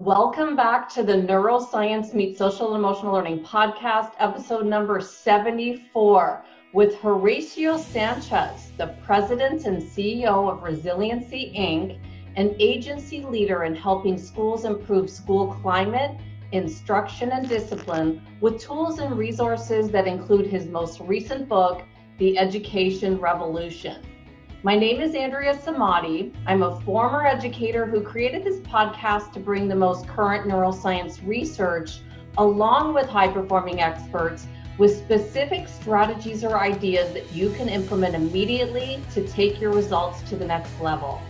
Welcome 0.00 0.56
back 0.56 0.88
to 0.94 1.04
the 1.04 1.12
Neuroscience 1.12 2.14
Meets 2.14 2.38
Social 2.38 2.74
and 2.74 2.84
Emotional 2.84 3.12
Learning 3.12 3.44
podcast, 3.44 4.10
episode 4.18 4.66
number 4.66 5.00
74, 5.00 6.44
with 6.72 6.96
Horacio 6.96 7.78
Sanchez, 7.78 8.72
the 8.76 8.88
president 9.04 9.66
and 9.66 9.80
CEO 9.80 10.50
of 10.50 10.64
Resiliency 10.64 11.54
Inc., 11.56 12.00
an 12.34 12.56
agency 12.58 13.22
leader 13.22 13.62
in 13.62 13.76
helping 13.76 14.18
schools 14.18 14.64
improve 14.64 15.08
school 15.08 15.54
climate, 15.62 16.18
instruction, 16.50 17.30
and 17.30 17.48
discipline 17.48 18.20
with 18.40 18.60
tools 18.60 18.98
and 18.98 19.16
resources 19.16 19.90
that 19.90 20.08
include 20.08 20.48
his 20.48 20.66
most 20.66 20.98
recent 21.02 21.48
book, 21.48 21.84
The 22.18 22.36
Education 22.36 23.20
Revolution. 23.20 24.02
My 24.64 24.74
name 24.74 25.02
is 25.02 25.14
Andrea 25.14 25.54
Samadi. 25.54 26.32
I'm 26.46 26.62
a 26.62 26.80
former 26.80 27.26
educator 27.26 27.84
who 27.84 28.00
created 28.00 28.44
this 28.44 28.60
podcast 28.60 29.30
to 29.34 29.38
bring 29.38 29.68
the 29.68 29.74
most 29.74 30.08
current 30.08 30.48
neuroscience 30.48 31.20
research 31.28 32.00
along 32.38 32.94
with 32.94 33.06
high 33.06 33.28
performing 33.28 33.82
experts 33.82 34.46
with 34.78 34.96
specific 34.96 35.68
strategies 35.68 36.44
or 36.44 36.58
ideas 36.58 37.12
that 37.12 37.30
you 37.30 37.50
can 37.50 37.68
implement 37.68 38.14
immediately 38.14 39.02
to 39.12 39.28
take 39.28 39.60
your 39.60 39.70
results 39.70 40.22
to 40.30 40.34
the 40.34 40.46
next 40.46 40.80
level. 40.80 41.20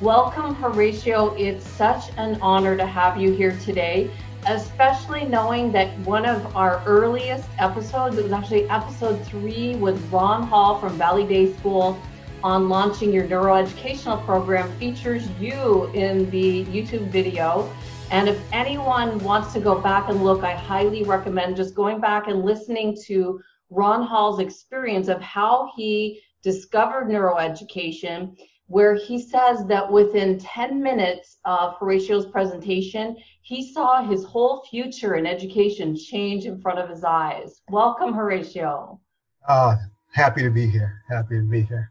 Welcome, 0.00 0.56
Horacio. 0.56 1.38
It's 1.38 1.68
such 1.68 2.04
an 2.16 2.38
honor 2.40 2.74
to 2.74 2.86
have 2.86 3.20
you 3.20 3.34
here 3.34 3.54
today, 3.58 4.10
especially 4.46 5.26
knowing 5.26 5.70
that 5.72 5.94
one 6.06 6.24
of 6.24 6.56
our 6.56 6.82
earliest 6.86 7.50
episodes, 7.58 8.16
it 8.16 8.22
was 8.22 8.32
actually 8.32 8.66
episode 8.70 9.22
three 9.26 9.76
with 9.76 10.02
Ron 10.10 10.42
Hall 10.42 10.80
from 10.80 10.96
Valley 10.96 11.26
Day 11.26 11.52
School 11.52 12.00
on 12.42 12.68
launching 12.68 13.12
your 13.12 13.24
neuroeducational 13.26 14.24
program 14.24 14.70
features 14.78 15.28
you 15.40 15.86
in 15.94 16.30
the 16.30 16.64
YouTube 16.66 17.08
video. 17.08 17.72
And 18.10 18.28
if 18.28 18.40
anyone 18.52 19.18
wants 19.18 19.52
to 19.52 19.60
go 19.60 19.80
back 19.80 20.08
and 20.08 20.22
look, 20.24 20.44
I 20.44 20.54
highly 20.54 21.02
recommend 21.04 21.56
just 21.56 21.74
going 21.74 22.00
back 22.00 22.28
and 22.28 22.44
listening 22.44 22.96
to 23.06 23.40
Ron 23.70 24.02
Hall's 24.02 24.40
experience 24.40 25.08
of 25.08 25.20
how 25.20 25.70
he 25.76 26.20
discovered 26.42 27.08
neuroeducation, 27.08 28.36
where 28.66 28.94
he 28.94 29.20
says 29.20 29.66
that 29.66 29.90
within 29.90 30.38
10 30.38 30.82
minutes 30.82 31.38
of 31.44 31.74
Horacio's 31.78 32.26
presentation, 32.26 33.16
he 33.42 33.72
saw 33.72 34.06
his 34.06 34.24
whole 34.24 34.64
future 34.70 35.16
in 35.16 35.26
education 35.26 35.96
change 35.96 36.46
in 36.46 36.60
front 36.60 36.78
of 36.78 36.88
his 36.88 37.04
eyes. 37.04 37.62
Welcome, 37.70 38.14
Horacio. 38.14 38.98
Uh, 39.46 39.76
happy 40.12 40.42
to 40.42 40.50
be 40.50 40.66
here. 40.66 41.02
Happy 41.08 41.36
to 41.36 41.42
be 41.42 41.62
here. 41.62 41.90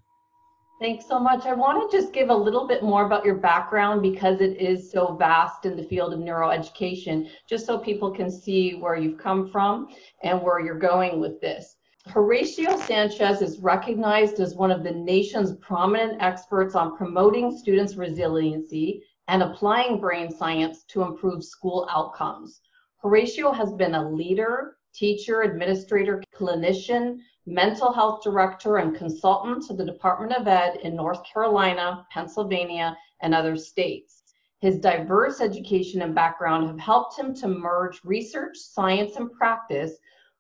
Thanks 0.80 1.08
so 1.08 1.18
much. 1.18 1.48
I 1.48 1.54
want 1.54 1.90
to 1.90 1.98
just 1.98 2.14
give 2.14 2.30
a 2.30 2.36
little 2.36 2.68
bit 2.68 2.84
more 2.84 3.08
about 3.08 3.26
your 3.26 3.34
background 3.34 4.04
because 4.04 4.42
it 4.42 4.62
is 4.62 4.92
so 4.92 5.16
vast 5.16 5.66
in 5.66 5.76
the 5.76 5.82
field 5.84 6.14
of 6.14 6.20
neuroeducation, 6.20 7.30
just 7.50 7.66
so 7.66 7.80
people 7.80 8.12
can 8.12 8.30
see 8.30 8.76
where 8.76 8.96
you've 8.96 9.18
come 9.18 9.50
from 9.50 9.88
and 10.22 10.40
where 10.40 10.60
you're 10.60 10.78
going 10.78 11.20
with 11.20 11.42
this. 11.42 11.78
Horacio 12.10 12.78
Sanchez 12.78 13.42
is 13.42 13.58
recognized 13.58 14.40
as 14.40 14.54
one 14.54 14.70
of 14.70 14.84
the 14.84 14.92
nation's 14.92 15.56
prominent 15.56 16.22
experts 16.22 16.76
on 16.76 16.96
promoting 16.96 17.58
students' 17.58 17.96
resiliency 17.96 19.02
and 19.28 19.42
applying 19.42 20.00
brain 20.00 20.32
science 20.32 20.84
to 20.90 21.02
improve 21.02 21.44
school 21.44 21.88
outcomes. 21.90 22.62
Horacio 23.04 23.52
has 23.54 23.74
been 23.74 23.96
a 23.96 24.10
leader, 24.12 24.78
teacher, 24.94 25.42
administrator, 25.42 26.24
clinician, 26.36 27.18
mental 27.48 27.94
health 27.94 28.22
director 28.22 28.78
and 28.78 28.94
consultant 28.94 29.66
to 29.66 29.74
the 29.74 29.86
Department 29.86 30.34
of 30.34 30.48
Ed 30.48 30.80
in 30.84 30.96
North 30.96 31.24
Carolina, 31.24 32.06
Pennsylvania, 32.12 32.96
and 33.22 33.34
other 33.34 33.56
states. 33.56 34.24
His 34.60 34.80
diverse 34.80 35.40
education 35.40 36.02
and 36.02 36.14
background 36.14 36.68
have 36.68 36.78
helped 36.78 37.18
him 37.18 37.34
to 37.36 37.48
merge 37.48 38.02
research, 38.04 38.58
science, 38.58 39.16
and 39.16 39.32
practice, 39.32 39.94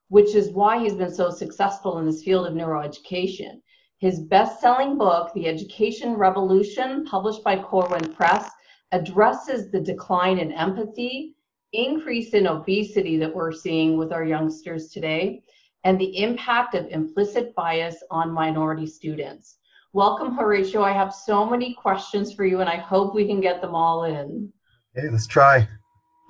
which 0.09 0.35
is 0.35 0.51
why 0.51 0.79
he's 0.79 0.95
been 0.95 1.13
so 1.13 1.29
successful 1.29 1.99
in 1.99 2.05
this 2.05 2.23
field 2.23 2.45
of 2.45 2.53
neuroeducation. 2.53 3.61
His 3.99 4.19
best 4.19 4.59
selling 4.59 4.97
book, 4.97 5.33
The 5.33 5.47
Education 5.47 6.15
Revolution, 6.15 7.05
published 7.05 7.43
by 7.43 7.57
Corwin 7.57 8.13
Press, 8.13 8.49
addresses 8.91 9.71
the 9.71 9.79
decline 9.79 10.39
in 10.39 10.51
empathy, 10.51 11.35
increase 11.71 12.33
in 12.33 12.47
obesity 12.47 13.17
that 13.17 13.33
we're 13.33 13.51
seeing 13.53 13.97
with 13.97 14.11
our 14.11 14.25
youngsters 14.25 14.89
today, 14.89 15.41
and 15.83 15.99
the 15.99 16.17
impact 16.17 16.75
of 16.75 16.87
implicit 16.87 17.53
bias 17.55 18.03
on 18.11 18.31
minority 18.31 18.85
students. 18.85 19.57
Welcome, 19.93 20.37
Horacio. 20.37 20.83
I 20.83 20.91
have 20.91 21.13
so 21.13 21.45
many 21.45 21.73
questions 21.73 22.33
for 22.33 22.45
you, 22.45 22.61
and 22.61 22.69
I 22.69 22.77
hope 22.77 23.15
we 23.15 23.25
can 23.25 23.41
get 23.41 23.61
them 23.61 23.73
all 23.73 24.03
in. 24.03 24.51
Hey, 24.95 25.09
let's 25.09 25.27
try. 25.27 25.67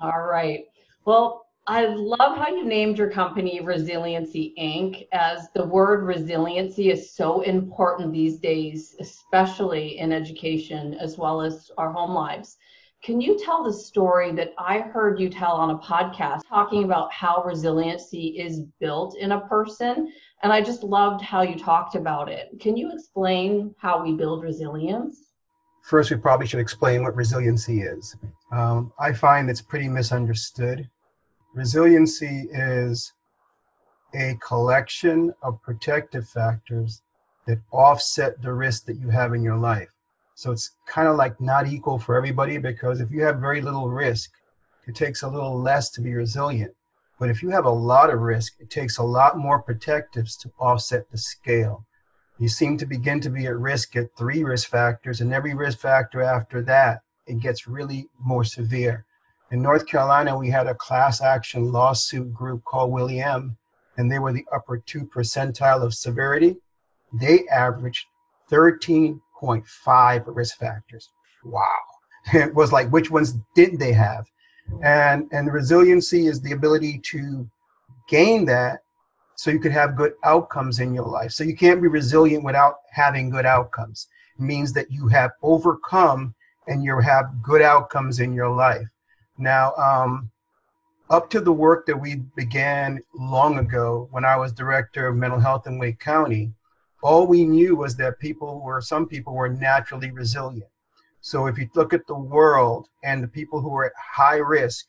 All 0.00 0.22
right. 0.22 0.64
Well, 1.04 1.46
I 1.66 1.84
love 1.84 2.38
how 2.38 2.48
you 2.48 2.64
named 2.64 2.96
your 2.96 3.10
company 3.10 3.60
Resiliency 3.60 4.54
Inc., 4.58 5.06
as 5.12 5.50
the 5.54 5.66
word 5.66 6.04
resiliency 6.04 6.90
is 6.90 7.14
so 7.14 7.42
important 7.42 8.10
these 8.10 8.38
days, 8.38 8.96
especially 9.00 9.98
in 9.98 10.12
education 10.12 10.94
as 10.94 11.18
well 11.18 11.42
as 11.42 11.70
our 11.76 11.92
home 11.92 12.12
lives. 12.12 12.56
Can 13.02 13.20
you 13.20 13.38
tell 13.38 13.62
the 13.62 13.72
story 13.72 14.32
that 14.32 14.52
I 14.58 14.80
heard 14.80 15.20
you 15.20 15.30
tell 15.30 15.52
on 15.52 15.70
a 15.70 15.78
podcast 15.78 16.40
talking 16.48 16.82
about 16.84 17.12
how 17.12 17.42
resiliency 17.44 18.38
is 18.38 18.62
built 18.80 19.16
in 19.16 19.32
a 19.32 19.46
person? 19.46 20.12
And 20.42 20.52
I 20.52 20.60
just 20.60 20.82
loved 20.82 21.22
how 21.22 21.42
you 21.42 21.56
talked 21.56 21.94
about 21.94 22.28
it. 22.28 22.48
Can 22.60 22.76
you 22.76 22.92
explain 22.92 23.74
how 23.78 24.02
we 24.02 24.14
build 24.14 24.42
resilience? 24.42 25.32
First, 25.84 26.10
we 26.10 26.16
probably 26.16 26.46
should 26.46 26.60
explain 26.60 27.02
what 27.02 27.14
resiliency 27.14 27.82
is. 27.82 28.16
Um, 28.52 28.92
I 28.98 29.12
find 29.12 29.48
it's 29.48 29.62
pretty 29.62 29.88
misunderstood. 29.88 30.90
Resiliency 31.54 32.48
is 32.52 33.12
a 34.14 34.36
collection 34.46 35.32
of 35.42 35.62
protective 35.62 36.28
factors 36.28 37.00
that 37.46 37.58
offset 37.70 38.42
the 38.42 38.52
risk 38.52 38.86
that 38.86 38.98
you 38.98 39.08
have 39.08 39.34
in 39.34 39.42
your 39.42 39.56
life. 39.56 39.88
So 40.38 40.52
it's 40.52 40.76
kind 40.86 41.08
of 41.08 41.16
like 41.16 41.40
not 41.40 41.66
equal 41.66 41.98
for 41.98 42.14
everybody 42.14 42.58
because 42.58 43.00
if 43.00 43.10
you 43.10 43.24
have 43.24 43.40
very 43.40 43.60
little 43.60 43.88
risk, 43.88 44.30
it 44.86 44.94
takes 44.94 45.22
a 45.22 45.28
little 45.28 45.60
less 45.60 45.90
to 45.90 46.00
be 46.00 46.14
resilient. 46.14 46.76
But 47.18 47.28
if 47.28 47.42
you 47.42 47.50
have 47.50 47.64
a 47.64 47.70
lot 47.70 48.08
of 48.08 48.20
risk, 48.20 48.52
it 48.60 48.70
takes 48.70 48.98
a 48.98 49.02
lot 49.02 49.36
more 49.36 49.60
protectives 49.60 50.36
to 50.36 50.52
offset 50.60 51.10
the 51.10 51.18
scale. 51.18 51.86
You 52.38 52.48
seem 52.48 52.78
to 52.78 52.86
begin 52.86 53.20
to 53.22 53.30
be 53.30 53.46
at 53.46 53.58
risk 53.58 53.96
at 53.96 54.16
three 54.16 54.44
risk 54.44 54.68
factors, 54.68 55.20
and 55.20 55.34
every 55.34 55.54
risk 55.54 55.80
factor 55.80 56.22
after 56.22 56.62
that, 56.62 57.00
it 57.26 57.40
gets 57.40 57.66
really 57.66 58.06
more 58.20 58.44
severe. 58.44 59.06
In 59.50 59.60
North 59.60 59.88
Carolina, 59.88 60.38
we 60.38 60.50
had 60.50 60.68
a 60.68 60.74
class 60.76 61.20
action 61.20 61.72
lawsuit 61.72 62.32
group 62.32 62.62
called 62.64 62.92
William, 62.92 63.56
and 63.96 64.08
they 64.08 64.20
were 64.20 64.32
the 64.32 64.46
upper 64.52 64.78
two 64.78 65.04
percentile 65.04 65.82
of 65.82 65.94
severity. 65.94 66.58
They 67.12 67.48
averaged 67.48 68.06
13 68.50 69.20
0.5 69.40 70.24
risk 70.26 70.58
factors. 70.58 71.10
Wow. 71.44 71.64
It 72.34 72.54
was 72.54 72.72
like, 72.72 72.90
which 72.90 73.10
ones 73.10 73.36
didn't 73.54 73.78
they 73.78 73.94
have? 73.94 74.26
And, 74.82 75.28
and 75.32 75.50
resiliency 75.50 76.26
is 76.26 76.42
the 76.42 76.52
ability 76.52 77.00
to 77.04 77.48
gain 78.08 78.44
that 78.46 78.80
so 79.34 79.50
you 79.50 79.60
could 79.60 79.72
have 79.72 79.96
good 79.96 80.12
outcomes 80.24 80.80
in 80.80 80.92
your 80.92 81.06
life. 81.06 81.30
So 81.30 81.44
you 81.44 81.56
can't 81.56 81.80
be 81.80 81.88
resilient 81.88 82.44
without 82.44 82.80
having 82.90 83.30
good 83.30 83.46
outcomes. 83.46 84.08
It 84.38 84.42
means 84.42 84.72
that 84.74 84.90
you 84.90 85.08
have 85.08 85.30
overcome 85.42 86.34
and 86.66 86.82
you 86.82 86.98
have 86.98 87.42
good 87.42 87.62
outcomes 87.62 88.20
in 88.20 88.34
your 88.34 88.50
life. 88.50 88.86
Now, 89.38 89.74
um, 89.76 90.30
up 91.08 91.30
to 91.30 91.40
the 91.40 91.52
work 91.52 91.86
that 91.86 91.96
we 91.96 92.16
began 92.36 93.00
long 93.14 93.58
ago 93.58 94.08
when 94.10 94.24
I 94.24 94.36
was 94.36 94.52
director 94.52 95.06
of 95.08 95.16
mental 95.16 95.40
health 95.40 95.66
in 95.66 95.78
Wake 95.78 96.00
County, 96.00 96.52
all 97.02 97.26
we 97.26 97.44
knew 97.44 97.76
was 97.76 97.96
that 97.96 98.18
people 98.18 98.60
were 98.60 98.80
some 98.80 99.06
people 99.06 99.34
were 99.34 99.48
naturally 99.48 100.10
resilient. 100.10 100.70
So 101.20 101.46
if 101.46 101.58
you 101.58 101.68
look 101.74 101.92
at 101.92 102.06
the 102.06 102.18
world 102.18 102.88
and 103.04 103.22
the 103.22 103.28
people 103.28 103.60
who 103.60 103.74
are 103.76 103.86
at 103.86 103.92
high 103.96 104.36
risk 104.36 104.86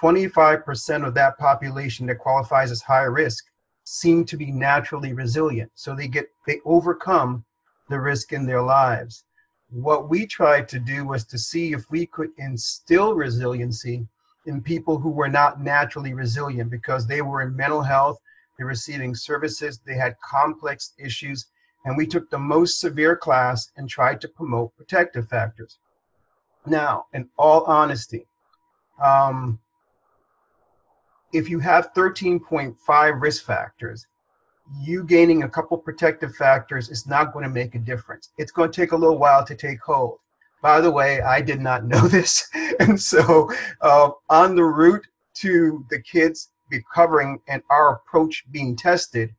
25% 0.00 1.06
of 1.06 1.14
that 1.14 1.38
population 1.38 2.06
that 2.06 2.18
qualifies 2.18 2.70
as 2.70 2.82
high 2.82 3.02
risk 3.02 3.44
seem 3.84 4.24
to 4.26 4.36
be 4.36 4.52
naturally 4.52 5.12
resilient. 5.12 5.70
So 5.74 5.94
they 5.94 6.08
get 6.08 6.28
they 6.46 6.60
overcome 6.64 7.44
the 7.88 8.00
risk 8.00 8.32
in 8.32 8.46
their 8.46 8.62
lives. 8.62 9.24
What 9.70 10.08
we 10.08 10.26
tried 10.26 10.68
to 10.68 10.78
do 10.78 11.04
was 11.04 11.24
to 11.26 11.38
see 11.38 11.72
if 11.72 11.90
we 11.90 12.06
could 12.06 12.30
instill 12.38 13.14
resiliency 13.14 14.06
in 14.46 14.62
people 14.62 14.98
who 14.98 15.10
were 15.10 15.28
not 15.28 15.60
naturally 15.60 16.14
resilient 16.14 16.70
because 16.70 17.06
they 17.06 17.22
were 17.22 17.42
in 17.42 17.54
mental 17.54 17.82
health 17.82 18.18
they're 18.58 18.66
receiving 18.66 19.14
services. 19.14 19.80
They 19.86 19.94
had 19.94 20.16
complex 20.20 20.92
issues. 20.98 21.46
And 21.84 21.96
we 21.96 22.06
took 22.06 22.28
the 22.28 22.38
most 22.38 22.80
severe 22.80 23.16
class 23.16 23.70
and 23.76 23.88
tried 23.88 24.20
to 24.20 24.28
promote 24.28 24.76
protective 24.76 25.28
factors. 25.28 25.78
Now, 26.66 27.06
in 27.14 27.28
all 27.38 27.62
honesty, 27.64 28.26
um, 29.02 29.60
if 31.32 31.48
you 31.48 31.60
have 31.60 31.94
13.5 31.94 33.22
risk 33.22 33.44
factors, 33.44 34.06
you 34.80 35.04
gaining 35.04 35.44
a 35.44 35.48
couple 35.48 35.78
protective 35.78 36.34
factors 36.34 36.90
is 36.90 37.06
not 37.06 37.32
going 37.32 37.44
to 37.44 37.48
make 37.50 37.74
a 37.74 37.78
difference. 37.78 38.30
It's 38.38 38.52
going 38.52 38.70
to 38.70 38.80
take 38.80 38.92
a 38.92 38.96
little 38.96 39.18
while 39.18 39.44
to 39.46 39.54
take 39.54 39.80
hold. 39.80 40.18
by 40.60 40.80
the 40.80 40.90
way, 40.90 41.22
I 41.22 41.40
did 41.40 41.60
not 41.60 41.84
know 41.92 42.08
this. 42.08 42.48
And 42.80 43.00
so 43.00 43.50
uh, 43.80 44.10
on 44.28 44.56
the 44.56 44.64
route 44.64 45.06
to 45.34 45.86
the 45.90 46.00
kids 46.02 46.50
recovering 46.70 47.40
and 47.48 47.62
our 47.70 47.94
approach 47.94 48.44
being 48.50 48.76
tested, 48.76 49.34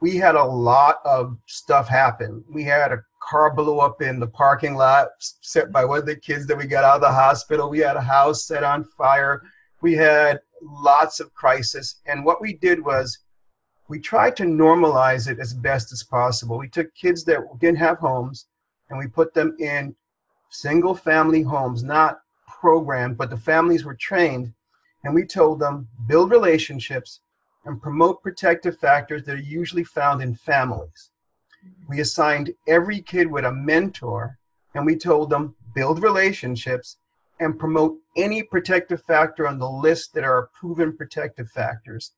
we 0.00 0.16
had 0.16 0.34
a 0.34 0.44
lot 0.44 0.96
of 1.04 1.38
stuff 1.46 1.88
happen. 1.88 2.44
We 2.52 2.64
had 2.64 2.92
a 2.92 3.02
car 3.22 3.54
blew 3.54 3.78
up 3.78 4.02
in 4.02 4.20
the 4.20 4.26
parking 4.26 4.74
lot 4.74 5.08
set 5.18 5.72
by 5.72 5.84
one 5.84 5.98
of 5.98 6.06
the 6.06 6.16
kids 6.16 6.46
that 6.46 6.58
we 6.58 6.66
got 6.66 6.84
out 6.84 6.96
of 6.96 7.00
the 7.00 7.08
hospital. 7.08 7.70
We 7.70 7.78
had 7.78 7.96
a 7.96 8.02
house 8.02 8.46
set 8.46 8.64
on 8.64 8.84
fire. 8.84 9.42
We 9.80 9.94
had 9.94 10.40
lots 10.62 11.20
of 11.20 11.32
crisis. 11.34 12.00
And 12.06 12.24
what 12.24 12.40
we 12.40 12.54
did 12.54 12.84
was 12.84 13.18
we 13.88 13.98
tried 13.98 14.36
to 14.36 14.44
normalize 14.44 15.28
it 15.28 15.38
as 15.38 15.54
best 15.54 15.92
as 15.92 16.02
possible. 16.02 16.58
We 16.58 16.68
took 16.68 16.94
kids 16.94 17.24
that 17.24 17.40
didn't 17.58 17.78
have 17.78 17.98
homes 17.98 18.46
and 18.90 18.98
we 18.98 19.06
put 19.06 19.34
them 19.34 19.56
in 19.58 19.94
single 20.50 20.94
family 20.94 21.42
homes, 21.42 21.82
not 21.82 22.20
programmed, 22.46 23.16
but 23.16 23.30
the 23.30 23.36
families 23.36 23.84
were 23.84 23.96
trained. 23.96 24.52
And 25.04 25.14
we 25.14 25.24
told 25.24 25.60
them 25.60 25.88
build 26.06 26.30
relationships 26.30 27.20
and 27.64 27.80
promote 27.80 28.22
protective 28.22 28.78
factors 28.78 29.24
that 29.24 29.36
are 29.36 29.40
usually 29.40 29.84
found 29.84 30.22
in 30.22 30.34
families. 30.34 31.10
We 31.88 32.00
assigned 32.00 32.54
every 32.66 33.00
kid 33.00 33.30
with 33.30 33.44
a 33.44 33.52
mentor 33.52 34.38
and 34.74 34.84
we 34.84 34.96
told 34.96 35.30
them 35.30 35.54
build 35.74 36.02
relationships 36.02 36.96
and 37.40 37.58
promote 37.58 37.98
any 38.16 38.42
protective 38.42 39.02
factor 39.02 39.46
on 39.46 39.58
the 39.58 39.68
list 39.68 40.14
that 40.14 40.24
are 40.24 40.50
proven 40.58 40.96
protective 40.96 41.50
factors. 41.50 42.12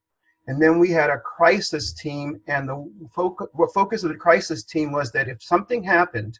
And 0.47 0.61
then 0.61 0.79
we 0.79 0.89
had 0.91 1.09
a 1.09 1.19
crisis 1.19 1.91
team, 1.91 2.39
and 2.47 2.69
the 2.69 2.89
focus, 3.13 3.47
focus 3.73 4.03
of 4.03 4.09
the 4.09 4.15
crisis 4.15 4.63
team 4.63 4.91
was 4.91 5.11
that 5.11 5.27
if 5.27 5.43
something 5.43 5.83
happened, 5.83 6.39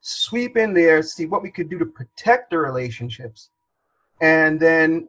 sweep 0.00 0.56
in 0.56 0.74
there, 0.74 1.02
see 1.02 1.26
what 1.26 1.42
we 1.42 1.50
could 1.50 1.70
do 1.70 1.78
to 1.78 1.86
protect 1.86 2.50
the 2.50 2.58
relationships, 2.58 3.50
and 4.20 4.58
then 4.58 5.08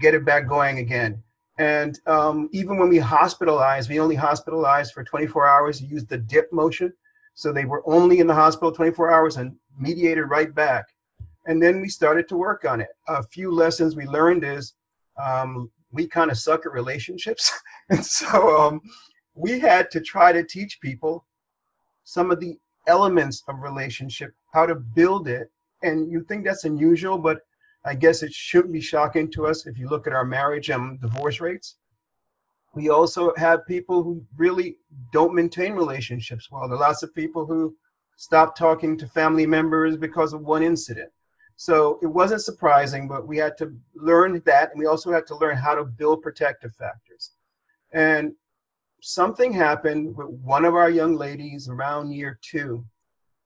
get 0.00 0.14
it 0.14 0.24
back 0.24 0.48
going 0.48 0.78
again. 0.78 1.22
And 1.58 1.98
um, 2.06 2.48
even 2.52 2.78
when 2.78 2.88
we 2.88 2.98
hospitalized, 2.98 3.90
we 3.90 4.00
only 4.00 4.16
hospitalized 4.16 4.92
for 4.92 5.04
24 5.04 5.46
hours, 5.46 5.82
used 5.82 6.08
the 6.08 6.18
dip 6.18 6.52
motion. 6.52 6.92
So 7.34 7.52
they 7.52 7.64
were 7.64 7.82
only 7.86 8.20
in 8.20 8.26
the 8.26 8.34
hospital 8.34 8.72
24 8.72 9.10
hours 9.10 9.36
and 9.36 9.54
mediated 9.78 10.28
right 10.28 10.54
back. 10.54 10.86
And 11.46 11.62
then 11.62 11.80
we 11.80 11.88
started 11.88 12.28
to 12.28 12.36
work 12.36 12.64
on 12.64 12.80
it. 12.80 12.88
A 13.08 13.22
few 13.22 13.52
lessons 13.52 13.96
we 13.96 14.06
learned 14.06 14.44
is 14.44 14.74
um, 15.22 15.70
we 15.90 16.06
kind 16.06 16.30
of 16.30 16.38
suck 16.38 16.64
at 16.66 16.72
relationships. 16.72 17.52
and 17.90 18.04
so 18.04 18.58
um, 18.58 18.80
we 19.34 19.58
had 19.58 19.90
to 19.90 20.00
try 20.00 20.32
to 20.32 20.44
teach 20.44 20.80
people 20.80 21.26
some 22.04 22.30
of 22.30 22.40
the 22.40 22.58
elements 22.86 23.42
of 23.48 23.60
relationship, 23.60 24.32
how 24.52 24.66
to 24.66 24.74
build 24.74 25.28
it. 25.28 25.50
And 25.82 26.10
you 26.10 26.24
think 26.24 26.44
that's 26.44 26.64
unusual, 26.64 27.18
but 27.18 27.40
I 27.84 27.94
guess 27.94 28.22
it 28.22 28.32
shouldn't 28.32 28.72
be 28.72 28.80
shocking 28.80 29.30
to 29.32 29.46
us 29.46 29.66
if 29.66 29.78
you 29.78 29.88
look 29.88 30.06
at 30.06 30.12
our 30.12 30.24
marriage 30.24 30.70
and 30.70 31.00
divorce 31.00 31.40
rates. 31.40 31.76
We 32.74 32.88
also 32.88 33.32
have 33.36 33.66
people 33.66 34.02
who 34.02 34.24
really 34.36 34.78
don't 35.12 35.34
maintain 35.34 35.72
relationships 35.72 36.48
well. 36.50 36.68
There 36.68 36.76
are 36.76 36.80
lots 36.80 37.02
of 37.02 37.14
people 37.14 37.44
who 37.44 37.76
stop 38.16 38.56
talking 38.56 38.96
to 38.98 39.06
family 39.08 39.46
members 39.46 39.96
because 39.96 40.32
of 40.32 40.42
one 40.42 40.62
incident. 40.62 41.10
So 41.56 41.98
it 42.02 42.06
wasn't 42.06 42.42
surprising, 42.42 43.08
but 43.08 43.26
we 43.26 43.36
had 43.36 43.56
to 43.58 43.74
learn 43.94 44.40
that, 44.46 44.70
and 44.70 44.78
we 44.78 44.86
also 44.86 45.12
had 45.12 45.26
to 45.26 45.36
learn 45.36 45.56
how 45.56 45.74
to 45.74 45.84
build 45.84 46.22
protective 46.22 46.74
factors. 46.74 47.32
And 47.92 48.32
something 49.02 49.52
happened 49.52 50.16
with 50.16 50.28
one 50.28 50.64
of 50.64 50.74
our 50.74 50.88
young 50.88 51.16
ladies 51.16 51.68
around 51.68 52.12
year 52.12 52.38
two, 52.42 52.84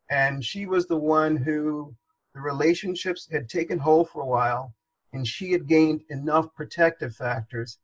and 0.08 0.44
she 0.44 0.66
was 0.66 0.86
the 0.86 0.96
one 0.96 1.36
who 1.36 1.94
the 2.36 2.42
relationships 2.42 3.26
had 3.32 3.48
taken 3.48 3.78
hold 3.78 4.10
for 4.10 4.20
a 4.20 4.26
while, 4.26 4.74
and 5.14 5.26
she 5.26 5.52
had 5.52 5.66
gained 5.66 6.02
enough 6.10 6.54
protective 6.54 7.16
factors. 7.16 7.78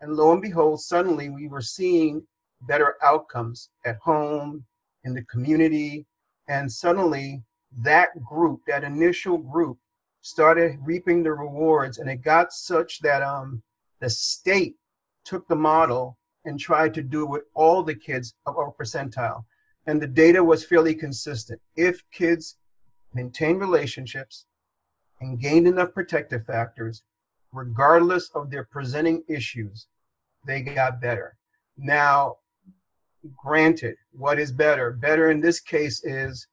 And 0.00 0.14
lo 0.14 0.32
and 0.32 0.40
behold, 0.40 0.80
suddenly 0.80 1.28
we 1.28 1.46
were 1.46 1.60
seeing 1.60 2.26
better 2.62 2.94
outcomes 3.02 3.68
at 3.84 3.98
home, 3.98 4.64
in 5.04 5.12
the 5.12 5.24
community, 5.24 6.06
and 6.48 6.72
suddenly 6.72 7.42
that 7.84 8.08
group, 8.24 8.62
that 8.66 8.82
initial 8.82 9.36
group, 9.36 9.76
started 10.22 10.78
reaping 10.80 11.22
the 11.22 11.32
rewards, 11.32 11.98
and 11.98 12.08
it 12.08 12.22
got 12.22 12.50
such 12.54 13.00
that 13.00 13.22
um, 13.22 13.62
the 14.00 14.08
state 14.08 14.76
took 15.26 15.46
the 15.48 15.56
model 15.56 16.16
and 16.46 16.58
tried 16.58 16.94
to 16.94 17.02
do 17.02 17.24
it 17.24 17.28
with 17.28 17.42
all 17.52 17.82
the 17.82 17.94
kids 17.94 18.34
of 18.46 18.56
our 18.56 18.72
percentile. 18.72 19.44
And 19.86 20.00
the 20.00 20.06
data 20.06 20.42
was 20.42 20.64
fairly 20.64 20.94
consistent. 20.94 21.60
If 21.76 22.02
kids 22.10 22.56
maintained 23.14 23.60
relationships 23.60 24.46
and 25.20 25.40
gained 25.40 25.66
enough 25.66 25.92
protective 25.94 26.44
factors, 26.46 27.02
regardless 27.52 28.30
of 28.34 28.50
their 28.50 28.64
presenting 28.64 29.22
issues, 29.28 29.86
they 30.46 30.62
got 30.62 31.00
better. 31.00 31.36
Now, 31.76 32.36
granted, 33.36 33.96
what 34.12 34.38
is 34.38 34.52
better? 34.52 34.92
Better 34.92 35.30
in 35.30 35.40
this 35.40 35.60
case 35.60 36.04
is 36.04 36.46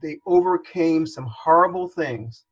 they 0.00 0.18
overcame 0.26 1.06
some 1.06 1.26
horrible 1.26 1.88
things 1.88 2.44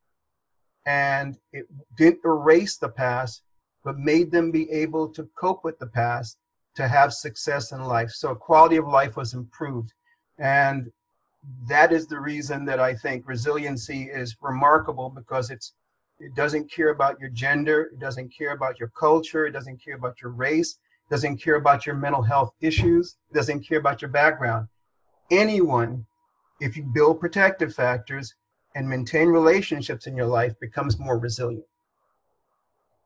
and 0.84 1.36
it 1.52 1.66
didn't 1.96 2.24
erase 2.24 2.76
the 2.76 2.88
past 2.88 3.42
but 3.84 3.98
made 3.98 4.30
them 4.32 4.50
be 4.50 4.70
able 4.70 5.08
to 5.08 5.28
cope 5.38 5.62
with 5.62 5.78
the 5.78 5.86
past 5.86 6.38
to 6.74 6.88
have 6.88 7.12
success 7.12 7.72
in 7.72 7.82
life 7.82 8.10
so 8.10 8.34
quality 8.34 8.76
of 8.76 8.86
life 8.86 9.16
was 9.16 9.34
improved 9.34 9.92
and 10.38 10.90
that 11.68 11.92
is 11.92 12.06
the 12.06 12.18
reason 12.18 12.64
that 12.64 12.80
i 12.80 12.94
think 12.94 13.26
resiliency 13.26 14.04
is 14.04 14.36
remarkable 14.40 15.10
because 15.10 15.50
it's 15.50 15.74
it 16.18 16.34
doesn't 16.34 16.70
care 16.70 16.90
about 16.90 17.20
your 17.20 17.30
gender 17.30 17.90
it 17.92 18.00
doesn't 18.00 18.32
care 18.36 18.52
about 18.52 18.78
your 18.78 18.90
culture 18.98 19.46
it 19.46 19.52
doesn't 19.52 19.82
care 19.82 19.96
about 19.96 20.20
your 20.20 20.32
race 20.32 20.78
it 21.08 21.14
doesn't 21.14 21.36
care 21.36 21.56
about 21.56 21.86
your 21.86 21.94
mental 21.94 22.22
health 22.22 22.52
issues 22.60 23.16
it 23.30 23.34
doesn't 23.34 23.66
care 23.66 23.78
about 23.78 24.02
your 24.02 24.10
background 24.10 24.66
anyone 25.30 26.04
if 26.60 26.76
you 26.76 26.82
build 26.82 27.20
protective 27.20 27.74
factors 27.74 28.34
and 28.74 28.88
maintain 28.88 29.28
relationships 29.28 30.06
in 30.06 30.14
your 30.14 30.26
life, 30.26 30.54
becomes 30.60 30.98
more 30.98 31.18
resilient. 31.18 31.64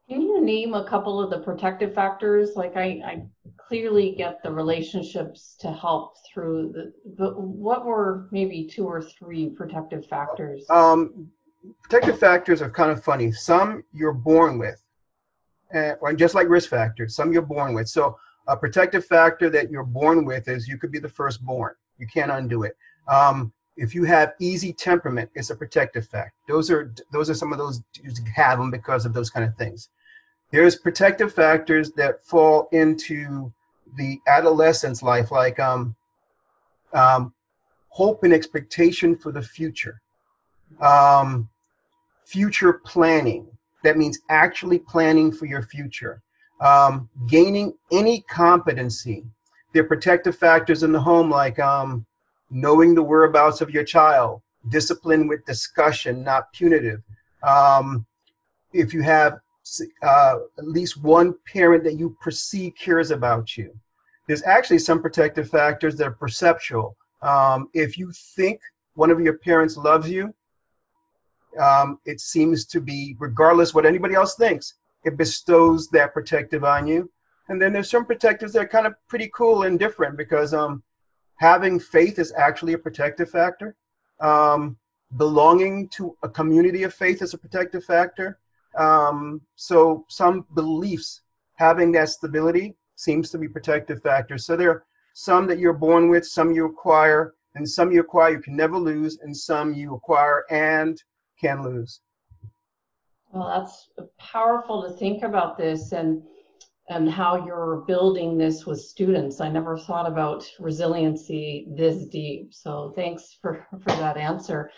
Can 0.08 0.22
you 0.22 0.44
name 0.44 0.74
a 0.74 0.84
couple 0.84 1.22
of 1.22 1.30
the 1.30 1.38
protective 1.38 1.94
factors? 1.94 2.56
Like 2.56 2.76
I, 2.76 3.00
I 3.04 3.22
clearly 3.70 4.16
get 4.18 4.42
the 4.42 4.50
relationships 4.50 5.54
to 5.60 5.72
help 5.72 6.16
through 6.26 6.72
the, 7.16 7.28
what 7.28 7.84
were 7.84 8.26
maybe 8.32 8.64
two 8.64 8.84
or 8.84 9.00
three 9.00 9.48
protective 9.48 10.04
factors? 10.06 10.68
Um, 10.70 11.30
protective 11.84 12.18
factors 12.18 12.60
are 12.62 12.68
kind 12.68 12.90
of 12.90 13.04
funny. 13.04 13.30
Some 13.30 13.84
you're 13.92 14.12
born 14.12 14.58
with, 14.58 14.82
and, 15.72 15.96
just 16.16 16.34
like 16.34 16.48
risk 16.48 16.68
factors, 16.68 17.14
some 17.14 17.32
you're 17.32 17.42
born 17.42 17.72
with. 17.72 17.88
So 17.88 18.18
a 18.48 18.56
protective 18.56 19.04
factor 19.04 19.48
that 19.50 19.70
you're 19.70 19.84
born 19.84 20.24
with 20.24 20.48
is 20.48 20.66
you 20.66 20.76
could 20.76 20.90
be 20.90 20.98
the 20.98 21.08
firstborn. 21.08 21.74
You 21.96 22.08
can't 22.12 22.32
undo 22.32 22.64
it. 22.64 22.76
Um, 23.06 23.52
if 23.76 23.94
you 23.94 24.02
have 24.02 24.32
easy 24.40 24.72
temperament, 24.72 25.30
it's 25.36 25.50
a 25.50 25.54
protective 25.54 26.08
fact. 26.08 26.32
Those 26.48 26.72
are 26.72 26.92
those 27.12 27.30
are 27.30 27.34
some 27.34 27.52
of 27.52 27.58
those 27.58 27.82
you 28.02 28.10
have 28.34 28.58
them 28.58 28.72
because 28.72 29.06
of 29.06 29.14
those 29.14 29.30
kind 29.30 29.46
of 29.46 29.56
things. 29.56 29.90
There's 30.50 30.74
protective 30.74 31.32
factors 31.32 31.92
that 31.92 32.26
fall 32.26 32.68
into 32.72 33.52
the 33.96 34.20
adolescent's 34.26 35.02
life, 35.02 35.30
like 35.30 35.58
um, 35.58 35.94
um, 36.92 37.32
hope 37.88 38.24
and 38.24 38.32
expectation 38.32 39.16
for 39.16 39.32
the 39.32 39.42
future, 39.42 40.00
um, 40.80 41.48
future 42.24 42.74
planning. 42.84 43.46
That 43.82 43.96
means 43.96 44.20
actually 44.28 44.78
planning 44.78 45.32
for 45.32 45.46
your 45.46 45.62
future, 45.62 46.22
um, 46.60 47.08
gaining 47.28 47.74
any 47.90 48.22
competency. 48.22 49.24
There 49.72 49.82
are 49.84 49.88
protective 49.88 50.36
factors 50.36 50.82
in 50.82 50.92
the 50.92 51.00
home, 51.00 51.30
like 51.30 51.58
um, 51.58 52.04
knowing 52.50 52.94
the 52.94 53.02
whereabouts 53.02 53.60
of 53.60 53.70
your 53.70 53.84
child, 53.84 54.42
discipline 54.68 55.28
with 55.28 55.44
discussion, 55.46 56.22
not 56.22 56.52
punitive. 56.52 57.02
Um, 57.42 58.06
if 58.72 58.92
you 58.92 59.02
have 59.02 59.40
uh, 60.02 60.36
at 60.58 60.66
least 60.66 61.02
one 61.02 61.34
parent 61.52 61.84
that 61.84 61.98
you 61.98 62.16
perceive 62.20 62.72
cares 62.76 63.10
about 63.10 63.56
you, 63.56 63.72
there's 64.26 64.42
actually 64.44 64.78
some 64.78 65.02
protective 65.02 65.48
factors 65.50 65.96
that 65.96 66.06
are 66.06 66.12
perceptual. 66.12 66.96
Um, 67.22 67.68
if 67.74 67.98
you 67.98 68.12
think 68.36 68.60
one 68.94 69.10
of 69.10 69.20
your 69.20 69.38
parents 69.38 69.76
loves 69.76 70.08
you, 70.08 70.34
um, 71.58 71.98
it 72.06 72.20
seems 72.20 72.64
to 72.66 72.80
be, 72.80 73.16
regardless 73.18 73.74
what 73.74 73.86
anybody 73.86 74.14
else 74.14 74.36
thinks, 74.36 74.74
it 75.04 75.16
bestows 75.16 75.88
that 75.88 76.14
protective 76.14 76.64
on 76.64 76.86
you. 76.86 77.10
And 77.48 77.60
then 77.60 77.72
there's 77.72 77.90
some 77.90 78.06
protectives 78.06 78.52
that 78.52 78.62
are 78.62 78.68
kind 78.68 78.86
of 78.86 78.94
pretty 79.08 79.30
cool 79.34 79.64
and 79.64 79.78
different 79.78 80.16
because 80.16 80.54
um, 80.54 80.82
having 81.36 81.80
faith 81.80 82.18
is 82.18 82.32
actually 82.36 82.74
a 82.74 82.78
protective 82.78 83.30
factor. 83.30 83.74
Um, 84.20 84.76
belonging 85.16 85.88
to 85.88 86.16
a 86.22 86.28
community 86.28 86.84
of 86.84 86.94
faith 86.94 87.22
is 87.22 87.34
a 87.34 87.38
protective 87.38 87.84
factor. 87.84 88.38
Um, 88.80 89.42
so 89.56 90.06
some 90.08 90.46
beliefs 90.54 91.20
having 91.56 91.92
that 91.92 92.08
stability 92.08 92.76
seems 92.96 93.30
to 93.30 93.38
be 93.38 93.46
protective 93.46 94.02
factors. 94.02 94.46
So 94.46 94.56
there 94.56 94.70
are 94.70 94.84
some 95.12 95.46
that 95.48 95.58
you're 95.58 95.74
born 95.74 96.08
with, 96.08 96.26
some 96.26 96.50
you 96.50 96.64
acquire, 96.64 97.34
and 97.54 97.68
some 97.68 97.92
you 97.92 98.00
acquire 98.00 98.32
you 98.32 98.40
can 98.40 98.56
never 98.56 98.78
lose, 98.78 99.18
and 99.18 99.36
some 99.36 99.74
you 99.74 99.94
acquire 99.94 100.44
and 100.50 100.96
can 101.38 101.62
lose. 101.62 102.00
Well, 103.32 103.48
that's 103.48 103.90
powerful 104.18 104.82
to 104.82 104.96
think 104.96 105.22
about 105.22 105.58
this 105.58 105.92
and 105.92 106.22
and 106.88 107.08
how 107.08 107.46
you're 107.46 107.84
building 107.86 108.36
this 108.36 108.66
with 108.66 108.80
students. 108.80 109.40
I 109.40 109.48
never 109.48 109.78
thought 109.78 110.08
about 110.08 110.44
resiliency 110.58 111.68
this 111.76 112.06
deep. 112.06 112.52
So 112.52 112.92
thanks 112.96 113.38
for, 113.40 113.64
for 113.70 113.92
that 113.92 114.16
answer. 114.16 114.72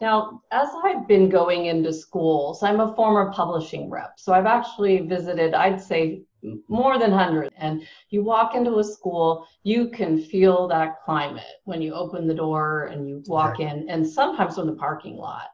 Now, 0.00 0.42
as 0.52 0.68
I've 0.84 1.08
been 1.08 1.28
going 1.28 1.66
into 1.66 1.92
schools, 1.92 2.62
I'm 2.62 2.78
a 2.80 2.94
former 2.94 3.32
publishing 3.32 3.90
rep. 3.90 4.14
So 4.16 4.32
I've 4.32 4.46
actually 4.46 5.00
visited, 5.00 5.54
I'd 5.54 5.80
say, 5.80 6.22
more 6.68 7.00
than 7.00 7.10
100. 7.10 7.52
And 7.56 7.82
you 8.10 8.22
walk 8.22 8.54
into 8.54 8.78
a 8.78 8.84
school, 8.84 9.46
you 9.64 9.88
can 9.88 10.16
feel 10.16 10.68
that 10.68 11.02
climate 11.04 11.42
when 11.64 11.82
you 11.82 11.94
open 11.94 12.28
the 12.28 12.34
door 12.34 12.84
and 12.84 13.08
you 13.08 13.24
walk 13.26 13.58
in, 13.58 13.88
and 13.88 14.06
sometimes 14.06 14.56
in 14.58 14.66
the 14.66 14.74
parking 14.74 15.16
lot. 15.16 15.48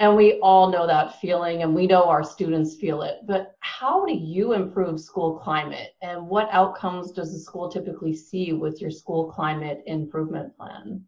And 0.00 0.16
we 0.16 0.40
all 0.40 0.70
know 0.70 0.86
that 0.86 1.20
feeling, 1.20 1.62
and 1.62 1.74
we 1.74 1.86
know 1.86 2.04
our 2.04 2.24
students 2.24 2.76
feel 2.76 3.02
it. 3.02 3.18
But 3.26 3.56
how 3.60 4.06
do 4.06 4.14
you 4.14 4.54
improve 4.54 5.00
school 5.00 5.38
climate, 5.38 5.90
and 6.00 6.26
what 6.26 6.48
outcomes 6.50 7.10
does 7.10 7.32
the 7.32 7.40
school 7.40 7.68
typically 7.68 8.14
see 8.14 8.54
with 8.54 8.80
your 8.80 8.92
school 8.92 9.30
climate 9.30 9.82
improvement 9.86 10.56
plan? 10.56 11.04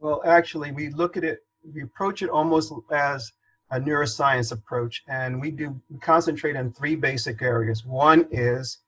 Well, 0.00 0.22
actually, 0.24 0.72
we 0.72 0.88
look 0.88 1.18
at 1.18 1.24
it, 1.24 1.40
we 1.74 1.82
approach 1.82 2.22
it 2.22 2.30
almost 2.30 2.72
as 2.90 3.32
a 3.70 3.78
neuroscience 3.78 4.50
approach, 4.50 5.02
and 5.06 5.38
we 5.38 5.50
do 5.50 5.78
we 5.90 5.98
concentrate 5.98 6.56
on 6.56 6.72
three 6.72 6.96
basic 6.96 7.42
areas. 7.42 7.84
One 7.84 8.26
is 8.30 8.78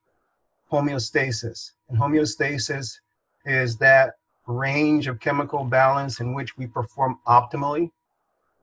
homeostasis, 0.71 1.73
and 1.90 1.99
homeostasis 1.99 2.99
is 3.45 3.76
that 3.76 4.14
range 4.47 5.07
of 5.07 5.21
chemical 5.21 5.64
balance 5.64 6.21
in 6.21 6.33
which 6.33 6.57
we 6.57 6.66
perform 6.66 7.19
optimally. 7.26 7.90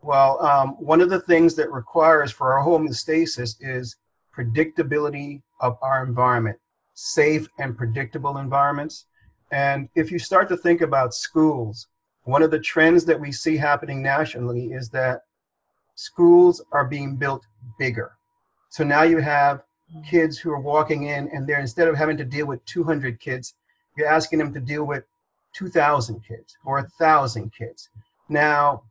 Well, 0.02 0.44
um, 0.44 0.70
one 0.80 1.02
of 1.02 1.12
the 1.12 1.22
things 1.22 1.56
that 1.56 1.72
requires 1.72 2.32
for 2.32 2.54
our 2.54 2.66
homeostasis 2.66 3.58
is 3.60 3.96
predictability 4.36 5.44
of 5.60 5.78
our 5.84 6.04
environment, 6.04 6.58
safe 6.96 7.48
and 7.60 7.78
predictable 7.78 8.40
environments. 8.40 9.06
And 9.52 9.88
if 9.94 10.12
you 10.12 10.18
start 10.18 10.50
to 10.50 10.58
think 10.58 10.82
about 10.82 11.14
schools, 11.14 11.88
one 12.30 12.44
of 12.44 12.52
the 12.52 12.60
trends 12.60 13.06
that 13.06 13.20
we 13.20 13.32
see 13.32 13.58
happening 13.58 14.04
nationally 14.04 14.68
is 14.68 14.90
that 14.90 15.22
schools 15.96 16.64
are 16.72 16.86
being 16.86 17.16
built 17.16 17.46
bigger. 17.78 18.14
So 18.70 18.84
now 18.84 19.04
you 19.04 19.18
have 19.18 19.64
mm. 19.94 20.08
kids 20.08 20.38
who 20.38 20.52
are 20.52 20.62
walking 20.62 21.06
in 21.06 21.28
and 21.30 21.48
they're 21.48 21.60
instead 21.60 21.88
of 21.88 21.96
having 21.96 22.18
to 22.18 22.24
deal 22.24 22.46
with 22.46 22.64
200 22.66 23.20
kids, 23.20 23.56
you're 23.98 24.08
asking 24.08 24.40
them 24.40 24.54
to 24.54 24.60
deal 24.60 24.86
with 24.86 25.04
2,000 25.56 26.24
kids 26.26 26.56
or 26.64 26.76
1,000 26.76 27.52
kids. 27.52 27.90
Now, 28.30 28.84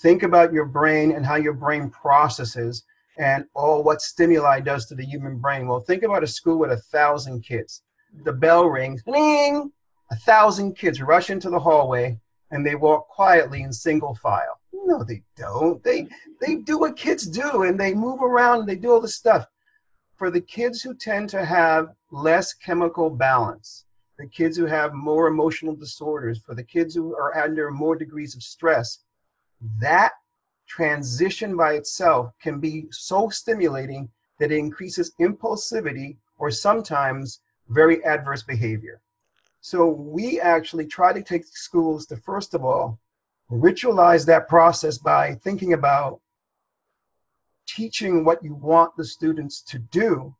think 0.00 0.22
about 0.22 0.52
your 0.52 0.64
brain 0.64 1.12
and 1.12 1.26
how 1.26 1.36
your 1.36 1.52
brain 1.52 1.90
processes 1.90 2.84
and 3.18 3.44
all 3.54 3.82
what 3.84 4.00
stimuli 4.00 4.60
does 4.60 4.86
to 4.86 4.94
the 4.94 5.04
human 5.04 5.36
brain. 5.36 5.68
Well, 5.68 5.80
think 5.80 6.02
about 6.02 6.24
a 6.24 6.26
school 6.26 6.58
with 6.58 6.72
a 6.72 6.78
thousand 6.78 7.42
kids. 7.42 7.82
The 8.24 8.32
bell 8.32 8.64
rings, 8.64 9.02
ding, 9.02 9.70
a 10.10 10.16
thousand 10.16 10.74
kids 10.76 11.02
rush 11.02 11.28
into 11.28 11.50
the 11.50 11.60
hallway 11.60 12.18
and 12.52 12.64
they 12.64 12.76
walk 12.76 13.08
quietly 13.08 13.62
in 13.62 13.72
single 13.72 14.14
file. 14.14 14.60
No, 14.72 15.02
they 15.02 15.22
don't. 15.36 15.82
They 15.82 16.06
they 16.40 16.56
do 16.56 16.78
what 16.78 16.96
kids 16.96 17.26
do 17.26 17.62
and 17.62 17.78
they 17.78 17.94
move 17.94 18.22
around 18.22 18.60
and 18.60 18.68
they 18.68 18.76
do 18.76 18.92
all 18.92 19.00
this 19.00 19.16
stuff. 19.16 19.46
For 20.16 20.30
the 20.30 20.40
kids 20.40 20.82
who 20.82 20.94
tend 20.94 21.28
to 21.30 21.44
have 21.44 21.88
less 22.12 22.52
chemical 22.52 23.10
balance, 23.10 23.86
the 24.18 24.26
kids 24.28 24.56
who 24.56 24.66
have 24.66 24.92
more 24.92 25.26
emotional 25.26 25.74
disorders, 25.74 26.40
for 26.40 26.54
the 26.54 26.62
kids 26.62 26.94
who 26.94 27.16
are 27.16 27.36
under 27.36 27.70
more 27.70 27.96
degrees 27.96 28.36
of 28.36 28.42
stress, 28.42 28.98
that 29.80 30.12
transition 30.68 31.56
by 31.56 31.74
itself 31.74 32.32
can 32.40 32.60
be 32.60 32.86
so 32.90 33.28
stimulating 33.28 34.08
that 34.38 34.52
it 34.52 34.58
increases 34.58 35.12
impulsivity 35.20 36.16
or 36.38 36.50
sometimes 36.50 37.40
very 37.68 38.04
adverse 38.04 38.42
behavior. 38.42 39.00
So 39.62 39.86
we 39.86 40.40
actually 40.40 40.86
try 40.86 41.12
to 41.12 41.22
take 41.22 41.46
schools 41.46 42.04
to, 42.06 42.16
first 42.16 42.52
of 42.52 42.64
all, 42.64 42.98
ritualize 43.48 44.26
that 44.26 44.48
process 44.48 44.98
by 44.98 45.36
thinking 45.36 45.72
about 45.72 46.20
teaching 47.66 48.24
what 48.24 48.42
you 48.42 48.54
want 48.54 48.96
the 48.96 49.04
students 49.04 49.62
to 49.62 49.78
do 49.78 50.34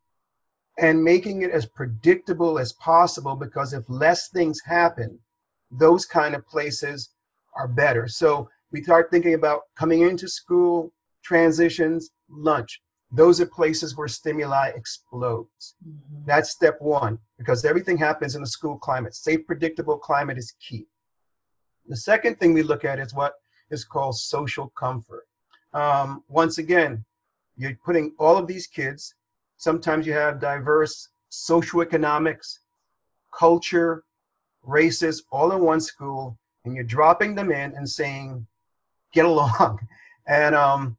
and 0.76 1.04
making 1.04 1.42
it 1.42 1.52
as 1.52 1.66
predictable 1.66 2.58
as 2.58 2.72
possible 2.72 3.36
because 3.36 3.72
if 3.72 3.84
less 3.88 4.28
things 4.28 4.60
happen, 4.64 5.20
those 5.70 6.04
kind 6.04 6.34
of 6.34 6.44
places 6.48 7.10
are 7.54 7.68
better. 7.68 8.08
So 8.08 8.48
we 8.72 8.82
start 8.82 9.08
thinking 9.12 9.34
about 9.34 9.62
coming 9.76 10.02
into 10.02 10.26
school, 10.26 10.92
transitions, 11.22 12.10
lunch. 12.28 12.82
Those 13.14 13.42
are 13.42 13.46
places 13.46 13.94
where 13.94 14.08
stimuli 14.08 14.68
explodes. 14.68 15.74
Mm-hmm. 15.86 16.24
That's 16.24 16.50
step 16.50 16.80
one, 16.80 17.18
because 17.36 17.64
everything 17.64 17.98
happens 17.98 18.34
in 18.34 18.42
a 18.42 18.46
school 18.46 18.78
climate. 18.78 19.14
Safe, 19.14 19.46
predictable 19.46 19.98
climate 19.98 20.38
is 20.38 20.54
key. 20.66 20.86
The 21.86 21.96
second 21.96 22.38
thing 22.38 22.54
we 22.54 22.62
look 22.62 22.86
at 22.86 22.98
is 22.98 23.12
what 23.14 23.34
is 23.70 23.84
called 23.84 24.16
social 24.16 24.68
comfort. 24.70 25.26
Um, 25.74 26.24
once 26.28 26.56
again, 26.56 27.04
you're 27.56 27.76
putting 27.84 28.14
all 28.18 28.38
of 28.38 28.46
these 28.46 28.66
kids, 28.66 29.14
sometimes 29.58 30.06
you 30.06 30.14
have 30.14 30.40
diverse 30.40 31.10
socioeconomics, 31.30 32.58
culture, 33.32 34.04
races, 34.62 35.24
all 35.30 35.52
in 35.52 35.60
one 35.60 35.80
school, 35.80 36.38
and 36.64 36.74
you're 36.74 36.84
dropping 36.84 37.34
them 37.34 37.50
in 37.50 37.74
and 37.74 37.88
saying, 37.88 38.46
get 39.12 39.24
along. 39.24 39.78
And 40.24 40.54
um, 40.54 40.96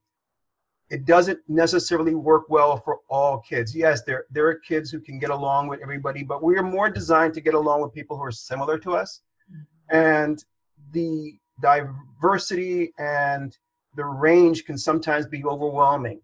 it 0.93 1.05
doesn't 1.05 1.39
necessarily 1.47 2.13
work 2.13 2.43
well 2.50 2.77
for 2.77 3.00
all 3.09 3.39
kids. 3.39 3.75
Yes, 3.75 4.03
there, 4.03 4.25
there 4.29 4.47
are 4.47 4.53
kids 4.53 4.91
who 4.91 5.00
can 5.00 5.17
get 5.17 5.31
along 5.31 5.67
with 5.67 5.81
everybody, 5.81 6.21
but 6.21 6.43
we 6.43 6.55
are 6.55 6.62
more 6.62 6.88
designed 6.88 7.33
to 7.33 7.41
get 7.41 7.55
along 7.55 7.81
with 7.81 7.91
people 7.93 8.15
who 8.15 8.23
are 8.23 8.31
similar 8.31 8.77
to 8.77 8.91
us. 8.95 9.21
Mm-hmm. 9.51 9.97
And 9.97 10.45
the 10.91 11.39
diversity 11.59 12.93
and 13.00 13.57
the 13.95 14.05
range 14.05 14.65
can 14.65 14.77
sometimes 14.77 15.25
be 15.25 15.43
overwhelming. 15.43 16.21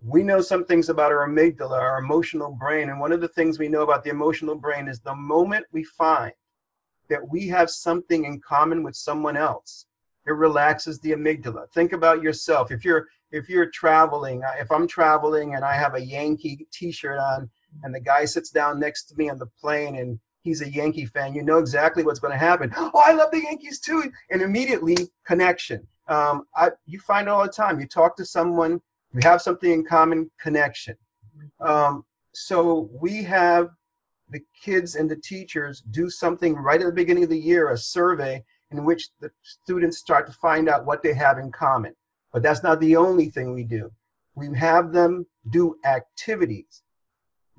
We 0.00 0.22
know 0.22 0.40
some 0.40 0.64
things 0.64 0.88
about 0.88 1.12
our 1.12 1.28
amygdala, 1.28 1.78
our 1.78 1.98
emotional 1.98 2.50
brain. 2.50 2.88
And 2.88 2.98
one 2.98 3.12
of 3.12 3.20
the 3.20 3.28
things 3.28 3.58
we 3.58 3.68
know 3.68 3.82
about 3.82 4.04
the 4.04 4.10
emotional 4.10 4.54
brain 4.54 4.88
is 4.88 5.00
the 5.00 5.14
moment 5.14 5.66
we 5.70 5.84
find 5.84 6.32
that 7.10 7.28
we 7.28 7.46
have 7.48 7.68
something 7.68 8.24
in 8.24 8.40
common 8.40 8.82
with 8.82 8.96
someone 8.96 9.36
else, 9.36 9.84
it 10.26 10.32
relaxes 10.32 10.98
the 11.00 11.12
amygdala. 11.12 11.70
Think 11.72 11.92
about 11.92 12.22
yourself. 12.22 12.72
If 12.72 12.86
you're 12.86 13.08
if 13.32 13.48
you're 13.48 13.70
traveling, 13.70 14.42
if 14.60 14.70
I'm 14.70 14.86
traveling 14.86 15.54
and 15.54 15.64
I 15.64 15.74
have 15.74 15.94
a 15.94 16.00
Yankee 16.00 16.66
T-shirt 16.70 17.18
on, 17.18 17.50
and 17.82 17.94
the 17.94 18.00
guy 18.00 18.26
sits 18.26 18.50
down 18.50 18.78
next 18.78 19.04
to 19.04 19.16
me 19.16 19.30
on 19.30 19.38
the 19.38 19.46
plane 19.58 19.96
and 19.96 20.20
he's 20.42 20.60
a 20.60 20.70
Yankee 20.70 21.06
fan, 21.06 21.34
you 21.34 21.42
know 21.42 21.58
exactly 21.58 22.02
what's 22.02 22.20
going 22.20 22.32
to 22.32 22.38
happen. 22.38 22.72
Oh, 22.76 23.02
I 23.04 23.12
love 23.12 23.30
the 23.30 23.42
Yankees 23.42 23.80
too, 23.80 24.04
and 24.30 24.42
immediately 24.42 24.96
connection. 25.26 25.86
Um, 26.08 26.44
I, 26.54 26.70
you 26.84 27.00
find 27.00 27.26
it 27.26 27.30
all 27.30 27.42
the 27.42 27.48
time. 27.48 27.80
You 27.80 27.86
talk 27.86 28.16
to 28.16 28.24
someone, 28.24 28.80
you 29.14 29.20
have 29.22 29.40
something 29.40 29.70
in 29.70 29.84
common, 29.84 30.30
connection. 30.38 30.96
Um, 31.60 32.04
so 32.34 32.90
we 32.92 33.22
have 33.22 33.70
the 34.28 34.40
kids 34.60 34.96
and 34.96 35.10
the 35.10 35.16
teachers 35.16 35.82
do 35.90 36.10
something 36.10 36.54
right 36.54 36.80
at 36.80 36.86
the 36.86 36.92
beginning 36.92 37.24
of 37.24 37.30
the 37.30 37.38
year, 37.38 37.70
a 37.70 37.78
survey 37.78 38.44
in 38.70 38.84
which 38.84 39.08
the 39.20 39.30
students 39.42 39.98
start 39.98 40.26
to 40.26 40.32
find 40.32 40.68
out 40.68 40.84
what 40.84 41.02
they 41.02 41.14
have 41.14 41.38
in 41.38 41.50
common. 41.52 41.94
But 42.32 42.42
that's 42.42 42.62
not 42.62 42.80
the 42.80 42.96
only 42.96 43.28
thing 43.28 43.52
we 43.52 43.64
do. 43.64 43.90
We 44.34 44.54
have 44.56 44.92
them 44.92 45.26
do 45.50 45.76
activities 45.84 46.82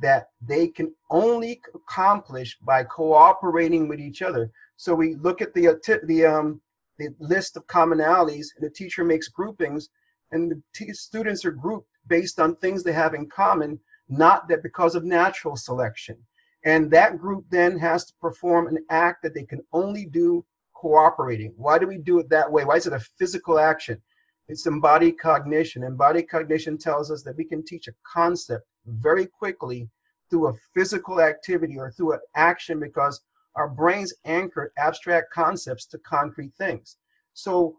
that 0.02 0.30
they 0.42 0.68
can 0.68 0.94
only 1.10 1.62
accomplish 1.74 2.58
by 2.62 2.84
cooperating 2.84 3.88
with 3.88 4.00
each 4.00 4.22
other. 4.22 4.52
So 4.76 4.96
we 4.96 5.16
look 5.16 5.42
at 5.42 5.54
the 5.54 5.80
the 6.06 6.26
um, 6.26 6.62
the 6.98 7.10
list 7.20 7.58
of 7.58 7.68
commonalities, 7.68 8.48
and 8.56 8.66
the 8.66 8.70
teacher 8.70 9.04
makes 9.04 9.28
groupings, 9.28 9.90
and 10.32 10.52
the 10.52 10.62
t- 10.76 10.94
students 10.94 11.46
are 11.46 11.52
grouped 11.52 11.90
based 12.08 12.40
on 12.40 12.56
things 12.56 12.84
they 12.84 12.94
have 12.94 13.14
in 13.14 13.30
common, 13.30 13.80
not 14.10 14.48
that 14.48 14.64
because 14.64 14.96
of 14.96 15.04
natural 15.04 15.56
selection. 15.56 16.18
And 16.66 16.90
that 16.92 17.18
group 17.18 17.46
then 17.50 17.78
has 17.80 18.06
to 18.06 18.14
perform 18.22 18.68
an 18.68 18.80
act 18.90 19.22
that 19.24 19.34
they 19.34 19.44
can 19.44 19.62
only 19.74 20.06
do 20.06 20.46
cooperating. 20.74 21.54
Why 21.58 21.78
do 21.78 21.88
we 21.88 21.98
do 21.98 22.20
it 22.20 22.30
that 22.30 22.52
way? 22.52 22.66
Why 22.66 22.76
is 22.76 22.88
it 22.88 22.94
a 22.94 23.00
physical 23.00 23.60
action? 23.60 24.02
It's 24.48 24.66
embodied 24.66 25.20
cognition. 25.20 25.84
Embodied 25.84 26.30
cognition 26.30 26.78
tells 26.78 27.10
us 27.10 27.24
that 27.24 27.38
we 27.38 27.46
can 27.46 27.64
teach 27.66 27.88
a 27.88 27.94
concept 28.12 28.66
very 28.86 29.26
quickly 29.26 29.90
through 30.30 30.48
a 30.48 30.54
physical 30.74 31.22
activity 31.22 31.78
or 31.78 31.92
through 31.92 32.14
an 32.14 32.20
action 32.36 32.80
because 32.80 33.22
our 33.56 33.70
brains 33.70 34.14
anchor 34.26 34.74
abstract 34.78 35.32
concepts 35.32 35.86
to 35.86 35.98
concrete 36.00 36.54
things. 36.58 36.98
So 37.34 37.78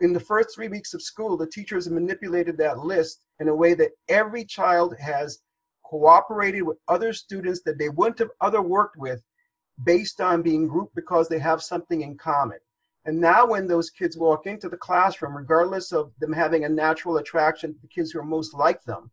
in 0.00 0.12
the 0.12 0.20
first 0.20 0.54
three 0.54 0.68
weeks 0.68 0.94
of 0.94 1.02
school, 1.02 1.36
the 1.36 1.46
teachers 1.46 1.88
manipulated 1.88 2.58
that 2.58 2.78
list 2.78 3.22
in 3.40 3.48
a 3.48 3.54
way 3.54 3.74
that 3.74 3.92
every 4.08 4.44
child 4.44 4.94
has 4.98 5.38
cooperated 5.84 6.62
with 6.62 6.78
other 6.88 7.12
students 7.12 7.62
that 7.64 7.78
they 7.78 7.88
wouldn't 7.88 8.18
have 8.18 8.30
other 8.40 8.62
worked 8.62 8.96
with 8.96 9.22
based 9.84 10.20
on 10.20 10.42
being 10.42 10.68
grouped 10.68 10.94
because 10.94 11.28
they 11.28 11.38
have 11.38 11.62
something 11.62 12.02
in 12.02 12.16
common. 12.16 12.58
And 13.06 13.20
now, 13.20 13.46
when 13.46 13.66
those 13.66 13.90
kids 13.90 14.16
walk 14.16 14.46
into 14.46 14.68
the 14.68 14.78
classroom, 14.78 15.36
regardless 15.36 15.92
of 15.92 16.12
them 16.20 16.32
having 16.32 16.64
a 16.64 16.68
natural 16.68 17.18
attraction 17.18 17.74
to 17.74 17.80
the 17.80 17.88
kids 17.88 18.10
who 18.10 18.20
are 18.20 18.24
most 18.24 18.54
like 18.54 18.82
them, 18.84 19.10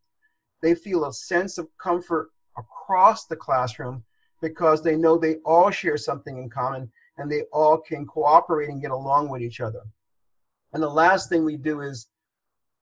they 0.61 0.75
feel 0.75 1.05
a 1.05 1.13
sense 1.13 1.57
of 1.57 1.67
comfort 1.77 2.29
across 2.57 3.25
the 3.25 3.35
classroom 3.35 4.03
because 4.41 4.81
they 4.81 4.95
know 4.95 5.17
they 5.17 5.35
all 5.45 5.71
share 5.71 5.97
something 5.97 6.37
in 6.37 6.49
common 6.49 6.91
and 7.17 7.29
they 7.29 7.43
all 7.51 7.77
can 7.77 8.05
cooperate 8.05 8.69
and 8.69 8.81
get 8.81 8.91
along 8.91 9.29
with 9.29 9.41
each 9.41 9.59
other. 9.59 9.81
And 10.73 10.81
the 10.81 10.89
last 10.89 11.29
thing 11.29 11.43
we 11.43 11.57
do 11.57 11.81
is 11.81 12.07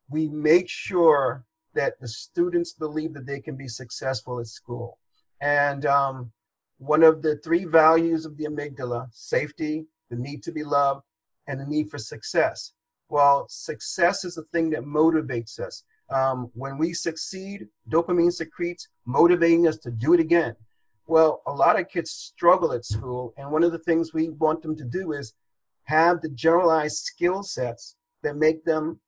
we 0.10 0.30
make 0.30 0.70
sure 0.70 1.44
that 1.74 2.00
the 2.00 2.08
students 2.08 2.74
believe 2.74 3.14
that 3.14 3.26
they 3.26 3.40
can 3.40 3.56
be 3.56 3.68
successful 3.68 4.40
at 4.40 4.48
school. 4.48 4.98
And 5.42 5.86
um, 5.86 6.32
one 6.78 7.04
of 7.04 7.22
the 7.22 7.38
three 7.38 7.66
values 7.66 8.26
of 8.26 8.38
the 8.38 8.46
amygdala 8.46 9.08
safety, 9.12 9.86
the 10.10 10.16
need 10.16 10.44
to 10.44 10.52
be 10.52 10.64
loved, 10.64 11.04
and 11.48 11.60
the 11.60 11.66
need 11.66 11.90
for 11.90 11.98
success. 11.98 12.74
Well, 13.10 13.48
success 13.50 14.24
is 14.24 14.36
the 14.36 14.44
thing 14.54 14.70
that 14.72 14.84
motivates 14.84 15.60
us. 15.60 15.84
Um, 16.10 16.50
when 16.54 16.78
we 16.78 16.94
succeed, 16.94 17.68
dopamine 17.90 18.32
secretes, 18.32 18.88
motivating 19.06 19.68
us 19.68 19.78
to 19.78 19.92
do 19.92 20.14
it 20.14 20.20
again. 20.20 20.56
Well, 21.08 21.42
a 21.48 21.52
lot 21.54 21.80
of 21.80 21.90
kids 21.90 22.12
struggle 22.12 22.72
at 22.74 22.86
school, 22.86 23.34
and 23.38 23.52
one 23.52 23.64
of 23.64 23.72
the 23.72 23.80
things 23.80 24.14
we 24.14 24.30
want 24.30 24.62
them 24.62 24.76
to 24.76 24.84
do 24.84 25.14
is 25.14 25.34
have 25.86 26.22
the 26.22 26.30
generalized 26.30 26.98
skill 26.98 27.42
sets 27.42 27.96
that 28.22 28.36
make 28.36 28.64
them 28.64 29.00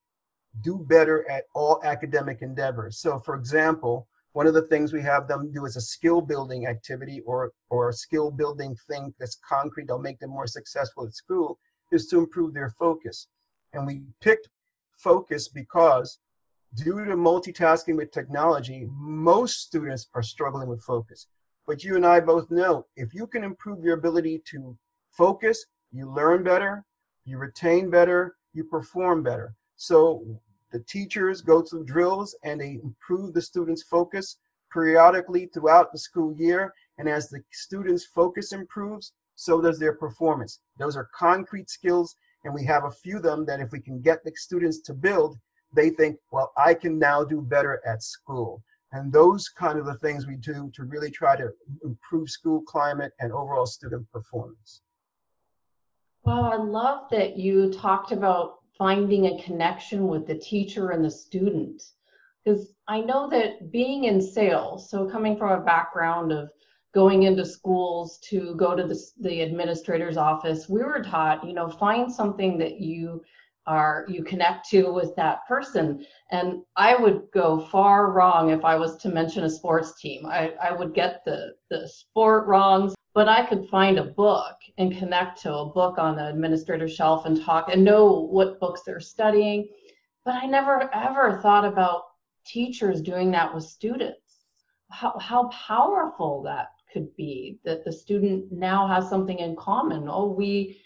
do 0.62 0.78
better 0.78 1.30
at 1.30 1.46
all 1.54 1.80
academic 1.84 2.42
endeavors. 2.42 2.98
So, 2.98 3.20
for 3.20 3.36
example, 3.36 4.08
one 4.34 4.48
of 4.48 4.54
the 4.54 4.68
things 4.68 4.94
we 4.94 5.02
have 5.02 5.28
them 5.28 5.52
do 5.52 5.66
is 5.66 5.76
a 5.76 5.82
skill 5.82 6.22
building 6.22 6.66
activity 6.68 7.22
or, 7.26 7.52
or 7.70 7.90
a 7.90 7.94
skill 7.94 8.32
building 8.32 8.76
thing 8.90 9.14
that's 9.20 9.38
concrete 9.48 9.88
that'll 9.88 10.00
make 10.00 10.20
them 10.20 10.30
more 10.30 10.48
successful 10.48 11.06
at 11.06 11.14
school 11.14 11.60
is 11.92 12.08
to 12.08 12.18
improve 12.18 12.54
their 12.54 12.70
focus. 12.80 13.28
And 13.74 13.86
we 13.86 14.04
picked 14.22 14.48
focus 14.98 15.50
because 15.50 16.20
due 16.76 17.04
to 17.04 17.16
multitasking 17.16 17.98
with 17.98 18.12
technology, 18.12 18.88
most 18.90 19.62
students 19.62 20.08
are 20.14 20.24
struggling 20.24 20.70
with 20.70 20.82
focus. 20.82 21.28
But 21.68 21.84
you 21.84 21.96
and 21.96 22.06
I 22.06 22.22
both 22.22 22.50
know 22.50 22.86
if 22.96 23.14
you 23.14 23.28
can 23.28 23.44
improve 23.44 23.84
your 23.84 23.98
ability 23.98 24.42
to 24.52 24.78
focus, 25.12 25.66
you 25.92 26.10
learn 26.10 26.44
better, 26.44 26.86
you 27.26 27.38
retain 27.38 27.90
better, 27.90 28.36
you 28.54 28.64
perform 28.64 29.24
better. 29.24 29.56
So 29.76 30.24
the 30.72 30.80
teachers 30.80 31.42
go 31.42 31.62
through 31.62 31.86
drills 31.86 32.36
and 32.44 32.60
they 32.60 32.80
improve 32.84 33.34
the 33.34 33.42
students' 33.42 33.84
focus 33.84 34.38
periodically 34.72 35.48
throughout 35.48 35.92
the 35.92 36.00
school 36.00 36.34
year. 36.38 36.74
And 36.98 37.10
as 37.10 37.30
the 37.30 37.42
students' 37.52 38.06
focus 38.06 38.54
improves, 38.54 39.14
so 39.36 39.60
does 39.60 39.80
their 39.80 39.94
performance. 39.94 40.60
Those 40.78 40.96
are 40.96 41.10
concrete 41.18 41.70
skills, 41.70 42.16
and 42.44 42.54
we 42.54 42.64
have 42.66 42.86
a 42.86 42.92
few 42.92 43.18
of 43.18 43.24
them 43.24 43.46
that 43.46 43.60
if 43.60 43.72
we 43.72 43.80
can 43.80 44.02
get 44.02 44.24
the 44.24 44.32
students 44.36 44.80
to 44.82 44.94
build, 44.94 45.38
they 45.74 45.90
think, 45.90 46.18
well, 46.32 46.52
I 46.58 46.74
can 46.74 47.00
now 47.00 47.24
do 47.24 47.42
better 47.42 47.82
at 47.86 48.04
school. 48.04 48.64
And 48.92 49.12
those 49.12 49.48
kind 49.48 49.80
of 49.80 49.86
the 49.86 49.96
things 49.96 50.28
we 50.28 50.36
do 50.36 50.70
to 50.76 50.84
really 50.84 51.10
try 51.10 51.38
to 51.38 51.50
improve 51.84 52.30
school 52.30 52.62
climate 52.62 53.14
and 53.20 53.32
overall 53.32 53.66
student 53.66 54.10
performance. 54.12 54.82
Well, 56.24 56.44
I 56.44 56.58
love 56.58 57.10
that 57.10 57.38
you 57.38 57.72
talked 57.72 58.12
about 58.12 58.61
finding 58.82 59.28
a 59.28 59.44
connection 59.44 60.08
with 60.08 60.26
the 60.26 60.34
teacher 60.34 60.90
and 60.90 61.06
the 61.06 61.12
student. 61.12 61.84
Because 62.44 62.74
I 62.88 63.00
know 63.00 63.30
that 63.30 63.72
being 63.72 64.06
in 64.06 64.20
sales, 64.20 64.90
so 64.90 65.08
coming 65.08 65.38
from 65.38 65.52
a 65.52 65.64
background 65.64 66.32
of 66.32 66.50
going 66.92 67.22
into 67.24 67.46
schools 67.46 68.18
to 68.30 68.56
go 68.56 68.76
to 68.76 68.88
the, 68.88 69.00
the 69.20 69.42
administrator's 69.42 70.18
office, 70.18 70.68
we 70.68 70.82
were 70.82 71.04
taught, 71.04 71.46
you 71.46 71.54
know, 71.54 71.70
find 71.70 72.12
something 72.12 72.58
that 72.58 72.82
you 72.82 73.22
are 73.68 74.08
you 74.10 74.24
connect 74.24 74.68
to 74.72 74.92
with 74.92 75.16
that 75.16 75.48
person. 75.48 76.04
And 76.32 76.64
i 76.76 76.96
would 76.96 77.28
go 77.32 77.60
far 77.60 78.12
wrong 78.12 78.50
if 78.50 78.66
i 78.66 78.76
was 78.76 78.98
to 79.04 79.10
mention 79.10 79.44
a 79.44 79.50
sports 79.52 80.02
team. 80.02 80.26
I, 80.26 80.54
I 80.60 80.72
would 80.72 80.96
get 80.96 81.22
the 81.24 81.54
the 81.70 81.88
sport 81.88 82.48
wrongs 82.48 82.96
but 83.14 83.28
I 83.28 83.46
could 83.46 83.68
find 83.68 84.00
a 84.00 84.06
book 84.06 84.56
and 84.78 84.98
connect 84.98 85.42
to 85.42 85.54
a 85.54 85.66
book 85.66 85.98
on 85.98 86.16
the 86.16 86.28
administrator 86.28 86.88
shelf 86.88 87.26
and 87.26 87.42
talk 87.42 87.70
and 87.72 87.84
know 87.84 88.28
what 88.32 88.60
books 88.60 88.82
they're 88.86 89.02
studying. 89.02 89.68
But 90.24 90.36
I 90.36 90.46
never 90.46 90.90
ever 90.94 91.40
thought 91.42 91.66
about 91.66 92.04
teachers 92.46 93.02
doing 93.02 93.32
that 93.32 93.54
with 93.54 93.64
students. 93.64 94.46
How, 94.92 95.18
how 95.20 95.48
powerful 95.50 96.42
that 96.44 96.70
could 96.92 97.16
be 97.16 97.60
that 97.64 97.84
the 97.84 97.92
student 97.92 98.52
now 98.52 98.88
has 98.88 99.10
something 99.10 99.40
in 99.40 99.56
common. 99.56 100.08
Oh, 100.10 100.32
we 100.32 100.82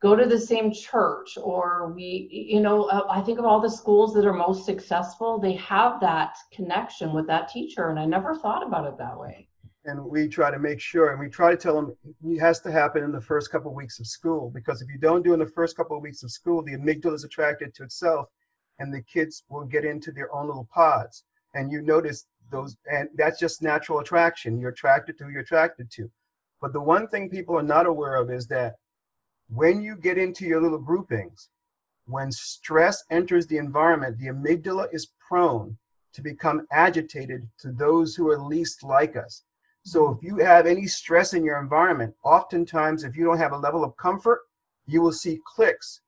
go 0.00 0.16
to 0.16 0.26
the 0.26 0.38
same 0.38 0.72
church, 0.72 1.36
or 1.36 1.92
we, 1.94 2.48
you 2.50 2.60
know, 2.60 2.84
uh, 2.84 3.06
I 3.10 3.20
think 3.20 3.38
of 3.38 3.44
all 3.44 3.60
the 3.60 3.68
schools 3.68 4.14
that 4.14 4.24
are 4.24 4.32
most 4.32 4.64
successful, 4.64 5.38
they 5.38 5.54
have 5.54 6.00
that 6.00 6.36
connection 6.52 7.12
with 7.12 7.26
that 7.26 7.48
teacher. 7.48 7.90
And 7.90 7.98
I 7.98 8.06
never 8.06 8.34
thought 8.34 8.66
about 8.66 8.86
it 8.86 8.96
that 8.98 9.18
way 9.18 9.49
and 9.84 10.04
we 10.04 10.28
try 10.28 10.50
to 10.50 10.58
make 10.58 10.80
sure 10.80 11.10
and 11.10 11.20
we 11.20 11.28
try 11.28 11.50
to 11.50 11.56
tell 11.56 11.74
them 11.74 11.96
it 12.24 12.38
has 12.38 12.60
to 12.60 12.70
happen 12.70 13.02
in 13.02 13.12
the 13.12 13.20
first 13.20 13.50
couple 13.50 13.70
of 13.70 13.76
weeks 13.76 13.98
of 13.98 14.06
school 14.06 14.50
because 14.54 14.82
if 14.82 14.88
you 14.88 14.98
don't 14.98 15.22
do 15.22 15.30
it 15.30 15.34
in 15.34 15.40
the 15.40 15.46
first 15.46 15.76
couple 15.76 15.96
of 15.96 16.02
weeks 16.02 16.22
of 16.22 16.30
school 16.30 16.62
the 16.62 16.76
amygdala 16.76 17.14
is 17.14 17.24
attracted 17.24 17.74
to 17.74 17.82
itself 17.82 18.26
and 18.80 18.92
the 18.92 19.02
kids 19.02 19.44
will 19.48 19.64
get 19.64 19.84
into 19.84 20.10
their 20.10 20.34
own 20.34 20.46
little 20.46 20.68
pods. 20.72 21.24
And 21.54 21.70
you 21.70 21.82
notice 21.82 22.26
those 22.50 22.76
and 22.90 23.08
that's 23.14 23.38
just 23.38 23.62
natural 23.62 24.00
attraction. 24.00 24.58
You're 24.58 24.70
attracted 24.70 25.18
to 25.18 25.28
you're 25.30 25.42
attracted 25.42 25.90
to. 25.92 26.10
But 26.60 26.72
the 26.72 26.80
one 26.80 27.06
thing 27.06 27.30
people 27.30 27.56
are 27.56 27.62
not 27.62 27.86
aware 27.86 28.16
of 28.16 28.30
is 28.30 28.46
that 28.48 28.74
when 29.48 29.82
you 29.82 29.96
get 29.96 30.18
into 30.18 30.46
your 30.46 30.60
little 30.60 30.78
groupings 30.78 31.48
when 32.06 32.32
stress 32.32 33.04
enters 33.10 33.46
the 33.46 33.56
environment 33.56 34.18
the 34.18 34.26
amygdala 34.28 34.86
is 34.92 35.12
prone 35.28 35.76
to 36.12 36.22
become 36.22 36.66
agitated 36.72 37.48
to 37.58 37.70
those 37.72 38.14
who 38.14 38.28
are 38.28 38.38
least 38.38 38.82
like 38.82 39.16
us 39.16 39.44
so 39.82 40.10
if 40.10 40.22
you 40.22 40.36
have 40.38 40.66
any 40.66 40.86
stress 40.86 41.32
in 41.34 41.44
your 41.44 41.60
environment, 41.60 42.14
oftentimes 42.24 43.04
if 43.04 43.16
you 43.16 43.24
don't 43.24 43.38
have 43.38 43.52
a 43.52 43.58
level 43.58 43.82
of 43.82 43.96
comfort, 43.96 44.40
you 44.86 45.00
will 45.00 45.12
see 45.12 45.40
cliques 45.46 46.00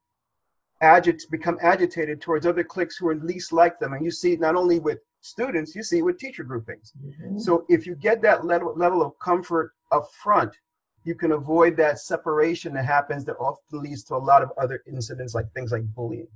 agit- 0.83 1.31
become 1.31 1.59
agitated 1.63 2.21
towards 2.21 2.47
other 2.47 2.65
cliques 2.65 2.97
who 2.97 3.09
are 3.09 3.15
least 3.15 3.53
like 3.53 3.79
them. 3.79 3.93
And 3.95 4.05
you 4.05 4.11
see 4.11 4.33
it 4.33 4.41
not 4.41 4.57
only 4.57 4.79
with 4.79 4.99
students, 5.21 5.75
you 5.75 5.83
see 5.83 5.99
it 5.99 6.03
with 6.03 6.19
teacher 6.19 6.45
groupings. 6.45 6.93
Mm-hmm. 7.03 7.39
So 7.39 7.65
if 7.69 7.87
you 7.87 7.95
get 7.95 8.21
that 8.23 8.45
level, 8.45 8.75
level 8.77 9.03
of 9.03 9.19
comfort 9.19 9.73
up 9.91 10.09
front, 10.23 10.55
you 11.05 11.15
can 11.15 11.33
avoid 11.33 11.77
that 11.77 11.99
separation 11.99 12.75
that 12.75 12.85
happens 12.85 13.25
that 13.25 13.37
often 13.37 13.83
leads 13.83 14.05
to 14.05 14.15
a 14.15 14.17
lot 14.17 14.43
of 14.43 14.51
other 14.61 14.83
incidents 14.87 15.35
like 15.35 15.51
things 15.53 15.73
like 15.73 15.83
bullying. 15.95 16.29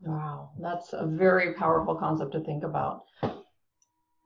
Wow, 0.00 0.50
that's 0.60 0.92
a 0.92 1.06
very 1.06 1.54
powerful 1.54 1.94
concept 1.94 2.32
to 2.32 2.40
think 2.40 2.64
about. 2.64 3.04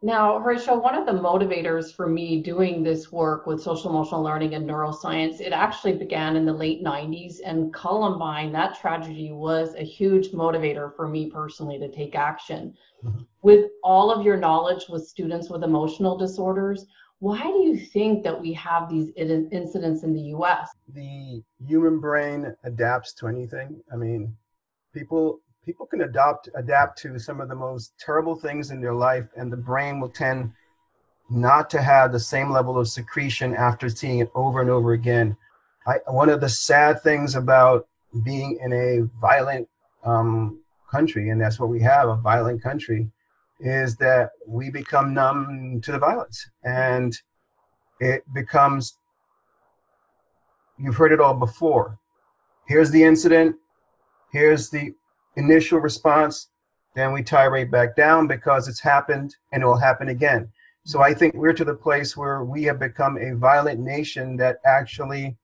Now, 0.04 0.40
Horacio, 0.40 0.82
one 0.82 0.96
of 0.96 1.06
the 1.06 1.12
motivators 1.12 1.94
for 1.94 2.08
me 2.08 2.42
doing 2.42 2.82
this 2.82 3.12
work 3.12 3.46
with 3.46 3.62
social 3.62 3.88
emotional 3.88 4.20
learning 4.20 4.54
and 4.54 4.68
neuroscience, 4.68 5.40
it 5.40 5.52
actually 5.52 5.92
began 5.92 6.34
in 6.34 6.44
the 6.44 6.52
late 6.52 6.82
90s. 6.82 7.36
And 7.44 7.72
Columbine, 7.72 8.50
that 8.50 8.76
tragedy 8.80 9.30
was 9.30 9.76
a 9.76 9.84
huge 9.84 10.32
motivator 10.32 10.94
for 10.96 11.06
me 11.06 11.30
personally 11.30 11.78
to 11.78 11.88
take 11.88 12.16
action. 12.16 12.74
Mm-hmm. 13.04 13.22
With 13.42 13.70
all 13.84 14.10
of 14.10 14.26
your 14.26 14.36
knowledge 14.36 14.86
with 14.88 15.06
students 15.06 15.48
with 15.48 15.62
emotional 15.62 16.18
disorders, 16.18 16.84
why 17.20 17.40
do 17.40 17.58
you 17.58 17.78
think 17.78 18.24
that 18.24 18.40
we 18.40 18.52
have 18.54 18.90
these 18.90 19.12
incidents 19.16 20.02
in 20.02 20.12
the 20.12 20.22
US? 20.36 20.68
The 20.92 21.44
human 21.64 22.00
brain 22.00 22.52
adapts 22.64 23.12
to 23.14 23.28
anything. 23.28 23.80
I 23.92 23.94
mean, 23.94 24.36
people 24.92 25.40
people 25.64 25.86
can 25.86 26.02
adopt 26.02 26.48
adapt 26.56 26.98
to 26.98 27.18
some 27.18 27.40
of 27.40 27.48
the 27.48 27.54
most 27.54 27.92
terrible 27.98 28.34
things 28.34 28.70
in 28.70 28.80
their 28.80 28.94
life 28.94 29.26
and 29.36 29.52
the 29.52 29.56
brain 29.56 30.00
will 30.00 30.08
tend 30.08 30.52
not 31.30 31.70
to 31.70 31.80
have 31.80 32.12
the 32.12 32.20
same 32.20 32.50
level 32.50 32.78
of 32.78 32.88
secretion 32.88 33.54
after 33.54 33.88
seeing 33.88 34.18
it 34.18 34.30
over 34.34 34.60
and 34.60 34.68
over 34.68 34.92
again. 34.92 35.36
I, 35.86 35.98
one 36.06 36.28
of 36.28 36.40
the 36.40 36.48
sad 36.48 37.02
things 37.02 37.36
about 37.36 37.86
being 38.24 38.58
in 38.62 38.72
a 38.72 39.08
violent 39.20 39.68
um, 40.04 40.60
country 40.90 41.30
and 41.30 41.40
that's 41.40 41.58
what 41.58 41.70
we 41.70 41.80
have 41.80 42.08
a 42.08 42.16
violent 42.16 42.62
country 42.62 43.10
is 43.60 43.96
that 43.96 44.30
we 44.46 44.70
become 44.70 45.14
numb 45.14 45.80
to 45.84 45.92
the 45.92 45.98
violence. 45.98 46.50
And 46.64 47.16
it 48.00 48.24
becomes 48.34 48.98
you've 50.76 50.96
heard 50.96 51.12
it 51.12 51.20
all 51.20 51.34
before. 51.34 51.98
Here's 52.66 52.90
the 52.90 53.04
incident. 53.04 53.56
Here's 54.32 54.68
the 54.70 54.92
initial 55.36 55.78
response, 55.78 56.48
then 56.94 57.12
we 57.12 57.22
tirade 57.22 57.70
back 57.70 57.96
down 57.96 58.26
because 58.26 58.68
it's 58.68 58.80
happened 58.80 59.34
and 59.52 59.62
it 59.62 59.66
will 59.66 59.78
happen 59.78 60.08
again. 60.08 60.50
So 60.84 61.00
I 61.00 61.14
think 61.14 61.34
we're 61.34 61.52
to 61.54 61.64
the 61.64 61.74
place 61.74 62.16
where 62.16 62.44
we 62.44 62.64
have 62.64 62.78
become 62.78 63.16
a 63.16 63.36
violent 63.36 63.80
nation 63.80 64.36
that 64.38 64.58
actually 64.64 65.36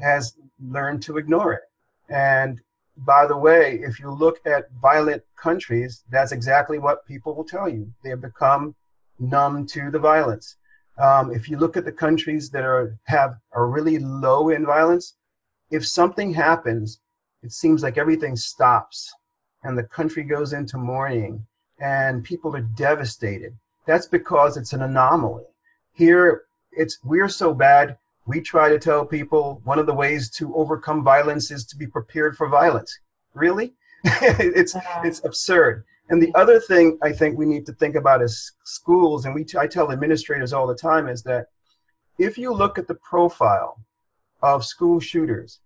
has 0.00 0.34
learned 0.58 1.02
to 1.02 1.18
ignore 1.18 1.52
it. 1.52 1.62
And 2.08 2.60
by 2.96 3.26
the 3.26 3.36
way, 3.36 3.80
if 3.82 4.00
you 4.00 4.10
look 4.10 4.40
at 4.46 4.72
violent 4.82 5.22
countries, 5.36 6.04
that's 6.10 6.32
exactly 6.32 6.78
what 6.78 7.06
people 7.06 7.34
will 7.34 7.44
tell 7.44 7.68
you. 7.68 7.92
They 8.02 8.10
have 8.10 8.22
become 8.22 8.74
numb 9.18 9.66
to 9.66 9.90
the 9.90 9.98
violence. 9.98 10.56
Um, 10.98 11.30
if 11.32 11.48
you 11.48 11.56
look 11.56 11.76
at 11.76 11.84
the 11.84 11.92
countries 11.92 12.50
that 12.50 12.64
are 12.64 12.98
have 13.04 13.36
are 13.52 13.68
really 13.68 13.98
low 13.98 14.50
in 14.50 14.66
violence, 14.66 15.16
if 15.70 15.86
something 15.86 16.34
happens, 16.34 17.00
it 17.42 17.52
seems 17.52 17.82
like 17.82 17.96
everything 17.96 18.36
stops 18.36 19.14
and 19.62 19.76
the 19.76 19.84
country 19.84 20.22
goes 20.22 20.52
into 20.52 20.78
mourning 20.78 21.46
and 21.80 22.24
people 22.24 22.54
are 22.54 22.60
devastated. 22.60 23.56
That's 23.86 24.06
because 24.06 24.56
it's 24.56 24.72
an 24.72 24.82
anomaly. 24.82 25.44
Here, 25.92 26.42
it's 26.72 26.98
we're 27.02 27.28
so 27.28 27.54
bad. 27.54 27.96
We 28.26 28.40
try 28.40 28.68
to 28.68 28.78
tell 28.78 29.04
people 29.04 29.60
one 29.64 29.78
of 29.78 29.86
the 29.86 29.94
ways 29.94 30.30
to 30.32 30.54
overcome 30.54 31.02
violence 31.02 31.50
is 31.50 31.64
to 31.66 31.76
be 31.76 31.86
prepared 31.86 32.36
for 32.36 32.48
violence. 32.48 32.96
Really, 33.34 33.74
it's 34.04 34.76
it's 35.04 35.24
absurd. 35.24 35.84
And 36.10 36.20
the 36.22 36.34
other 36.34 36.58
thing 36.60 36.98
I 37.02 37.12
think 37.12 37.38
we 37.38 37.46
need 37.46 37.66
to 37.66 37.72
think 37.72 37.94
about 37.94 38.22
as 38.22 38.52
schools, 38.64 39.24
and 39.24 39.34
we 39.34 39.44
t- 39.44 39.58
I 39.58 39.66
tell 39.66 39.92
administrators 39.92 40.52
all 40.52 40.66
the 40.66 40.74
time, 40.74 41.08
is 41.08 41.22
that 41.22 41.46
if 42.18 42.36
you 42.36 42.52
look 42.52 42.78
at 42.78 42.88
the 42.88 42.96
profile 42.96 43.78
of 44.42 44.64
school 44.64 45.00
shooters, 45.00 45.60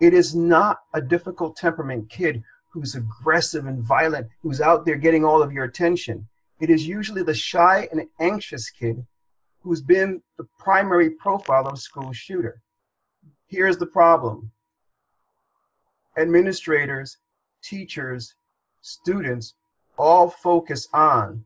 it 0.00 0.14
is 0.14 0.34
not 0.34 0.78
a 0.94 1.00
difficult 1.00 1.56
temperament 1.56 2.08
kid 2.08 2.42
who's 2.70 2.94
aggressive 2.94 3.66
and 3.66 3.82
violent, 3.82 4.28
who's 4.42 4.60
out 4.60 4.86
there 4.86 4.96
getting 4.96 5.24
all 5.24 5.42
of 5.42 5.52
your 5.52 5.64
attention. 5.64 6.26
It 6.60 6.70
is 6.70 6.86
usually 6.86 7.22
the 7.22 7.34
shy 7.34 7.88
and 7.90 8.06
anxious 8.20 8.70
kid 8.70 9.06
who's 9.62 9.82
been 9.82 10.22
the 10.38 10.46
primary 10.58 11.10
profile 11.10 11.66
of 11.66 11.74
a 11.74 11.76
school 11.76 12.12
shooter. 12.12 12.62
Here's 13.46 13.76
the 13.76 13.86
problem 13.86 14.52
administrators, 16.16 17.18
teachers, 17.62 18.34
students 18.80 19.54
all 19.98 20.30
focus 20.30 20.88
on 20.92 21.44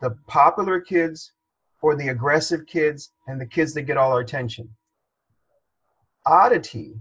the 0.00 0.10
popular 0.26 0.80
kids 0.80 1.32
or 1.82 1.96
the 1.96 2.08
aggressive 2.08 2.66
kids 2.66 3.12
and 3.26 3.40
the 3.40 3.46
kids 3.46 3.74
that 3.74 3.82
get 3.82 3.96
all 3.96 4.12
our 4.12 4.20
attention. 4.20 4.68
Oddity 6.26 6.94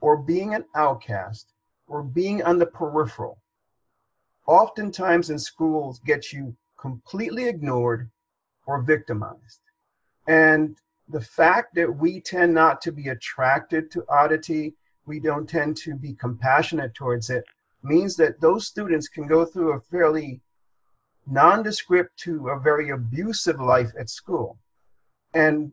or 0.00 0.16
being 0.16 0.54
an 0.54 0.64
outcast 0.74 1.52
or 1.86 2.02
being 2.02 2.42
on 2.42 2.58
the 2.58 2.66
peripheral 2.66 3.38
oftentimes 4.46 5.30
in 5.30 5.38
schools 5.38 6.00
gets 6.00 6.32
you 6.32 6.56
completely 6.78 7.48
ignored 7.48 8.10
or 8.66 8.82
victimized. 8.82 9.60
And 10.28 10.76
the 11.08 11.20
fact 11.20 11.74
that 11.74 11.96
we 11.96 12.20
tend 12.20 12.54
not 12.54 12.80
to 12.82 12.92
be 12.92 13.08
attracted 13.08 13.90
to 13.92 14.04
oddity, 14.08 14.74
we 15.06 15.20
don't 15.20 15.48
tend 15.48 15.76
to 15.78 15.94
be 15.94 16.14
compassionate 16.14 16.94
towards 16.94 17.30
it, 17.30 17.44
means 17.82 18.16
that 18.16 18.40
those 18.40 18.66
students 18.66 19.08
can 19.08 19.26
go 19.26 19.44
through 19.44 19.72
a 19.72 19.80
fairly 19.80 20.40
nondescript 21.28 22.16
to 22.18 22.48
a 22.48 22.58
very 22.58 22.90
abusive 22.90 23.60
life 23.60 23.90
at 23.98 24.10
school. 24.10 24.58
And 25.34 25.72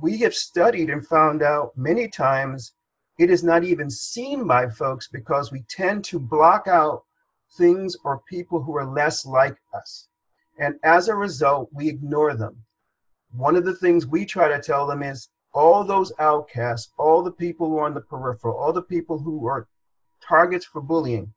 we 0.00 0.18
have 0.18 0.34
studied 0.34 0.88
and 0.88 1.06
found 1.06 1.42
out 1.42 1.76
many 1.76 2.08
times 2.08 2.72
it 3.20 3.28
is 3.28 3.44
not 3.44 3.64
even 3.64 3.90
seen 3.90 4.46
by 4.46 4.66
folks 4.66 5.06
because 5.06 5.52
we 5.52 5.62
tend 5.68 6.02
to 6.02 6.18
block 6.18 6.66
out 6.66 7.02
things 7.58 7.94
or 8.02 8.22
people 8.26 8.62
who 8.62 8.74
are 8.78 8.90
less 8.90 9.26
like 9.26 9.58
us. 9.74 10.08
And 10.58 10.76
as 10.82 11.08
a 11.08 11.14
result, 11.14 11.68
we 11.70 11.86
ignore 11.86 12.34
them. 12.34 12.64
One 13.32 13.56
of 13.56 13.66
the 13.66 13.74
things 13.74 14.06
we 14.06 14.24
try 14.24 14.48
to 14.48 14.58
tell 14.58 14.86
them 14.86 15.02
is 15.02 15.28
all 15.52 15.84
those 15.84 16.14
outcasts, 16.18 16.92
all 16.96 17.22
the 17.22 17.30
people 17.30 17.68
who 17.68 17.76
are 17.76 17.84
on 17.84 17.92
the 17.92 18.00
peripheral, 18.00 18.56
all 18.56 18.72
the 18.72 18.80
people 18.80 19.18
who 19.18 19.46
are 19.46 19.68
targets 20.26 20.64
for 20.64 20.80
bullying, 20.80 21.34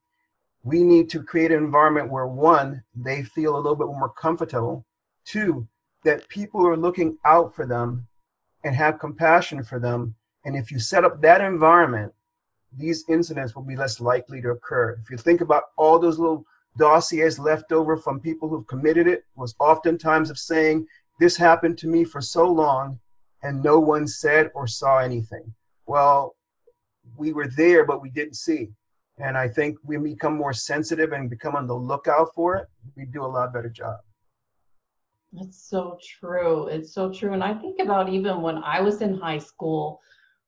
we 0.63 0.85
need 0.85 1.09
to 1.09 1.21
create 1.21 1.51
an 1.51 1.57
environment 1.57 2.09
where 2.09 2.27
one, 2.27 2.81
they 2.95 3.23
feel 3.23 3.57
a 3.57 3.59
little 3.59 3.75
bit 3.75 3.87
more 3.87 4.13
comfortable, 4.13 4.85
two, 5.25 5.67
that 6.05 6.29
people 6.29 6.65
are 6.65 6.77
looking 6.77 7.17
out 7.25 7.53
for 7.53 7.65
them 7.65 8.07
and 8.63 8.73
have 8.73 8.99
compassion 8.99 9.65
for 9.65 9.79
them 9.79 10.15
and 10.45 10.55
if 10.55 10.71
you 10.71 10.79
set 10.79 11.05
up 11.05 11.21
that 11.21 11.41
environment, 11.41 12.13
these 12.77 13.05
incidents 13.07 13.55
will 13.55 13.63
be 13.63 13.75
less 13.75 13.99
likely 13.99 14.41
to 14.41 14.49
occur. 14.49 14.97
If 15.01 15.09
you 15.09 15.17
think 15.17 15.41
about 15.41 15.63
all 15.77 15.99
those 15.99 16.19
little 16.19 16.45
dossiers 16.77 17.37
left 17.37 17.71
over 17.71 17.95
from 17.95 18.19
people 18.19 18.49
who've 18.49 18.67
committed 18.67 19.07
it, 19.07 19.25
was 19.35 19.55
oftentimes 19.59 20.29
of 20.29 20.37
saying, 20.37 20.87
This 21.19 21.37
happened 21.37 21.77
to 21.79 21.87
me 21.87 22.03
for 22.03 22.21
so 22.21 22.49
long, 22.49 22.99
and 23.43 23.63
no 23.63 23.79
one 23.79 24.07
said 24.07 24.49
or 24.55 24.67
saw 24.67 24.99
anything. 24.99 25.53
Well, 25.85 26.35
we 27.17 27.33
were 27.33 27.47
there, 27.47 27.85
but 27.85 28.01
we 28.01 28.09
didn't 28.09 28.35
see. 28.35 28.69
And 29.19 29.37
I 29.37 29.47
think 29.47 29.77
when 29.83 30.01
we 30.01 30.13
become 30.13 30.35
more 30.35 30.53
sensitive 30.53 31.11
and 31.11 31.29
become 31.29 31.55
on 31.55 31.67
the 31.67 31.75
lookout 31.75 32.33
for 32.33 32.55
it, 32.55 32.67
we 32.95 33.05
do 33.05 33.23
a 33.23 33.27
lot 33.27 33.53
better 33.53 33.69
job. 33.69 33.97
That's 35.31 35.67
so 35.69 35.97
true. 36.03 36.67
It's 36.67 36.93
so 36.93 37.11
true. 37.11 37.33
And 37.33 37.43
I 37.43 37.53
think 37.53 37.79
about 37.79 38.09
even 38.09 38.41
when 38.41 38.57
I 38.57 38.81
was 38.81 39.01
in 39.01 39.19
high 39.19 39.39
school, 39.39 39.99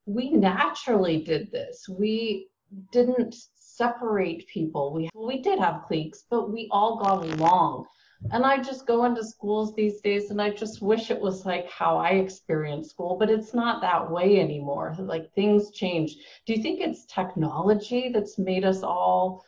we 0.06 0.30
naturally 0.30 1.22
did 1.22 1.50
this. 1.50 1.88
We 1.88 2.48
didn't 2.92 3.34
separate 3.56 4.46
people. 4.46 4.92
We 4.92 5.10
we 5.14 5.42
did 5.42 5.58
have 5.58 5.84
cliques, 5.86 6.24
but 6.30 6.50
we 6.50 6.68
all 6.70 6.96
got 6.96 7.24
along. 7.24 7.86
And 8.30 8.46
I 8.46 8.62
just 8.62 8.86
go 8.86 9.04
into 9.04 9.22
schools 9.22 9.74
these 9.74 10.00
days 10.00 10.30
and 10.30 10.40
I 10.40 10.50
just 10.50 10.80
wish 10.80 11.10
it 11.10 11.20
was 11.20 11.44
like 11.44 11.70
how 11.70 11.98
I 11.98 12.10
experienced 12.12 12.90
school, 12.90 13.16
but 13.18 13.28
it's 13.28 13.52
not 13.52 13.82
that 13.82 14.10
way 14.10 14.40
anymore. 14.40 14.96
Like 14.98 15.32
things 15.34 15.70
change. 15.70 16.16
Do 16.46 16.54
you 16.54 16.62
think 16.62 16.80
it's 16.80 17.04
technology 17.04 18.10
that's 18.12 18.38
made 18.38 18.64
us 18.64 18.82
all 18.82 19.44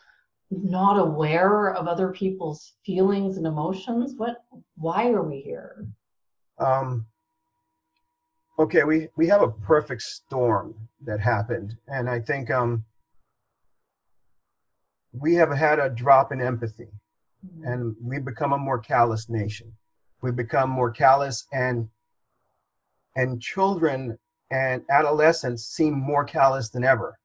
not 0.51 0.99
aware 0.99 1.73
of 1.73 1.87
other 1.87 2.11
people's 2.11 2.73
feelings 2.85 3.37
and 3.37 3.47
emotions? 3.47 4.13
What 4.15 4.43
why 4.75 5.09
are 5.09 5.23
we 5.23 5.41
here? 5.41 5.87
Um 6.59 7.07
okay, 8.59 8.83
we, 8.83 9.07
we 9.15 9.25
have 9.27 9.41
a 9.41 9.49
perfect 9.49 10.01
storm 10.01 10.75
that 11.05 11.21
happened. 11.21 11.77
And 11.87 12.09
I 12.09 12.19
think 12.19 12.51
um, 12.51 12.83
we 15.13 15.33
have 15.35 15.49
had 15.49 15.79
a 15.79 15.89
drop 15.89 16.33
in 16.33 16.41
empathy 16.41 16.89
mm-hmm. 17.45 17.63
and 17.65 17.95
we've 18.01 18.25
become 18.25 18.51
a 18.51 18.57
more 18.57 18.79
callous 18.79 19.29
nation. 19.29 19.71
We've 20.21 20.35
become 20.35 20.69
more 20.69 20.91
callous 20.91 21.45
and 21.53 21.87
and 23.15 23.41
children 23.41 24.17
and 24.51 24.83
adolescents 24.89 25.65
seem 25.65 25.93
more 25.93 26.23
callous 26.23 26.69
than 26.69 26.83
ever. 26.83 27.17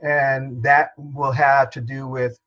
And 0.00 0.62
that 0.62 0.92
will 0.96 1.32
have 1.32 1.70
to 1.70 1.80
do 1.80 2.08
with 2.08 2.38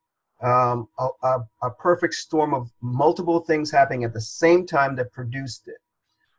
um, 0.41 0.87
a, 0.99 1.07
a, 1.23 1.39
a 1.63 1.69
perfect 1.69 2.15
storm 2.15 2.53
of 2.53 2.69
multiple 2.81 3.39
things 3.41 3.71
happening 3.71 4.03
at 4.03 4.13
the 4.13 4.21
same 4.21 4.65
time 4.65 4.95
that 4.95 5.11
produced 5.11 5.67
it. 5.67 5.77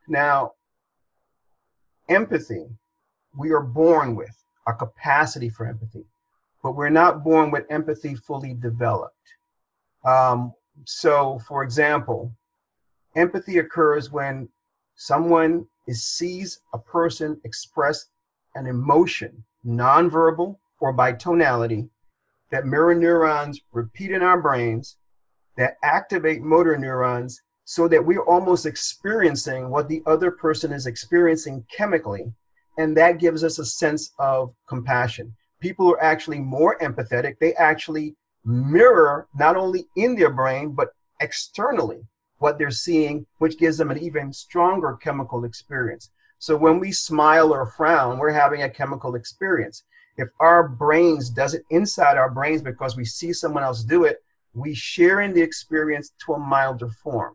Now, 0.08 0.52
empathy 2.08 2.66
we 3.36 3.50
are 3.52 3.62
born 3.62 4.14
with 4.14 4.44
a 4.66 4.72
capacity 4.72 5.48
for 5.48 5.66
empathy 5.66 6.04
but 6.62 6.74
we're 6.74 6.88
not 6.88 7.22
born 7.22 7.52
with 7.52 7.64
empathy 7.70 8.16
fully 8.16 8.52
developed. 8.52 9.14
Um, 10.04 10.52
so 10.84 11.38
for 11.46 11.62
example 11.62 12.32
empathy 13.14 13.58
occurs 13.58 14.10
when 14.10 14.48
someone 14.96 15.66
is, 15.86 16.02
sees 16.02 16.60
a 16.74 16.78
person 16.78 17.40
express 17.44 18.06
an 18.56 18.66
emotion 18.66 19.44
nonverbal 19.64 20.56
or 20.80 20.92
by 20.92 21.12
tonality 21.12 21.88
that 22.50 22.66
mirror 22.66 22.94
neurons 22.94 23.60
repeat 23.72 24.10
in 24.10 24.22
our 24.22 24.40
brains 24.40 24.96
that 25.56 25.76
activate 25.82 26.42
motor 26.42 26.76
neurons 26.76 27.42
so 27.68 27.88
that 27.88 28.06
we're 28.06 28.22
almost 28.22 28.64
experiencing 28.64 29.68
what 29.70 29.88
the 29.88 30.00
other 30.06 30.30
person 30.30 30.72
is 30.72 30.86
experiencing 30.86 31.66
chemically. 31.68 32.32
And 32.78 32.96
that 32.96 33.18
gives 33.18 33.42
us 33.42 33.58
a 33.58 33.64
sense 33.64 34.12
of 34.20 34.54
compassion. 34.68 35.34
People 35.60 35.90
are 35.90 36.00
actually 36.00 36.38
more 36.38 36.78
empathetic. 36.78 37.40
They 37.40 37.54
actually 37.54 38.14
mirror 38.44 39.26
not 39.36 39.56
only 39.56 39.88
in 39.96 40.14
their 40.14 40.30
brain, 40.30 40.74
but 40.74 40.90
externally 41.20 42.06
what 42.38 42.56
they're 42.56 42.70
seeing, 42.70 43.26
which 43.38 43.58
gives 43.58 43.78
them 43.78 43.90
an 43.90 43.98
even 43.98 44.32
stronger 44.32 44.96
chemical 45.02 45.44
experience. 45.44 46.10
So 46.38 46.56
when 46.56 46.78
we 46.78 46.92
smile 46.92 47.52
or 47.52 47.66
frown, 47.66 48.18
we're 48.18 48.30
having 48.30 48.62
a 48.62 48.70
chemical 48.70 49.16
experience. 49.16 49.82
If 50.16 50.28
our 50.38 50.68
brains 50.68 51.30
does 51.30 51.54
it 51.54 51.64
inside 51.70 52.16
our 52.16 52.30
brains 52.30 52.62
because 52.62 52.96
we 52.96 53.04
see 53.04 53.32
someone 53.32 53.64
else 53.64 53.82
do 53.82 54.04
it, 54.04 54.22
we 54.54 54.72
share 54.72 55.22
in 55.22 55.34
the 55.34 55.42
experience 55.42 56.12
to 56.26 56.34
a 56.34 56.38
milder 56.38 56.90
form. 56.90 57.34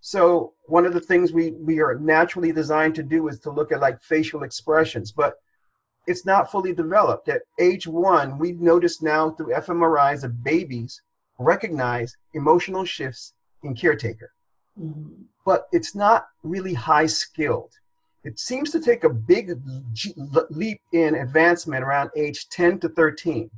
So 0.00 0.54
one 0.66 0.86
of 0.86 0.94
the 0.94 1.00
things 1.00 1.32
we, 1.32 1.50
we 1.52 1.80
are 1.80 1.94
naturally 1.94 2.52
designed 2.52 2.94
to 2.96 3.02
do 3.02 3.28
is 3.28 3.38
to 3.40 3.50
look 3.50 3.70
at 3.70 3.80
like 3.80 4.02
facial 4.02 4.42
expressions, 4.42 5.12
but 5.12 5.34
it's 6.06 6.24
not 6.24 6.50
fully 6.50 6.72
developed. 6.72 7.28
At 7.28 7.42
age 7.58 7.86
one, 7.86 8.38
we 8.38 8.52
notice 8.52 9.02
now 9.02 9.30
through 9.30 9.54
fMRIs 9.54 10.22
that 10.22 10.42
babies 10.42 11.02
recognize 11.38 12.16
emotional 12.34 12.84
shifts 12.84 13.34
in 13.62 13.74
caretaker. 13.74 14.32
Mm-hmm. 14.80 15.22
But 15.44 15.66
it's 15.72 15.94
not 15.94 16.28
really 16.42 16.74
high 16.74 17.06
skilled. 17.06 17.72
It 18.24 18.38
seems 18.38 18.70
to 18.70 18.80
take 18.80 19.04
a 19.04 19.08
big 19.08 19.58
leap 20.50 20.80
in 20.92 21.14
advancement 21.14 21.84
around 21.84 22.10
age 22.16 22.48
10 22.50 22.80
to 22.80 22.88
13. 22.88 23.50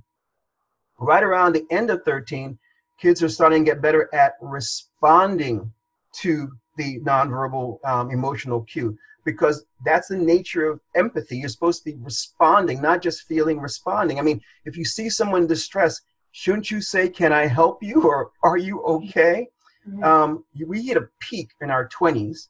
Right 0.99 1.23
around 1.23 1.53
the 1.53 1.67
end 1.71 1.91
of 1.91 2.05
13, 2.05 2.59
kids 2.99 3.23
are 3.23 3.29
starting 3.29 3.65
to 3.65 3.71
get 3.73 3.83
better 3.83 4.09
at 4.15 4.35
responding 4.41 5.73
to 6.21 6.51
the 6.77 7.01
nonverbal 7.01 7.79
um, 7.85 8.11
emotional 8.11 8.63
cue. 8.63 8.97
because 9.25 9.65
that's 9.85 10.09
the 10.09 10.17
nature 10.17 10.69
of 10.69 10.81
empathy. 10.97 11.39
You're 11.39 11.49
supposed 11.49 11.85
to 11.85 11.93
be 11.93 11.97
responding, 12.01 12.83
not 12.83 13.03
just 13.03 13.23
feeling, 13.23 13.61
responding. 13.61 14.19
I 14.19 14.23
mean, 14.23 14.41
if 14.65 14.77
you 14.77 14.85
see 14.85 15.09
someone 15.09 15.47
distressed, 15.47 16.03
shouldn't 16.33 16.71
you 16.71 16.81
say, 16.81 17.09
Can 17.09 17.33
I 17.33 17.47
help 17.47 17.83
you? 17.83 18.03
or 18.05 18.33
Are 18.43 18.57
you 18.57 18.83
okay? 18.83 19.49
Mm-hmm. 19.89 20.05
Um, 20.05 20.45
we 20.67 20.83
hit 20.83 20.97
a 20.97 21.09
peak 21.21 21.51
in 21.61 21.71
our 21.71 21.89
20s 21.89 22.49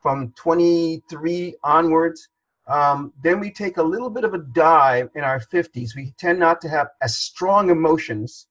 from 0.00 0.32
23 0.36 1.54
onwards. 1.62 2.28
Um, 2.66 3.12
then 3.22 3.40
we 3.40 3.50
take 3.50 3.76
a 3.76 3.82
little 3.82 4.10
bit 4.10 4.24
of 4.24 4.34
a 4.34 4.38
dive 4.38 5.10
in 5.14 5.22
our 5.22 5.40
50s. 5.40 5.94
We 5.96 6.14
tend 6.18 6.38
not 6.38 6.60
to 6.62 6.68
have 6.68 6.88
as 7.00 7.16
strong 7.16 7.70
emotions 7.70 8.46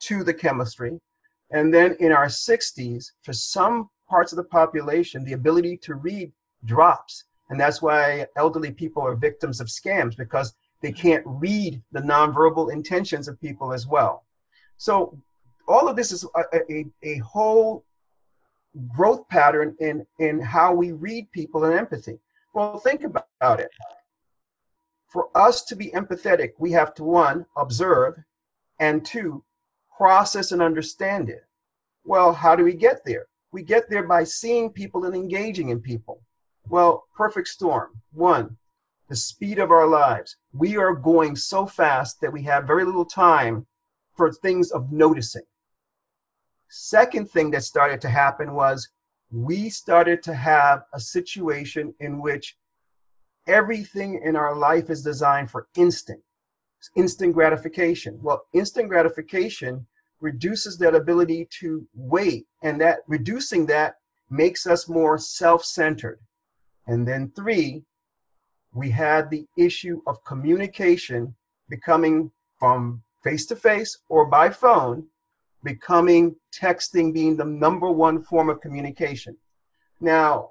to 0.00 0.24
the 0.24 0.34
chemistry. 0.34 0.98
And 1.52 1.72
then 1.72 1.96
in 2.00 2.12
our 2.12 2.26
60s, 2.26 3.12
for 3.22 3.32
some 3.32 3.90
parts 4.08 4.32
of 4.32 4.36
the 4.36 4.44
population, 4.44 5.24
the 5.24 5.32
ability 5.32 5.76
to 5.78 5.94
read 5.94 6.32
drops. 6.64 7.24
And 7.48 7.58
that's 7.58 7.82
why 7.82 8.26
elderly 8.36 8.70
people 8.70 9.02
are 9.02 9.16
victims 9.16 9.60
of 9.60 9.66
scams 9.66 10.16
because 10.16 10.54
they 10.80 10.92
can't 10.92 11.24
read 11.26 11.82
the 11.92 12.00
nonverbal 12.00 12.72
intentions 12.72 13.28
of 13.28 13.40
people 13.40 13.72
as 13.72 13.86
well. 13.86 14.24
So 14.76 15.18
all 15.68 15.88
of 15.88 15.96
this 15.96 16.12
is 16.12 16.24
a, 16.34 16.72
a, 16.72 16.86
a 17.02 17.18
whole 17.18 17.84
growth 18.88 19.28
pattern 19.28 19.76
in, 19.80 20.06
in 20.18 20.40
how 20.40 20.72
we 20.72 20.92
read 20.92 21.30
people 21.32 21.64
and 21.64 21.78
empathy. 21.78 22.18
Well, 22.54 22.78
think 22.78 23.04
about 23.04 23.60
it. 23.60 23.70
For 25.08 25.28
us 25.34 25.64
to 25.64 25.76
be 25.76 25.90
empathetic, 25.90 26.52
we 26.58 26.70
have 26.72 26.94
to 26.94 27.04
one, 27.04 27.46
observe, 27.56 28.14
and 28.78 29.04
two, 29.04 29.44
process 30.00 30.50
and 30.52 30.62
understand 30.62 31.28
it. 31.28 31.44
Well, 32.04 32.32
how 32.32 32.56
do 32.56 32.64
we 32.64 32.72
get 32.72 33.04
there? 33.04 33.26
We 33.52 33.62
get 33.62 33.90
there 33.90 34.04
by 34.08 34.24
seeing 34.24 34.72
people 34.72 35.04
and 35.04 35.14
engaging 35.14 35.68
in 35.68 35.82
people. 35.82 36.22
Well, 36.66 37.04
perfect 37.14 37.48
storm. 37.48 38.00
One, 38.14 38.56
the 39.10 39.16
speed 39.16 39.58
of 39.58 39.70
our 39.70 39.86
lives. 39.86 40.38
We 40.54 40.78
are 40.78 40.94
going 40.94 41.36
so 41.36 41.66
fast 41.66 42.18
that 42.22 42.32
we 42.32 42.42
have 42.44 42.66
very 42.66 42.86
little 42.86 43.04
time 43.04 43.66
for 44.16 44.32
things 44.32 44.70
of 44.70 44.90
noticing. 44.90 45.42
Second 46.70 47.30
thing 47.30 47.50
that 47.50 47.64
started 47.64 48.00
to 48.00 48.08
happen 48.08 48.54
was 48.54 48.88
we 49.30 49.68
started 49.68 50.22
to 50.22 50.32
have 50.32 50.84
a 50.94 51.00
situation 51.00 51.92
in 52.00 52.22
which 52.22 52.56
everything 53.46 54.22
in 54.24 54.34
our 54.34 54.56
life 54.56 54.88
is 54.88 55.02
designed 55.02 55.50
for 55.50 55.68
instant, 55.76 56.22
instant 56.96 57.34
gratification. 57.34 58.18
Well, 58.22 58.46
instant 58.54 58.88
gratification 58.88 59.86
reduces 60.20 60.78
that 60.78 60.94
ability 60.94 61.48
to 61.60 61.86
wait, 61.94 62.46
and 62.62 62.80
that 62.80 63.00
reducing 63.06 63.66
that 63.66 63.96
makes 64.30 64.66
us 64.66 64.88
more 64.88 65.18
self 65.18 65.64
centered. 65.64 66.20
And 66.86 67.06
then 67.06 67.32
three, 67.34 67.82
we 68.72 68.90
had 68.90 69.30
the 69.30 69.46
issue 69.56 70.00
of 70.06 70.24
communication 70.24 71.34
becoming 71.68 72.30
from 72.58 73.02
face 73.22 73.46
to 73.46 73.56
face 73.56 73.98
or 74.08 74.26
by 74.26 74.50
phone, 74.50 75.06
becoming 75.62 76.36
texting 76.52 77.12
being 77.12 77.36
the 77.36 77.44
number 77.44 77.90
one 77.90 78.22
form 78.22 78.48
of 78.48 78.60
communication. 78.60 79.36
Now, 80.00 80.50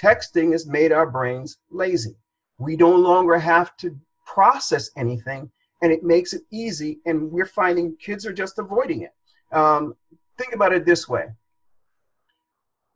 texting 0.00 0.52
has 0.52 0.66
made 0.66 0.92
our 0.92 1.10
brains 1.10 1.58
lazy. 1.70 2.16
We 2.58 2.76
no 2.76 2.94
longer 2.94 3.38
have 3.38 3.76
to 3.78 3.96
process 4.26 4.90
anything, 4.96 5.50
and 5.82 5.92
it 5.92 6.02
makes 6.02 6.32
it 6.32 6.42
easy, 6.50 6.98
and 7.06 7.30
we're 7.30 7.46
finding 7.46 7.96
kids 7.96 8.26
are 8.26 8.32
just 8.32 8.58
avoiding 8.58 9.02
it. 9.02 9.12
Um, 9.52 9.94
think 10.36 10.54
about 10.54 10.72
it 10.72 10.84
this 10.84 11.08
way 11.08 11.28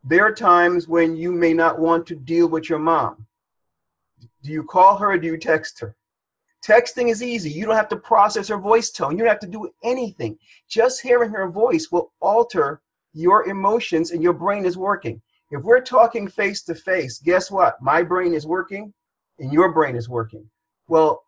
there 0.04 0.24
are 0.26 0.34
times 0.34 0.88
when 0.88 1.16
you 1.16 1.32
may 1.32 1.54
not 1.54 1.78
want 1.78 2.06
to 2.08 2.16
deal 2.16 2.48
with 2.48 2.68
your 2.68 2.80
mom. 2.80 3.26
Do 4.42 4.50
you 4.50 4.64
call 4.64 4.96
her 4.96 5.12
or 5.12 5.18
do 5.18 5.28
you 5.28 5.36
text 5.36 5.78
her? 5.80 5.94
Texting 6.66 7.08
is 7.08 7.22
easy. 7.22 7.50
You 7.50 7.66
don't 7.66 7.76
have 7.76 7.88
to 7.88 7.96
process 7.96 8.48
her 8.48 8.56
voice 8.56 8.90
tone. 8.90 9.12
You 9.12 9.18
don't 9.18 9.28
have 9.28 9.40
to 9.40 9.46
do 9.46 9.70
anything. 9.82 10.38
Just 10.68 11.02
hearing 11.02 11.30
her 11.30 11.48
voice 11.48 11.88
will 11.90 12.12
alter 12.20 12.82
your 13.12 13.48
emotions 13.48 14.10
and 14.10 14.22
your 14.22 14.32
brain 14.32 14.64
is 14.64 14.76
working. 14.76 15.20
If 15.50 15.62
we're 15.62 15.80
talking 15.80 16.28
face 16.28 16.62
to 16.64 16.74
face, 16.74 17.18
guess 17.18 17.50
what? 17.50 17.80
My 17.80 18.02
brain 18.02 18.32
is 18.32 18.46
working 18.46 18.92
and 19.38 19.52
your 19.52 19.72
brain 19.72 19.96
is 19.96 20.08
working. 20.08 20.48
Well, 20.88 21.24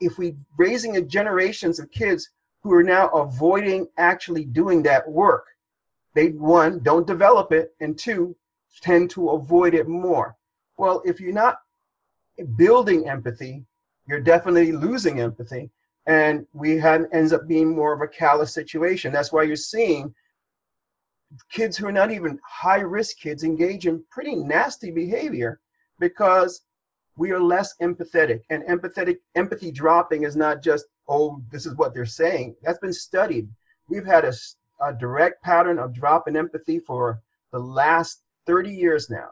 if 0.00 0.18
we 0.18 0.36
raising 0.56 0.96
a 0.96 1.02
generations 1.02 1.78
of 1.78 1.90
kids 1.90 2.30
who 2.62 2.72
are 2.72 2.82
now 2.82 3.08
avoiding 3.08 3.86
actually 3.96 4.44
doing 4.44 4.82
that 4.82 5.08
work, 5.08 5.44
they 6.14 6.30
one 6.30 6.80
don't 6.80 7.06
develop 7.06 7.52
it 7.52 7.74
and 7.80 7.98
two 7.98 8.36
tend 8.80 9.10
to 9.10 9.30
avoid 9.30 9.74
it 9.74 9.88
more. 9.88 10.36
Well 10.76 11.02
if 11.04 11.20
you're 11.20 11.32
not 11.32 11.58
building 12.56 13.08
empathy 13.08 13.64
you're 14.08 14.20
definitely 14.20 14.72
losing 14.72 15.20
empathy 15.20 15.70
and 16.06 16.46
we 16.54 16.78
had 16.78 17.06
ends 17.12 17.32
up 17.32 17.46
being 17.46 17.76
more 17.76 17.92
of 17.92 18.00
a 18.00 18.08
callous 18.08 18.52
situation. 18.52 19.12
That's 19.12 19.32
why 19.32 19.42
you're 19.42 19.56
seeing 19.56 20.14
kids 21.50 21.76
who 21.76 21.86
are 21.86 21.92
not 21.92 22.10
even 22.10 22.40
high 22.42 22.80
risk 22.80 23.18
kids 23.18 23.44
engage 23.44 23.86
in 23.86 24.02
pretty 24.10 24.34
nasty 24.34 24.90
behavior 24.90 25.60
because 26.00 26.62
we 27.18 27.30
are 27.32 27.40
less 27.40 27.74
empathetic 27.82 28.40
and 28.48 28.62
empathetic 28.64 29.18
empathy 29.34 29.70
dropping 29.70 30.22
is 30.22 30.36
not 30.36 30.62
just 30.62 30.86
oh 31.08 31.42
this 31.50 31.66
is 31.66 31.74
what 31.74 31.92
they're 31.92 32.06
saying 32.06 32.54
that's 32.62 32.78
been 32.78 32.92
studied 32.92 33.48
we've 33.88 34.06
had 34.06 34.24
a 34.24 34.32
a 34.80 34.92
direct 34.92 35.42
pattern 35.42 35.78
of 35.78 35.92
drop 35.92 36.28
in 36.28 36.36
empathy 36.36 36.78
for 36.78 37.20
the 37.52 37.58
last 37.58 38.22
30 38.46 38.70
years 38.70 39.10
now. 39.10 39.28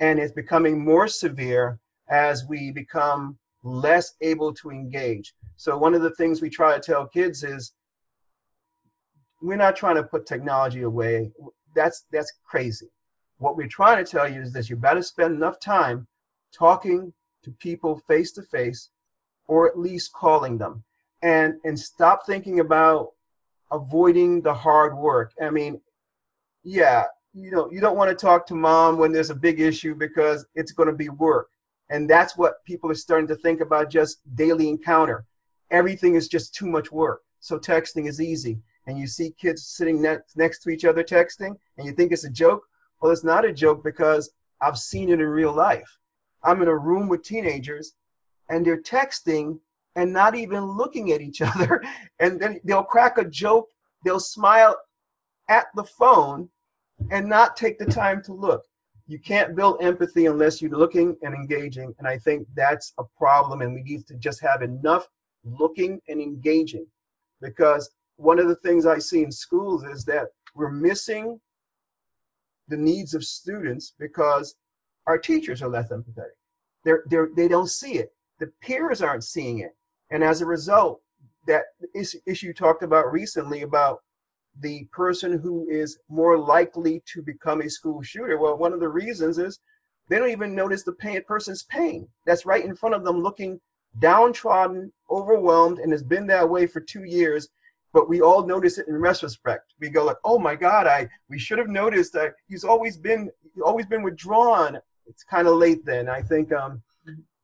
And 0.00 0.18
it's 0.18 0.32
becoming 0.32 0.82
more 0.82 1.08
severe 1.08 1.78
as 2.08 2.44
we 2.46 2.70
become 2.70 3.38
less 3.62 4.14
able 4.20 4.52
to 4.54 4.70
engage. 4.70 5.34
So, 5.56 5.76
one 5.76 5.94
of 5.94 6.02
the 6.02 6.14
things 6.14 6.40
we 6.40 6.48
try 6.48 6.74
to 6.74 6.80
tell 6.80 7.06
kids 7.06 7.44
is 7.44 7.72
we're 9.42 9.56
not 9.56 9.76
trying 9.76 9.96
to 9.96 10.02
put 10.02 10.26
technology 10.26 10.82
away. 10.82 11.30
That's, 11.74 12.04
that's 12.10 12.32
crazy. 12.44 12.88
What 13.38 13.56
we're 13.56 13.68
trying 13.68 14.02
to 14.02 14.10
tell 14.10 14.30
you 14.30 14.40
is 14.40 14.52
that 14.52 14.68
you 14.68 14.76
better 14.76 15.02
spend 15.02 15.34
enough 15.34 15.60
time 15.60 16.06
talking 16.52 17.12
to 17.42 17.50
people 17.52 17.98
face 18.06 18.32
to 18.32 18.42
face 18.42 18.90
or 19.48 19.68
at 19.68 19.78
least 19.78 20.12
calling 20.12 20.58
them 20.58 20.84
and 21.22 21.54
and 21.64 21.78
stop 21.78 22.26
thinking 22.26 22.60
about 22.60 23.10
avoiding 23.70 24.40
the 24.40 24.52
hard 24.52 24.96
work. 24.96 25.32
I 25.40 25.50
mean, 25.50 25.80
yeah, 26.64 27.04
you 27.34 27.50
know, 27.50 27.70
you 27.70 27.80
don't 27.80 27.96
want 27.96 28.10
to 28.10 28.26
talk 28.26 28.46
to 28.46 28.54
mom 28.54 28.98
when 28.98 29.12
there's 29.12 29.30
a 29.30 29.34
big 29.34 29.60
issue 29.60 29.94
because 29.94 30.46
it's 30.54 30.72
going 30.72 30.88
to 30.88 30.94
be 30.94 31.08
work. 31.08 31.48
And 31.90 32.08
that's 32.08 32.36
what 32.36 32.64
people 32.64 32.90
are 32.90 32.94
starting 32.94 33.28
to 33.28 33.36
think 33.36 33.60
about 33.60 33.90
just 33.90 34.18
daily 34.36 34.68
encounter. 34.68 35.24
Everything 35.70 36.14
is 36.14 36.28
just 36.28 36.54
too 36.54 36.66
much 36.66 36.90
work. 36.92 37.22
So 37.40 37.58
texting 37.58 38.08
is 38.08 38.20
easy. 38.20 38.58
And 38.86 38.98
you 38.98 39.06
see 39.06 39.34
kids 39.40 39.66
sitting 39.66 40.00
next, 40.00 40.36
next 40.36 40.62
to 40.62 40.70
each 40.70 40.84
other 40.84 41.04
texting 41.04 41.56
and 41.76 41.86
you 41.86 41.92
think 41.92 42.12
it's 42.12 42.24
a 42.24 42.30
joke. 42.30 42.62
Well, 43.00 43.12
it's 43.12 43.24
not 43.24 43.44
a 43.44 43.52
joke 43.52 43.84
because 43.84 44.30
I've 44.60 44.78
seen 44.78 45.08
it 45.08 45.20
in 45.20 45.26
real 45.26 45.52
life. 45.52 45.98
I'm 46.42 46.62
in 46.62 46.68
a 46.68 46.76
room 46.76 47.08
with 47.08 47.22
teenagers 47.22 47.94
and 48.48 48.64
they're 48.64 48.82
texting 48.82 49.58
and 49.96 50.12
not 50.12 50.34
even 50.34 50.64
looking 50.64 51.12
at 51.12 51.20
each 51.20 51.42
other. 51.42 51.82
And 52.18 52.40
then 52.40 52.60
they'll 52.64 52.82
crack 52.82 53.18
a 53.18 53.24
joke, 53.24 53.68
they'll 54.04 54.20
smile 54.20 54.76
at 55.48 55.66
the 55.74 55.84
phone 55.84 56.48
and 57.10 57.28
not 57.28 57.56
take 57.56 57.78
the 57.78 57.86
time 57.86 58.22
to 58.24 58.32
look. 58.32 58.62
You 59.06 59.18
can't 59.18 59.56
build 59.56 59.82
empathy 59.82 60.26
unless 60.26 60.62
you're 60.62 60.70
looking 60.70 61.16
and 61.22 61.34
engaging. 61.34 61.92
And 61.98 62.06
I 62.06 62.18
think 62.18 62.46
that's 62.54 62.92
a 62.98 63.04
problem. 63.18 63.60
And 63.60 63.74
we 63.74 63.82
need 63.82 64.06
to 64.06 64.14
just 64.14 64.40
have 64.40 64.62
enough 64.62 65.08
looking 65.44 66.00
and 66.08 66.20
engaging. 66.20 66.86
Because 67.40 67.90
one 68.16 68.38
of 68.38 68.46
the 68.46 68.56
things 68.56 68.86
I 68.86 68.98
see 68.98 69.24
in 69.24 69.32
schools 69.32 69.82
is 69.82 70.04
that 70.04 70.28
we're 70.54 70.70
missing 70.70 71.40
the 72.68 72.76
needs 72.76 73.14
of 73.14 73.24
students 73.24 73.94
because 73.98 74.54
our 75.10 75.18
teachers 75.18 75.60
are 75.60 75.68
less 75.68 75.90
empathetic. 75.90 76.36
They're, 76.84 77.02
they're, 77.10 77.30
they 77.36 77.48
don't 77.48 77.68
see 77.68 77.94
it. 77.94 78.12
The 78.38 78.46
peers 78.62 79.02
aren't 79.02 79.24
seeing 79.24 79.58
it. 79.58 79.76
And 80.10 80.22
as 80.22 80.40
a 80.40 80.46
result, 80.46 81.00
that 81.46 81.64
issue 82.26 82.52
talked 82.52 82.82
about 82.82 83.12
recently 83.12 83.62
about 83.62 83.98
the 84.60 84.88
person 84.92 85.38
who 85.40 85.66
is 85.68 85.98
more 86.08 86.38
likely 86.38 87.02
to 87.12 87.22
become 87.22 87.60
a 87.60 87.68
school 87.68 88.02
shooter. 88.02 88.38
Well, 88.38 88.56
one 88.56 88.72
of 88.72 88.80
the 88.80 88.88
reasons 88.88 89.38
is 89.38 89.58
they 90.08 90.18
don't 90.18 90.30
even 90.30 90.54
notice 90.54 90.84
the 90.84 90.92
pain, 90.92 91.22
person's 91.26 91.64
pain. 91.64 92.08
That's 92.24 92.46
right 92.46 92.64
in 92.64 92.76
front 92.76 92.94
of 92.94 93.04
them, 93.04 93.20
looking 93.20 93.60
downtrodden, 93.98 94.92
overwhelmed, 95.10 95.78
and 95.80 95.90
has 95.92 96.04
been 96.04 96.26
that 96.28 96.48
way 96.48 96.66
for 96.66 96.80
two 96.80 97.04
years. 97.04 97.48
But 97.92 98.08
we 98.08 98.20
all 98.20 98.46
notice 98.46 98.78
it 98.78 98.86
in 98.86 98.96
retrospect. 98.96 99.74
We 99.80 99.88
go 99.88 100.04
like, 100.04 100.18
"Oh 100.24 100.38
my 100.38 100.54
God, 100.54 100.86
I 100.86 101.08
we 101.28 101.38
should 101.40 101.58
have 101.58 101.68
noticed 101.68 102.12
that 102.12 102.34
he's 102.46 102.62
always 102.62 102.96
been 102.96 103.30
always 103.64 103.86
been 103.86 104.04
withdrawn." 104.04 104.78
It's 105.10 105.24
kind 105.24 105.48
of 105.48 105.56
late 105.56 105.84
then. 105.84 106.08
I 106.08 106.22
think 106.22 106.52
um, 106.52 106.82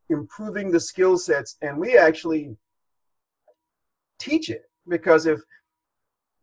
improving 0.08 0.70
the 0.70 0.80
skill 0.80 1.18
sets 1.18 1.56
and 1.62 1.78
we 1.78 1.98
actually 1.98 2.56
teach 4.18 4.50
it 4.50 4.62
because 4.88 5.26
if 5.26 5.40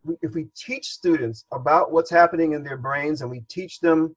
we, 0.03 0.15
if 0.21 0.33
we 0.35 0.47
teach 0.55 0.89
students 0.89 1.45
about 1.51 1.91
what's 1.91 2.11
happening 2.11 2.51
in 2.51 2.63
their 2.63 2.77
brains 2.77 3.21
and 3.21 3.31
we 3.31 3.39
teach 3.49 3.79
them 3.79 4.15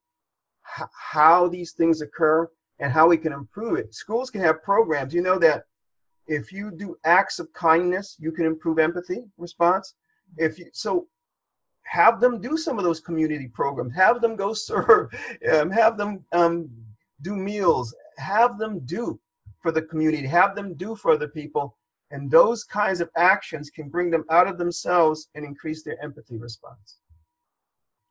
h- 0.79 0.89
how 1.13 1.49
these 1.49 1.73
things 1.73 2.03
occur 2.03 2.49
and 2.81 2.93
how 2.93 3.07
we 3.09 3.17
can 3.17 3.33
improve 3.33 3.79
it. 3.79 3.95
Schools 3.95 4.29
can 4.29 4.41
have 4.41 4.63
programs. 4.65 5.15
You 5.15 5.23
know 5.23 5.39
that 5.39 5.63
if 6.27 6.53
you 6.53 6.73
do 6.73 6.97
acts 7.05 7.39
of 7.39 7.53
kindness, 7.53 8.17
you 8.19 8.33
can 8.33 8.47
improve 8.47 8.81
empathy 8.81 9.25
response. 9.39 9.95
If 10.37 10.59
you 10.59 10.67
so 10.73 11.07
have 11.85 12.21
them 12.21 12.41
do 12.41 12.57
some 12.57 12.79
of 12.79 12.85
those 12.85 13.01
community 13.01 13.47
programs, 13.47 13.95
have 13.95 14.21
them 14.21 14.35
go 14.35 14.53
serve, 14.69 15.09
um, 15.53 15.71
have 15.71 15.97
them 15.97 16.25
um, 16.33 16.69
do 17.23 17.37
meals, 17.37 17.95
have 18.19 18.59
them 18.59 18.81
do 18.81 19.19
for 19.61 19.73
the 19.73 19.83
community, 19.83 20.27
have 20.27 20.55
them 20.55 20.75
do 20.75 20.95
for 20.95 21.13
other 21.13 21.29
people. 21.29 21.77
And 22.11 22.31
those 22.31 22.63
kinds 22.63 23.01
of 23.01 23.11
actions 23.17 23.71
can 23.71 23.89
bring 23.89 24.11
them 24.11 24.25
out 24.31 24.47
of 24.47 24.59
themselves 24.59 25.29
and 25.35 25.45
increase 25.45 25.83
their 25.83 26.03
empathy 26.03 26.37
response. 26.37 26.99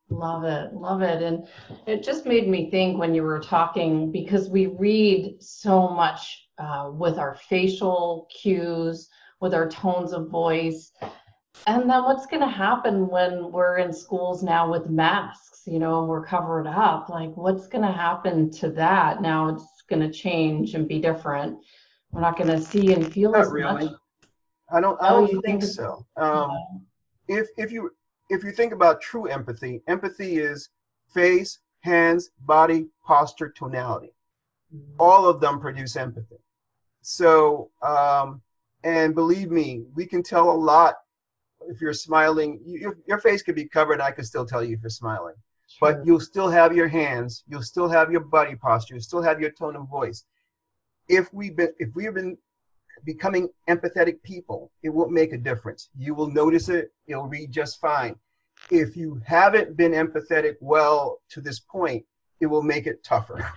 Love 0.09 0.43
it, 0.43 0.73
love 0.73 1.01
it. 1.01 1.23
And 1.23 1.47
it 1.87 2.03
just 2.03 2.25
made 2.25 2.47
me 2.47 2.69
think 2.69 2.99
when 2.99 3.15
you 3.15 3.23
were 3.23 3.39
talking 3.39 4.11
because 4.11 4.49
we 4.49 4.67
read 4.67 5.41
so 5.41 5.87
much 5.87 6.47
uh, 6.59 6.91
with 6.93 7.17
our 7.17 7.35
facial 7.49 8.27
cues, 8.29 9.09
with 9.41 9.53
our 9.53 9.67
tones 9.67 10.13
of 10.13 10.29
voice. 10.29 10.91
And 11.67 11.89
then 11.89 12.03
what's 12.03 12.27
going 12.27 12.41
to 12.41 12.47
happen 12.47 13.07
when 13.07 13.51
we're 13.51 13.77
in 13.79 13.91
schools 13.91 14.43
now 14.43 14.69
with 14.69 14.89
masks, 14.89 15.63
you 15.65 15.79
know, 15.79 15.99
and 15.99 16.07
we're 16.07 16.23
covered 16.25 16.67
up? 16.67 17.09
Like, 17.09 17.35
what's 17.35 17.67
going 17.67 17.83
to 17.83 17.91
happen 17.91 18.51
to 18.51 18.69
that? 18.71 19.21
Now 19.21 19.49
it's 19.49 19.81
going 19.89 20.01
to 20.01 20.11
change 20.11 20.75
and 20.75 20.87
be 20.87 20.99
different. 20.99 21.57
We're 22.11 22.21
not 22.21 22.37
going 22.37 22.49
to 22.49 22.61
see 22.61 22.93
and 22.93 23.11
feel 23.11 23.31
Not 23.31 23.41
as 23.41 23.51
really. 23.51 23.85
much. 23.85 23.93
I 24.71 24.79
don't. 24.79 25.01
I 25.01 25.09
Oh, 25.09 25.21
don't 25.21 25.31
you 25.31 25.41
think, 25.41 25.61
think 25.61 25.73
so. 25.73 26.05
Um, 26.17 26.51
if 27.27 27.47
if 27.57 27.71
you 27.71 27.91
if 28.29 28.43
you 28.43 28.51
think 28.51 28.73
about 28.73 29.01
true 29.01 29.25
empathy, 29.27 29.81
empathy 29.87 30.37
is 30.37 30.69
face, 31.13 31.59
hands, 31.81 32.31
body, 32.41 32.87
posture, 33.03 33.49
tonality. 33.49 34.13
All 34.99 35.27
of 35.27 35.39
them 35.39 35.59
produce 35.59 35.95
empathy. 35.95 36.37
So, 37.01 37.69
um, 37.81 38.41
and 38.83 39.13
believe 39.15 39.51
me, 39.51 39.83
we 39.95 40.05
can 40.05 40.23
tell 40.23 40.49
a 40.49 40.55
lot 40.57 40.95
if 41.69 41.81
you're 41.81 41.93
smiling. 41.93 42.59
You, 42.65 42.79
your, 42.79 42.97
your 43.07 43.19
face 43.19 43.41
could 43.41 43.55
be 43.55 43.67
covered. 43.67 44.01
I 44.01 44.11
can 44.11 44.23
still 44.23 44.45
tell 44.45 44.63
you 44.63 44.75
if 44.75 44.81
you're 44.81 44.89
smiling, 44.89 45.35
but 45.79 46.05
you'll 46.05 46.19
still 46.19 46.49
have 46.49 46.75
your 46.75 46.87
hands. 46.87 47.43
You'll 47.47 47.61
still 47.61 47.89
have 47.89 48.11
your 48.11 48.21
body 48.21 48.55
posture. 48.55 48.95
You'll 48.95 49.03
still 49.03 49.21
have 49.21 49.39
your 49.39 49.51
tone 49.51 49.75
of 49.75 49.87
voice. 49.89 50.25
If 51.07 51.33
we've 51.33 51.55
been, 51.55 51.73
if 51.77 51.89
we've 51.95 52.13
been 52.13 52.37
becoming 53.03 53.49
empathetic 53.69 54.21
people, 54.23 54.71
it 54.83 54.89
will 54.89 55.09
make 55.09 55.33
a 55.33 55.37
difference. 55.37 55.89
You 55.97 56.15
will 56.15 56.29
notice 56.29 56.69
it. 56.69 56.91
It'll 57.07 57.27
read 57.27 57.51
just 57.51 57.79
fine. 57.79 58.15
If 58.71 58.95
you 58.95 59.21
haven't 59.25 59.77
been 59.77 59.91
empathetic 59.91 60.55
well 60.61 61.19
to 61.29 61.41
this 61.41 61.59
point, 61.59 62.05
it 62.39 62.47
will 62.47 62.63
make 62.63 62.87
it 62.87 63.03
tougher. 63.03 63.47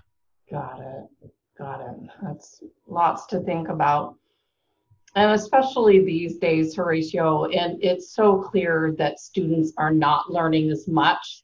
Got 0.51 0.81
it. 0.81 1.31
Got 1.57 1.81
it. 1.81 2.11
That's 2.23 2.63
lots 2.87 3.27
to 3.27 3.41
think 3.41 3.69
about. 3.69 4.17
And 5.15 5.33
especially 5.33 6.05
these 6.05 6.37
days, 6.37 6.77
Horacio, 6.77 7.55
and 7.57 7.83
it's 7.83 8.13
so 8.13 8.39
clear 8.39 8.95
that 8.99 9.21
students 9.21 9.73
are 9.77 9.93
not 9.93 10.31
learning 10.31 10.71
as 10.71 10.87
much 10.87 11.43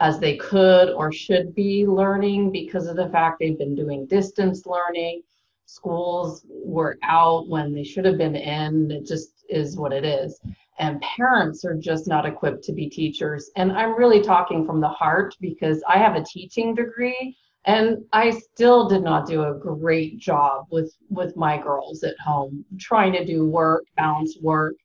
as 0.00 0.18
they 0.18 0.36
could 0.36 0.90
or 0.90 1.12
should 1.12 1.54
be 1.54 1.86
learning 1.86 2.50
because 2.50 2.86
of 2.86 2.96
the 2.96 3.08
fact 3.08 3.38
they've 3.40 3.58
been 3.58 3.74
doing 3.74 4.06
distance 4.06 4.66
learning. 4.66 5.22
Schools 5.66 6.44
were 6.48 6.98
out 7.02 7.48
when 7.48 7.72
they 7.72 7.84
should 7.84 8.04
have 8.04 8.18
been 8.18 8.36
in. 8.36 8.90
It 8.90 9.06
just 9.06 9.44
is 9.48 9.76
what 9.76 9.92
it 9.92 10.04
is. 10.04 10.40
And 10.78 11.00
parents 11.00 11.64
are 11.64 11.74
just 11.74 12.06
not 12.06 12.26
equipped 12.26 12.64
to 12.64 12.72
be 12.72 12.88
teachers. 12.88 13.50
And 13.56 13.72
I'm 13.72 13.96
really 13.96 14.20
talking 14.20 14.66
from 14.66 14.80
the 14.80 14.88
heart 14.88 15.36
because 15.40 15.82
I 15.88 15.98
have 15.98 16.16
a 16.16 16.24
teaching 16.24 16.74
degree 16.74 17.36
and 17.66 18.04
I 18.12 18.30
still 18.30 18.88
did 18.88 19.02
not 19.02 19.26
do 19.26 19.44
a 19.44 19.54
great 19.54 20.18
job 20.18 20.66
with 20.70 20.94
with 21.08 21.36
my 21.36 21.56
girls 21.58 22.02
at 22.02 22.18
home 22.18 22.64
trying 22.78 23.12
to 23.14 23.24
do 23.24 23.48
work, 23.48 23.84
balance 23.96 24.36
work 24.40 24.76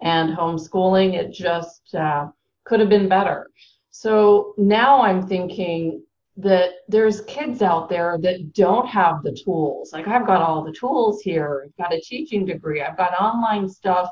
and 0.00 0.36
homeschooling. 0.36 1.14
It 1.14 1.32
just 1.32 1.94
uh, 1.94 2.28
could 2.64 2.80
have 2.80 2.88
been 2.88 3.08
better. 3.08 3.50
So 3.90 4.54
now 4.56 5.02
I'm 5.02 5.26
thinking 5.26 6.02
that 6.36 6.70
there's 6.86 7.22
kids 7.22 7.62
out 7.62 7.88
there 7.88 8.16
that 8.22 8.52
don't 8.52 8.86
have 8.86 9.24
the 9.24 9.36
tools. 9.44 9.92
Like 9.92 10.06
I've 10.06 10.26
got 10.26 10.40
all 10.40 10.62
the 10.62 10.72
tools 10.72 11.20
here. 11.20 11.64
I've 11.66 11.76
got 11.76 11.94
a 11.94 12.00
teaching 12.00 12.44
degree. 12.44 12.80
I've 12.80 12.96
got 12.96 13.20
online 13.20 13.68
stuff 13.68 14.08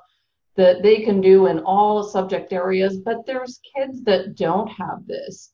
that 0.56 0.82
they 0.82 1.02
can 1.02 1.20
do 1.20 1.46
in 1.46 1.60
all 1.60 2.02
subject 2.02 2.52
areas, 2.52 2.96
but 2.98 3.24
there's 3.26 3.60
kids 3.76 4.02
that 4.04 4.34
don't 4.34 4.68
have 4.68 5.06
this. 5.06 5.52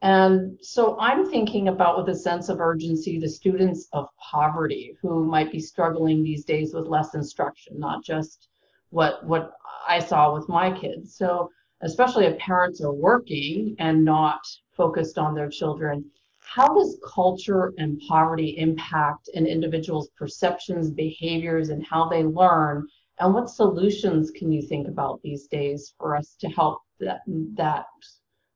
And 0.00 0.56
so 0.62 0.96
I'm 1.00 1.28
thinking 1.28 1.68
about 1.68 1.98
with 1.98 2.14
a 2.14 2.18
sense 2.18 2.48
of 2.48 2.60
urgency 2.60 3.18
the 3.18 3.28
students 3.28 3.88
of 3.92 4.08
poverty 4.16 4.96
who 5.02 5.24
might 5.24 5.50
be 5.50 5.60
struggling 5.60 6.22
these 6.22 6.44
days 6.44 6.72
with 6.72 6.86
less 6.86 7.14
instruction, 7.14 7.78
not 7.78 8.04
just 8.04 8.48
what 8.90 9.24
what 9.26 9.54
I 9.88 9.98
saw 9.98 10.32
with 10.32 10.48
my 10.48 10.70
kids. 10.70 11.16
So 11.16 11.50
especially 11.80 12.26
if 12.26 12.38
parents 12.38 12.80
are 12.80 12.92
working 12.92 13.74
and 13.78 14.04
not 14.04 14.40
focused 14.76 15.18
on 15.18 15.34
their 15.34 15.48
children, 15.48 16.04
how 16.38 16.68
does 16.74 16.98
culture 17.04 17.74
and 17.78 18.00
poverty 18.08 18.56
impact 18.56 19.28
an 19.34 19.46
individual's 19.46 20.08
perceptions, 20.16 20.90
behaviors, 20.90 21.68
and 21.70 21.84
how 21.84 22.08
they 22.08 22.22
learn? 22.22 22.86
And 23.18 23.34
what 23.34 23.50
solutions 23.50 24.30
can 24.30 24.52
you 24.52 24.62
think 24.62 24.86
about 24.86 25.20
these 25.22 25.48
days 25.48 25.92
for 25.98 26.16
us 26.16 26.36
to 26.40 26.48
help 26.48 26.82
that 27.00 27.22
that 27.56 27.86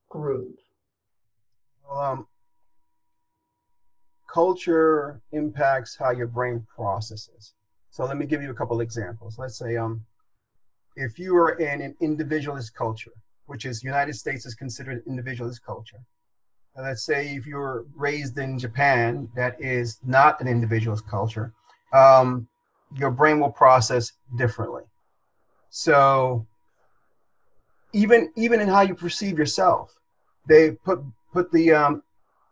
group? 0.09 0.57
Um, 1.93 2.27
culture 4.33 5.21
impacts 5.33 5.97
how 5.99 6.11
your 6.11 6.27
brain 6.27 6.67
processes. 6.75 7.55
So 7.91 8.05
let 8.05 8.17
me 8.17 8.27
give 8.27 8.43
you 8.43 8.51
a 8.51 8.55
couple 8.55 8.81
examples. 8.81 9.37
Let's 9.39 9.59
say 9.59 9.77
um, 9.77 10.05
if 10.97 11.19
you 11.19 11.37
are 11.37 11.53
in 11.53 11.83
an 11.83 11.95
individualist 12.01 12.75
culture, 12.75 13.13
which 13.47 13.67
is 13.67 13.83
United 13.83 14.15
States 14.15 14.47
is 14.47 14.55
considered 14.55 15.03
individualist 15.07 15.63
culture. 15.65 15.99
Uh, 16.77 16.83
let's 16.83 17.05
say 17.05 17.35
if 17.35 17.47
you're 17.47 17.85
raised 17.95 18.39
in 18.39 18.59
Japan, 18.59 19.29
that 19.37 19.61
is 19.61 19.99
not 20.05 20.41
an 20.41 20.49
individualist 20.49 21.07
culture. 21.07 21.53
Um, 21.93 22.49
your 22.97 23.11
brain 23.11 23.41
will 23.41 23.51
process 23.51 24.13
differently. 24.37 24.83
So 25.69 26.47
even 27.93 28.33
even 28.37 28.61
in 28.61 28.69
how 28.69 28.83
you 28.83 28.95
perceive 28.95 29.39
yourself, 29.39 29.95
they 30.49 30.71
put 30.71 31.03
put 31.33 31.51
the 31.53 31.73
um, 31.73 32.03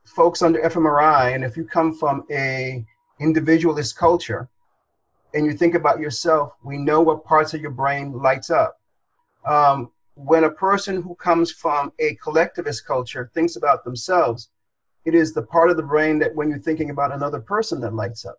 folks 0.04 0.42
under 0.42 0.60
fMRI, 0.60 1.34
and 1.34 1.44
if 1.44 1.56
you 1.56 1.64
come 1.64 1.94
from 1.94 2.24
a 2.30 2.84
individualist 3.20 3.96
culture, 3.96 4.48
and 5.34 5.46
you 5.46 5.52
think 5.52 5.74
about 5.74 6.00
yourself, 6.00 6.54
we 6.64 6.76
know 6.76 7.00
what 7.00 7.24
parts 7.24 7.54
of 7.54 7.60
your 7.60 7.70
brain 7.70 8.12
lights 8.12 8.50
up. 8.50 8.80
Um, 9.46 9.90
when 10.14 10.44
a 10.44 10.50
person 10.50 11.02
who 11.02 11.14
comes 11.14 11.52
from 11.52 11.92
a 11.98 12.14
collectivist 12.16 12.86
culture 12.86 13.30
thinks 13.32 13.56
about 13.56 13.84
themselves, 13.84 14.48
it 15.04 15.14
is 15.14 15.32
the 15.32 15.42
part 15.42 15.70
of 15.70 15.76
the 15.76 15.82
brain 15.82 16.18
that 16.18 16.34
when 16.34 16.50
you're 16.50 16.58
thinking 16.58 16.90
about 16.90 17.12
another 17.12 17.40
person 17.40 17.80
that 17.80 17.94
lights 17.94 18.24
up. 18.26 18.38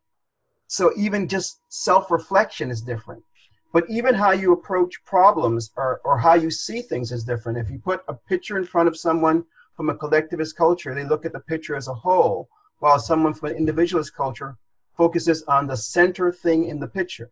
So 0.67 0.91
even 0.95 1.27
just 1.27 1.61
self-reflection 1.69 2.69
is 2.69 2.81
different. 2.81 3.23
But 3.73 3.89
even 3.89 4.13
how 4.13 4.31
you 4.31 4.51
approach 4.51 5.03
problems 5.05 5.71
or, 5.77 6.01
or 6.03 6.17
how 6.17 6.33
you 6.33 6.51
see 6.51 6.81
things 6.81 7.11
is 7.11 7.23
different. 7.23 7.57
If 7.57 7.69
you 7.69 7.79
put 7.79 8.03
a 8.07 8.13
picture 8.13 8.57
in 8.57 8.65
front 8.65 8.89
of 8.89 8.97
someone 8.97 9.45
from 9.81 9.89
a 9.89 9.95
collectivist 9.95 10.55
culture, 10.55 10.93
they 10.93 11.03
look 11.03 11.25
at 11.25 11.33
the 11.33 11.39
picture 11.39 11.75
as 11.75 11.87
a 11.87 11.93
whole, 11.95 12.47
while 12.81 12.99
someone 12.99 13.33
from 13.33 13.49
an 13.49 13.55
individualist 13.55 14.13
culture 14.13 14.55
focuses 14.95 15.41
on 15.47 15.65
the 15.65 15.75
center 15.75 16.31
thing 16.31 16.65
in 16.65 16.79
the 16.79 16.87
picture. 16.87 17.31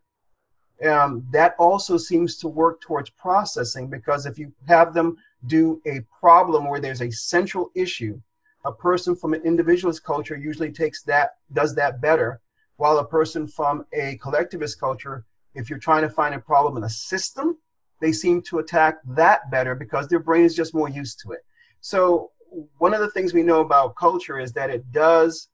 Um, 0.84 1.24
that 1.30 1.54
also 1.60 1.96
seems 1.96 2.38
to 2.38 2.48
work 2.48 2.80
towards 2.80 3.08
processing 3.10 3.88
because 3.88 4.26
if 4.26 4.36
you 4.36 4.52
have 4.66 4.94
them 4.94 5.16
do 5.46 5.80
a 5.86 6.00
problem 6.18 6.68
where 6.68 6.80
there's 6.80 7.02
a 7.02 7.12
central 7.12 7.70
issue, 7.76 8.20
a 8.64 8.72
person 8.72 9.14
from 9.14 9.32
an 9.32 9.42
individualist 9.42 10.02
culture 10.02 10.36
usually 10.36 10.72
takes 10.72 11.04
that, 11.04 11.36
does 11.52 11.76
that 11.76 12.00
better, 12.00 12.40
while 12.78 12.98
a 12.98 13.06
person 13.06 13.46
from 13.46 13.86
a 13.92 14.16
collectivist 14.16 14.80
culture, 14.80 15.24
if 15.54 15.70
you're 15.70 15.78
trying 15.78 16.02
to 16.02 16.10
find 16.10 16.34
a 16.34 16.40
problem 16.40 16.76
in 16.78 16.82
a 16.82 16.90
system, 16.90 17.58
they 18.00 18.10
seem 18.10 18.42
to 18.42 18.58
attack 18.58 18.96
that 19.06 19.48
better 19.52 19.76
because 19.76 20.08
their 20.08 20.18
brain 20.18 20.44
is 20.44 20.56
just 20.56 20.74
more 20.74 20.88
used 20.88 21.20
to 21.20 21.30
it. 21.30 21.44
So 21.80 22.30
one 22.78 22.94
of 22.94 23.00
the 23.00 23.10
things 23.10 23.32
we 23.32 23.42
know 23.42 23.60
about 23.60 23.96
culture 23.96 24.38
is 24.38 24.52
that 24.52 24.70
it 24.70 24.90
does 24.92 25.48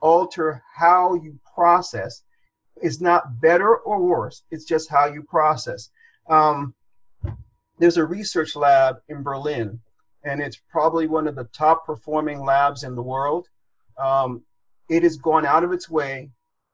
alter 0.00 0.62
how 0.74 1.14
you 1.14 1.38
process. 1.54 2.22
It's 2.76 3.00
not 3.00 3.40
better 3.40 3.76
or 3.76 4.00
worse. 4.00 4.42
It's 4.50 4.64
just 4.64 4.88
how 4.88 5.06
you 5.06 5.22
process. 5.22 5.90
Um, 6.28 6.74
there's 7.78 7.96
a 7.96 8.04
research 8.04 8.56
lab 8.56 8.96
in 9.08 9.22
Berlin, 9.22 9.80
and 10.24 10.40
it's 10.40 10.60
probably 10.70 11.06
one 11.06 11.26
of 11.26 11.34
the 11.34 11.44
top 11.44 11.86
performing 11.86 12.40
labs 12.40 12.84
in 12.84 12.94
the 12.94 13.02
world. 13.02 13.48
Um, 13.98 14.42
it 14.88 15.02
has 15.02 15.16
gone 15.16 15.46
out 15.46 15.64
of 15.64 15.72
its 15.72 15.88
way 15.88 16.30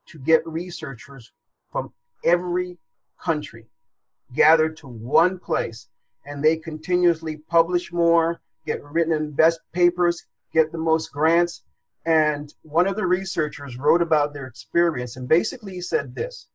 to 0.07 0.19
get 0.19 0.47
researchers 0.47 1.33
from 1.71 1.93
every 2.25 2.79
country 3.21 3.67
gathered 4.35 4.77
to 4.79 4.89
one 4.89 5.39
place, 5.39 5.89
and 6.25 6.43
they 6.43 6.57
continuously 6.57 7.37
publish 7.37 7.93
more, 7.93 8.41
get 8.67 8.83
written 8.83 9.13
in 9.13 9.31
best 9.33 9.61
papers, 9.73 10.27
get 10.53 10.73
the 10.73 10.79
most 10.79 11.13
grants, 11.13 11.63
And 12.05 12.53
one 12.63 12.87
of 12.87 12.97
the 12.97 13.07
researchers 13.07 13.77
wrote 13.77 14.03
about 14.03 14.33
their 14.33 14.47
experience 14.47 15.17
and 15.17 15.29
basically 15.29 15.75
he 15.75 15.81
said 15.81 16.15
this 16.15 16.49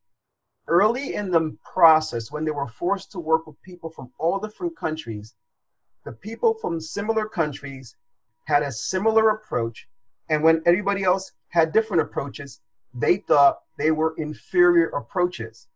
early 0.68 1.14
in 1.14 1.30
the 1.30 1.56
process, 1.64 2.30
when 2.30 2.44
they 2.44 2.50
were 2.50 2.68
forced 2.68 3.10
to 3.12 3.18
work 3.18 3.46
with 3.46 3.60
people 3.62 3.90
from 3.90 4.10
all 4.18 4.38
different 4.38 4.76
countries, 4.76 5.34
the 6.04 6.12
people 6.12 6.54
from 6.54 6.80
similar 6.80 7.26
countries 7.28 7.96
had 8.46 8.62
a 8.62 8.72
similar 8.72 9.30
approach. 9.30 9.88
And 10.28 10.42
when 10.42 10.62
everybody 10.66 11.04
else 11.04 11.32
had 11.48 11.72
different 11.72 12.02
approaches, 12.02 12.60
they 12.94 13.18
thought 13.18 13.60
they 13.78 13.90
were 13.90 14.14
inferior 14.18 14.88
approaches. 14.88 15.68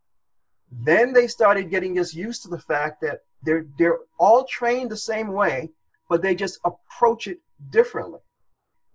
Then 0.71 1.13
they 1.13 1.27
started 1.27 1.69
getting 1.69 1.95
just 1.95 2.13
used 2.13 2.43
to 2.43 2.49
the 2.49 2.59
fact 2.59 3.01
that 3.01 3.21
they're, 3.43 3.65
they're 3.77 3.99
all 4.19 4.45
trained 4.45 4.89
the 4.89 4.97
same 4.97 5.29
way, 5.29 5.69
but 6.09 6.21
they 6.21 6.35
just 6.35 6.59
approach 6.63 7.27
it 7.27 7.39
differently. 7.69 8.19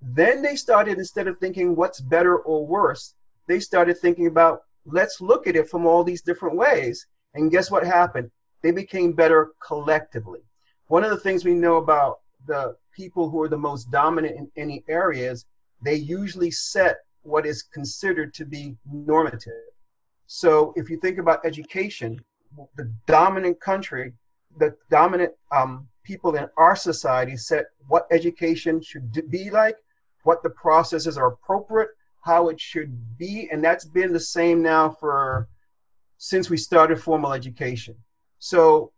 Then 0.00 0.42
they 0.42 0.56
started, 0.56 0.98
instead 0.98 1.28
of 1.28 1.38
thinking 1.38 1.76
what's 1.76 2.00
better 2.00 2.36
or 2.38 2.66
worse, 2.66 3.14
they 3.46 3.60
started 3.60 3.98
thinking 3.98 4.26
about 4.26 4.62
let's 4.84 5.20
look 5.20 5.46
at 5.46 5.56
it 5.56 5.68
from 5.68 5.86
all 5.86 6.02
these 6.02 6.22
different 6.22 6.56
ways. 6.56 7.06
And 7.34 7.50
guess 7.50 7.70
what 7.70 7.84
happened? 7.84 8.30
They 8.62 8.72
became 8.72 9.12
better 9.12 9.52
collectively. 9.64 10.40
One 10.88 11.04
of 11.04 11.10
the 11.10 11.18
things 11.18 11.44
we 11.44 11.54
know 11.54 11.76
about 11.76 12.20
the 12.46 12.76
people 12.94 13.30
who 13.30 13.40
are 13.42 13.48
the 13.48 13.56
most 13.56 13.90
dominant 13.90 14.36
in 14.36 14.50
any 14.56 14.84
areas, 14.88 15.46
they 15.80 15.94
usually 15.94 16.50
set 16.50 16.98
what 17.22 17.46
is 17.46 17.62
considered 17.62 18.34
to 18.34 18.44
be 18.44 18.76
normative. 18.84 19.52
So 20.26 20.72
if 20.76 20.90
you 20.90 20.98
think 20.98 21.18
about 21.18 21.44
education, 21.44 22.20
the 22.76 22.92
dominant 23.06 23.60
country, 23.60 24.12
the 24.58 24.74
dominant 24.90 25.32
um, 25.50 25.88
people 26.03 26.34
in 26.36 26.48
our 26.57 26.76
society 26.76 27.36
set 27.36 27.66
what 27.88 28.07
education 28.11 28.80
should 28.80 29.30
be 29.30 29.50
like, 29.50 29.76
what 30.24 30.42
the 30.42 30.50
processes 30.50 31.16
are 31.16 31.28
appropriate, 31.28 31.90
how 32.22 32.48
it 32.48 32.61
should 32.61 33.18
be, 33.18 33.48
and 33.50 33.62
that's 33.62 33.84
been 33.84 34.12
the 34.12 34.20
same 34.20 34.62
now 34.62 34.88
for 34.88 35.48
since 36.18 36.48
we 36.48 36.57
started 36.57 37.00
formal 37.00 37.32
education. 37.32 37.96
So 38.38 38.92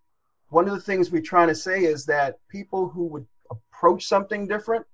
one 0.48 0.68
of 0.68 0.74
the 0.74 0.80
things 0.80 1.10
we're 1.10 1.22
trying 1.22 1.48
to 1.48 1.54
say 1.54 1.84
is 1.84 2.04
that 2.06 2.36
people 2.48 2.88
who 2.88 3.06
would 3.06 3.26
approach 3.50 4.06
something 4.06 4.46
different 4.46 4.84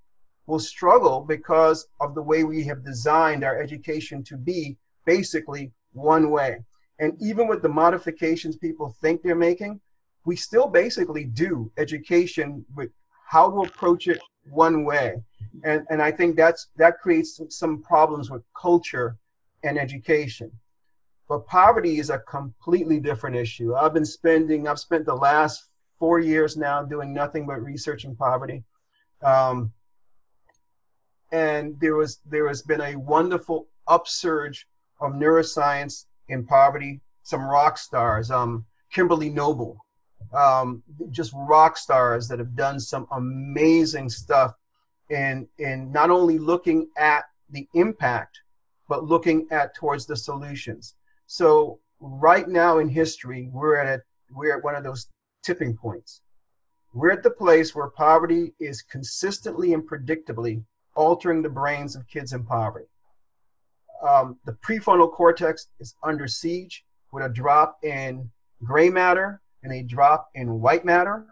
will 0.47 0.61
struggle 0.61 1.21
because 1.21 1.87
of 2.01 2.15
the 2.15 2.23
way 2.23 2.45
we 2.45 2.65
have 2.65 2.85
designed 2.85 3.45
our 3.45 3.61
education 3.61 4.23
to 4.25 4.37
be 4.37 4.77
basically 5.05 5.73
one 5.93 6.31
way. 6.31 6.65
And 6.99 7.15
even 7.21 7.49
with 7.49 7.63
the 7.63 7.69
modifications 7.69 8.57
people 8.57 8.95
think 9.01 9.23
they're 9.23 9.35
making, 9.35 9.81
we 10.31 10.37
still 10.37 10.69
basically 10.69 11.25
do 11.25 11.71
education 11.85 12.65
with 12.77 12.91
how 13.33 13.45
to 13.51 13.59
approach 13.69 14.07
it 14.13 14.21
one 14.45 14.85
way 14.85 15.09
and 15.65 15.87
and 15.91 16.01
I 16.01 16.11
think 16.11 16.37
that's 16.37 16.69
that 16.77 17.01
creates 17.01 17.41
some 17.49 17.83
problems 17.83 18.31
with 18.31 18.43
culture 18.55 19.17
and 19.63 19.79
education. 19.79 20.51
But 21.29 21.47
poverty 21.47 21.99
is 21.99 22.11
a 22.11 22.19
completely 22.19 22.99
different 22.99 23.37
issue. 23.37 23.75
I've 23.75 23.95
been 23.95 24.05
spending 24.05 24.69
I've 24.69 24.79
spent 24.79 25.05
the 25.07 25.15
last 25.15 25.69
four 25.99 26.19
years 26.19 26.57
now 26.57 26.83
doing 26.83 27.13
nothing 27.13 27.47
but 27.47 27.63
researching 27.63 28.17
poverty, 28.17 28.65
um, 29.23 29.73
and 31.31 31.79
there 31.81 31.97
was 31.97 32.21
there 32.25 32.49
has 32.49 32.63
been 32.63 32.81
a 32.81 32.97
wonderful 32.97 33.69
upsurge 33.87 34.67
of 35.01 35.13
neuroscience 35.13 36.07
in 36.29 36.47
poverty. 36.47 37.01
Some 37.23 37.45
rock 37.45 37.79
stars, 37.79 38.31
um, 38.31 38.65
Kimberly 38.93 39.31
Noble, 39.31 39.77
um, 40.33 40.83
just 41.11 41.33
rock 41.35 41.77
stars 41.77 42.29
that 42.29 42.39
have 42.39 42.55
done 42.55 42.79
some 42.79 43.07
amazing 43.13 44.09
stuff 44.09 44.55
in 45.11 45.49
in 45.59 45.91
not 45.91 46.11
only 46.11 46.39
looking 46.39 46.89
at 46.97 47.25
the 47.51 47.69
impact 47.75 48.41
but 48.89 49.05
looking 49.05 49.47
at 49.51 49.75
towards 49.75 50.07
the 50.07 50.17
solutions. 50.17 50.95
So 51.27 51.79
right 52.01 52.49
now 52.49 52.79
in 52.79 52.89
history 52.89 53.49
we're 53.53 53.77
at 53.77 54.01
a, 54.01 54.03
we're 54.33 54.57
at 54.57 54.65
one 54.65 54.75
of 54.75 54.85
those 54.85 55.09
tipping 55.43 55.77
points. 55.77 56.21
We're 56.93 57.13
at 57.13 57.23
the 57.23 57.31
place 57.31 57.75
where 57.75 57.89
poverty 57.89 58.53
is 58.59 58.83
consistently 58.83 59.75
and 59.75 59.89
predictably 59.89 60.65
altering 60.95 61.43
the 61.43 61.49
brains 61.49 61.95
of 61.95 62.07
kids 62.09 62.33
in 62.33 62.45
poverty. 62.45 62.87
Um, 64.07 64.39
the 64.45 64.53
prefrontal 64.53 65.13
cortex 65.13 65.69
is 65.79 65.95
under 66.03 66.27
siege 66.27 66.85
with 67.13 67.25
a 67.25 67.29
drop 67.29 67.79
in 67.83 68.31
gray 68.65 68.91
matter 68.91 69.41
and 69.63 69.73
a 69.73 69.83
drop 69.83 70.31
in 70.35 70.61
white 70.61 70.85
matter 70.85 71.27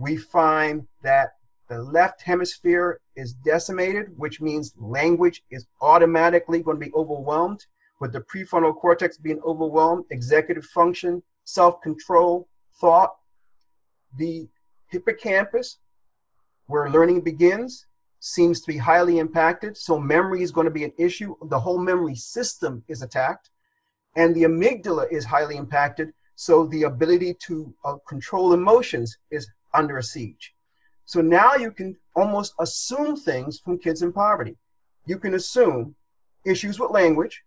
we 0.00 0.16
find 0.16 0.86
that 1.02 1.34
the 1.68 1.78
left 1.78 2.22
hemisphere 2.22 3.00
is 3.14 3.32
decimated, 3.32 4.06
which 4.16 4.40
means 4.40 4.74
language 4.78 5.42
is 5.50 5.66
automatically 5.80 6.62
going 6.62 6.80
to 6.80 6.84
be 6.84 6.92
overwhelmed. 6.94 7.64
With 8.00 8.12
the 8.12 8.22
prefrontal 8.22 8.74
cortex 8.74 9.18
being 9.18 9.40
overwhelmed, 9.44 10.06
executive 10.10 10.64
function, 10.64 11.22
self 11.44 11.82
control, 11.82 12.48
thought, 12.80 13.14
the 14.16 14.48
hippocampus, 14.88 15.78
where 16.66 16.90
learning 16.90 17.20
begins, 17.20 17.86
seems 18.20 18.62
to 18.62 18.72
be 18.72 18.78
highly 18.78 19.18
impacted. 19.18 19.76
So, 19.76 19.98
memory 19.98 20.42
is 20.42 20.50
going 20.50 20.64
to 20.64 20.70
be 20.70 20.84
an 20.84 20.92
issue. 20.98 21.36
The 21.42 21.60
whole 21.60 21.78
memory 21.78 22.14
system 22.14 22.82
is 22.88 23.02
attacked. 23.02 23.50
And 24.16 24.34
the 24.34 24.44
amygdala 24.44 25.12
is 25.12 25.26
highly 25.26 25.56
impacted. 25.56 26.14
So, 26.46 26.64
the 26.64 26.84
ability 26.84 27.34
to 27.48 27.74
uh, 27.84 27.96
control 28.08 28.54
emotions 28.54 29.18
is 29.30 29.46
under 29.74 29.98
a 29.98 30.02
siege. 30.02 30.54
So 31.04 31.20
now 31.20 31.56
you 31.56 31.70
can 31.70 31.98
almost 32.16 32.54
assume 32.58 33.14
things 33.14 33.60
from 33.60 33.78
kids 33.78 34.00
in 34.00 34.10
poverty. 34.10 34.56
You 35.04 35.18
can 35.18 35.34
assume 35.34 35.96
issues 36.46 36.80
with 36.80 36.92
language. 36.92 37.42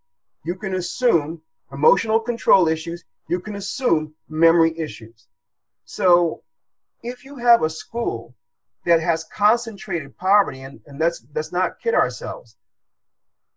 You 0.46 0.54
can 0.54 0.76
assume 0.76 1.42
emotional 1.72 2.20
control 2.20 2.68
issues. 2.68 3.04
You 3.28 3.40
can 3.40 3.56
assume 3.56 4.14
memory 4.30 4.78
issues. 4.78 5.28
So 5.86 6.44
if 7.02 7.26
you 7.26 7.38
have 7.38 7.64
a 7.64 7.72
school 7.72 8.36
that 8.86 9.02
has 9.02 9.24
concentrated 9.24 10.16
poverty, 10.20 10.62
and, 10.62 10.82
and 10.86 11.00
let's, 11.00 11.26
let's 11.34 11.52
not 11.52 11.80
kid 11.82 11.96
ourselves, 11.96 12.58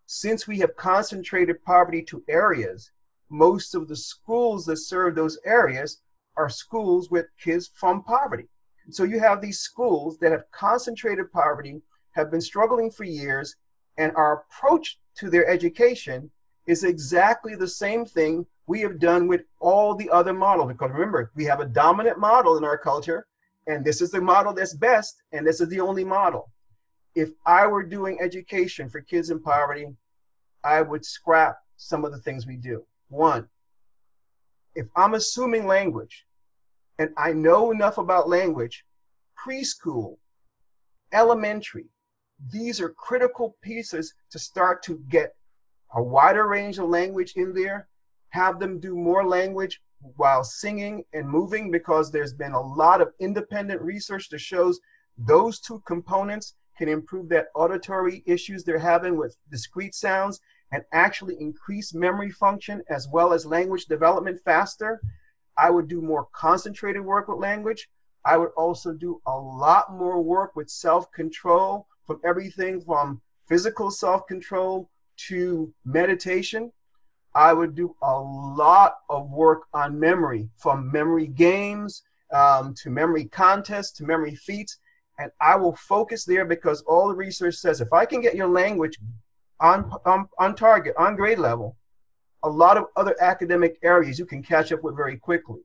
since 0.06 0.48
we 0.48 0.60
have 0.60 0.76
concentrated 0.76 1.62
poverty 1.62 2.00
to 2.04 2.24
areas, 2.26 2.90
most 3.28 3.74
of 3.74 3.88
the 3.88 3.96
schools 3.96 4.64
that 4.66 4.76
serve 4.76 5.14
those 5.14 5.38
areas 5.44 6.00
are 6.36 6.48
schools 6.48 7.10
with 7.10 7.26
kids 7.42 7.70
from 7.74 8.02
poverty. 8.02 8.48
So 8.90 9.02
you 9.04 9.18
have 9.18 9.40
these 9.40 9.58
schools 9.58 10.18
that 10.18 10.32
have 10.32 10.50
concentrated 10.52 11.32
poverty, 11.32 11.82
have 12.12 12.30
been 12.30 12.40
struggling 12.40 12.90
for 12.90 13.04
years, 13.04 13.56
and 13.98 14.12
our 14.14 14.44
approach 14.44 14.98
to 15.16 15.30
their 15.30 15.48
education 15.48 16.30
is 16.66 16.84
exactly 16.84 17.54
the 17.54 17.68
same 17.68 18.04
thing 18.04 18.46
we 18.66 18.80
have 18.80 18.98
done 18.98 19.28
with 19.28 19.42
all 19.60 19.94
the 19.94 20.10
other 20.10 20.32
models. 20.32 20.68
Because 20.68 20.90
remember, 20.90 21.30
we 21.34 21.44
have 21.44 21.60
a 21.60 21.66
dominant 21.66 22.18
model 22.18 22.56
in 22.58 22.64
our 22.64 22.78
culture, 22.78 23.26
and 23.66 23.84
this 23.84 24.00
is 24.00 24.10
the 24.10 24.20
model 24.20 24.52
that's 24.52 24.74
best, 24.74 25.22
and 25.32 25.46
this 25.46 25.60
is 25.60 25.68
the 25.68 25.80
only 25.80 26.04
model. 26.04 26.50
If 27.14 27.30
I 27.46 27.66
were 27.66 27.82
doing 27.82 28.18
education 28.20 28.88
for 28.88 29.00
kids 29.00 29.30
in 29.30 29.40
poverty, 29.40 29.86
I 30.62 30.82
would 30.82 31.04
scrap 31.04 31.58
some 31.76 32.04
of 32.04 32.12
the 32.12 32.18
things 32.18 32.46
we 32.46 32.56
do. 32.56 32.84
One, 33.08 33.48
if 34.74 34.86
I'm 34.96 35.14
assuming 35.14 35.66
language, 35.66 36.26
and 36.98 37.10
I 37.16 37.32
know 37.32 37.70
enough 37.70 37.98
about 37.98 38.28
language, 38.28 38.84
preschool, 39.38 40.18
elementary, 41.12 41.86
these 42.52 42.80
are 42.80 42.90
critical 42.90 43.56
pieces 43.62 44.14
to 44.30 44.38
start 44.38 44.82
to 44.84 45.02
get 45.08 45.34
a 45.94 46.02
wider 46.02 46.46
range 46.46 46.78
of 46.78 46.88
language 46.88 47.34
in 47.36 47.54
there, 47.54 47.88
have 48.30 48.58
them 48.58 48.80
do 48.80 48.94
more 48.94 49.26
language 49.26 49.80
while 50.16 50.44
singing 50.44 51.04
and 51.12 51.28
moving 51.28 51.70
because 51.70 52.10
there's 52.10 52.34
been 52.34 52.52
a 52.52 52.60
lot 52.60 53.00
of 53.00 53.12
independent 53.18 53.80
research 53.80 54.28
that 54.30 54.40
shows 54.40 54.78
those 55.16 55.60
two 55.60 55.82
components 55.86 56.54
can 56.76 56.88
improve 56.88 57.28
that 57.30 57.46
auditory 57.54 58.22
issues 58.26 58.62
they're 58.62 58.78
having 58.78 59.16
with 59.16 59.36
discrete 59.50 59.94
sounds 59.94 60.40
and 60.72 60.84
actually 60.92 61.36
increase 61.40 61.94
memory 61.94 62.30
function 62.30 62.82
as 62.88 63.08
well 63.08 63.32
as 63.32 63.46
language 63.46 63.86
development 63.86 64.40
faster. 64.44 65.00
I 65.56 65.70
would 65.70 65.88
do 65.88 66.00
more 66.02 66.26
concentrated 66.32 67.04
work 67.04 67.28
with 67.28 67.38
language. 67.38 67.88
I 68.24 68.36
would 68.36 68.50
also 68.56 68.92
do 68.92 69.20
a 69.26 69.36
lot 69.36 69.92
more 69.92 70.20
work 70.20 70.56
with 70.56 70.68
self 70.68 71.10
control 71.12 71.86
from 72.06 72.20
everything 72.24 72.80
from 72.80 73.22
physical 73.46 73.90
self 73.90 74.26
control 74.26 74.90
to 75.28 75.72
meditation. 75.84 76.72
I 77.34 77.52
would 77.52 77.74
do 77.74 77.94
a 78.02 78.18
lot 78.18 78.96
of 79.08 79.30
work 79.30 79.64
on 79.72 80.00
memory 80.00 80.48
from 80.56 80.90
memory 80.90 81.26
games 81.26 82.02
um, 82.32 82.74
to 82.82 82.90
memory 82.90 83.26
contests 83.26 83.92
to 83.92 84.04
memory 84.04 84.34
feats. 84.34 84.78
And 85.18 85.30
I 85.40 85.56
will 85.56 85.76
focus 85.76 86.24
there 86.24 86.44
because 86.44 86.82
all 86.82 87.08
the 87.08 87.14
research 87.14 87.54
says 87.54 87.80
if 87.80 87.92
I 87.92 88.04
can 88.06 88.20
get 88.20 88.34
your 88.34 88.48
language 88.48 88.98
on, 89.60 89.90
on, 90.04 90.28
on 90.38 90.54
target, 90.54 90.94
on 90.98 91.16
grade 91.16 91.38
level, 91.38 91.76
a 92.42 92.48
lot 92.48 92.76
of 92.76 92.84
other 92.96 93.16
academic 93.20 93.78
areas 93.82 94.18
you 94.18 94.26
can 94.26 94.42
catch 94.42 94.72
up 94.72 94.82
with 94.82 94.96
very 94.96 95.16
quickly. 95.16 95.60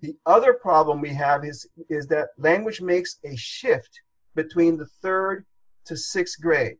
The 0.00 0.16
other 0.26 0.54
problem 0.54 1.00
we 1.00 1.10
have 1.10 1.44
is, 1.44 1.66
is 1.88 2.06
that 2.08 2.28
language 2.38 2.80
makes 2.80 3.18
a 3.24 3.36
shift 3.36 4.00
between 4.34 4.76
the 4.76 4.86
third 5.02 5.44
to 5.86 5.96
sixth 5.96 6.40
grade. 6.40 6.76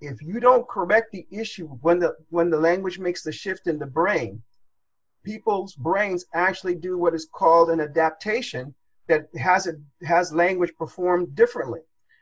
if 0.00 0.22
you 0.22 0.40
don't 0.40 0.68
correct 0.68 1.12
the 1.12 1.26
issue 1.30 1.66
when 1.82 1.98
the 1.98 2.14
when 2.30 2.48
the 2.48 2.58
language 2.58 2.98
makes 2.98 3.22
the 3.22 3.32
shift 3.32 3.66
in 3.66 3.78
the 3.78 3.86
brain, 3.86 4.42
people's 5.24 5.74
brains 5.74 6.24
actually 6.32 6.74
do 6.74 6.96
what 6.96 7.14
is 7.14 7.28
called 7.30 7.68
an 7.70 7.80
adaptation 7.80 8.74
that 9.08 9.28
has 9.36 9.66
it 9.66 9.76
has 10.02 10.32
language 10.32 10.74
performed 10.76 11.34
differently. 11.34 11.80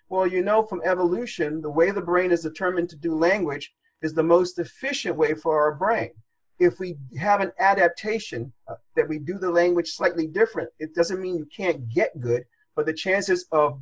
Well, 0.08 0.26
you 0.26 0.42
know 0.42 0.62
from 0.62 0.82
evolution, 0.84 1.60
the 1.60 1.70
way 1.70 1.90
the 1.90 2.00
brain 2.00 2.30
is 2.30 2.42
determined 2.42 2.88
to 2.90 2.96
do 2.96 3.14
language 3.14 3.72
is 4.00 4.14
the 4.14 4.22
most 4.22 4.58
efficient 4.58 5.16
way 5.16 5.34
for 5.34 5.60
our 5.60 5.74
brain. 5.74 6.10
If 6.58 6.78
we 6.80 6.96
have 7.18 7.40
an 7.40 7.52
adaptation 7.58 8.52
uh, 8.68 8.74
that 8.96 9.08
we 9.08 9.18
do 9.18 9.38
the 9.38 9.50
language 9.50 9.90
slightly 9.90 10.26
different, 10.26 10.70
it 10.78 10.94
doesn't 10.94 11.20
mean 11.20 11.36
you 11.36 11.46
can't 11.54 11.88
get 11.88 12.20
good, 12.20 12.44
but 12.74 12.86
the 12.86 12.92
chances 12.92 13.46
of 13.52 13.80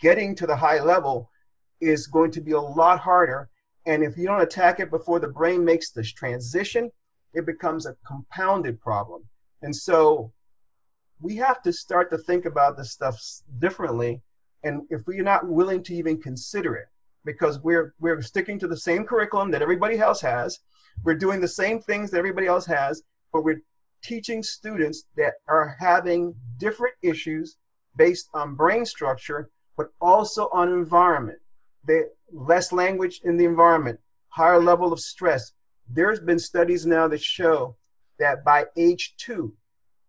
getting 0.00 0.34
to 0.36 0.46
the 0.46 0.56
high 0.56 0.80
level 0.80 1.30
is 1.80 2.06
going 2.06 2.30
to 2.32 2.40
be 2.40 2.52
a 2.52 2.60
lot 2.60 3.00
harder. 3.00 3.48
And 3.86 4.02
if 4.02 4.16
you 4.16 4.26
don't 4.26 4.40
attack 4.40 4.80
it 4.80 4.90
before 4.90 5.18
the 5.18 5.28
brain 5.28 5.64
makes 5.64 5.90
this 5.90 6.12
transition, 6.12 6.90
it 7.32 7.46
becomes 7.46 7.86
a 7.86 7.96
compounded 8.06 8.80
problem. 8.80 9.24
And 9.62 9.74
so 9.74 10.32
we 11.20 11.36
have 11.36 11.62
to 11.62 11.72
start 11.72 12.10
to 12.10 12.18
think 12.18 12.44
about 12.44 12.76
this 12.76 12.92
stuff 12.92 13.20
differently. 13.58 14.22
And 14.64 14.82
if 14.90 15.06
we're 15.06 15.22
not 15.22 15.46
willing 15.46 15.82
to 15.84 15.94
even 15.94 16.20
consider 16.20 16.74
it, 16.74 16.88
because 17.24 17.60
we're 17.60 17.94
we're 18.00 18.20
sticking 18.22 18.58
to 18.58 18.68
the 18.68 18.76
same 18.76 19.04
curriculum 19.04 19.50
that 19.50 19.62
everybody 19.62 19.98
else 19.98 20.20
has, 20.20 20.60
we're 21.04 21.14
doing 21.14 21.40
the 21.40 21.48
same 21.48 21.80
things 21.80 22.10
that 22.10 22.18
everybody 22.18 22.46
else 22.46 22.66
has, 22.66 23.02
but 23.32 23.44
we're 23.44 23.62
teaching 24.02 24.42
students 24.42 25.04
that 25.16 25.34
are 25.48 25.76
having 25.78 26.34
different 26.58 26.94
issues 27.02 27.56
based 27.96 28.28
on 28.34 28.54
brain 28.54 28.84
structure, 28.84 29.50
but 29.76 29.88
also 30.00 30.48
on 30.52 30.68
environment. 30.68 31.38
The 31.86 32.10
less 32.32 32.72
language 32.72 33.20
in 33.24 33.36
the 33.36 33.44
environment, 33.44 34.00
higher 34.28 34.60
level 34.60 34.92
of 34.92 35.00
stress. 35.00 35.52
There's 35.88 36.20
been 36.20 36.38
studies 36.38 36.86
now 36.86 37.08
that 37.08 37.22
show 37.22 37.76
that 38.18 38.44
by 38.44 38.66
age 38.76 39.14
two, 39.16 39.54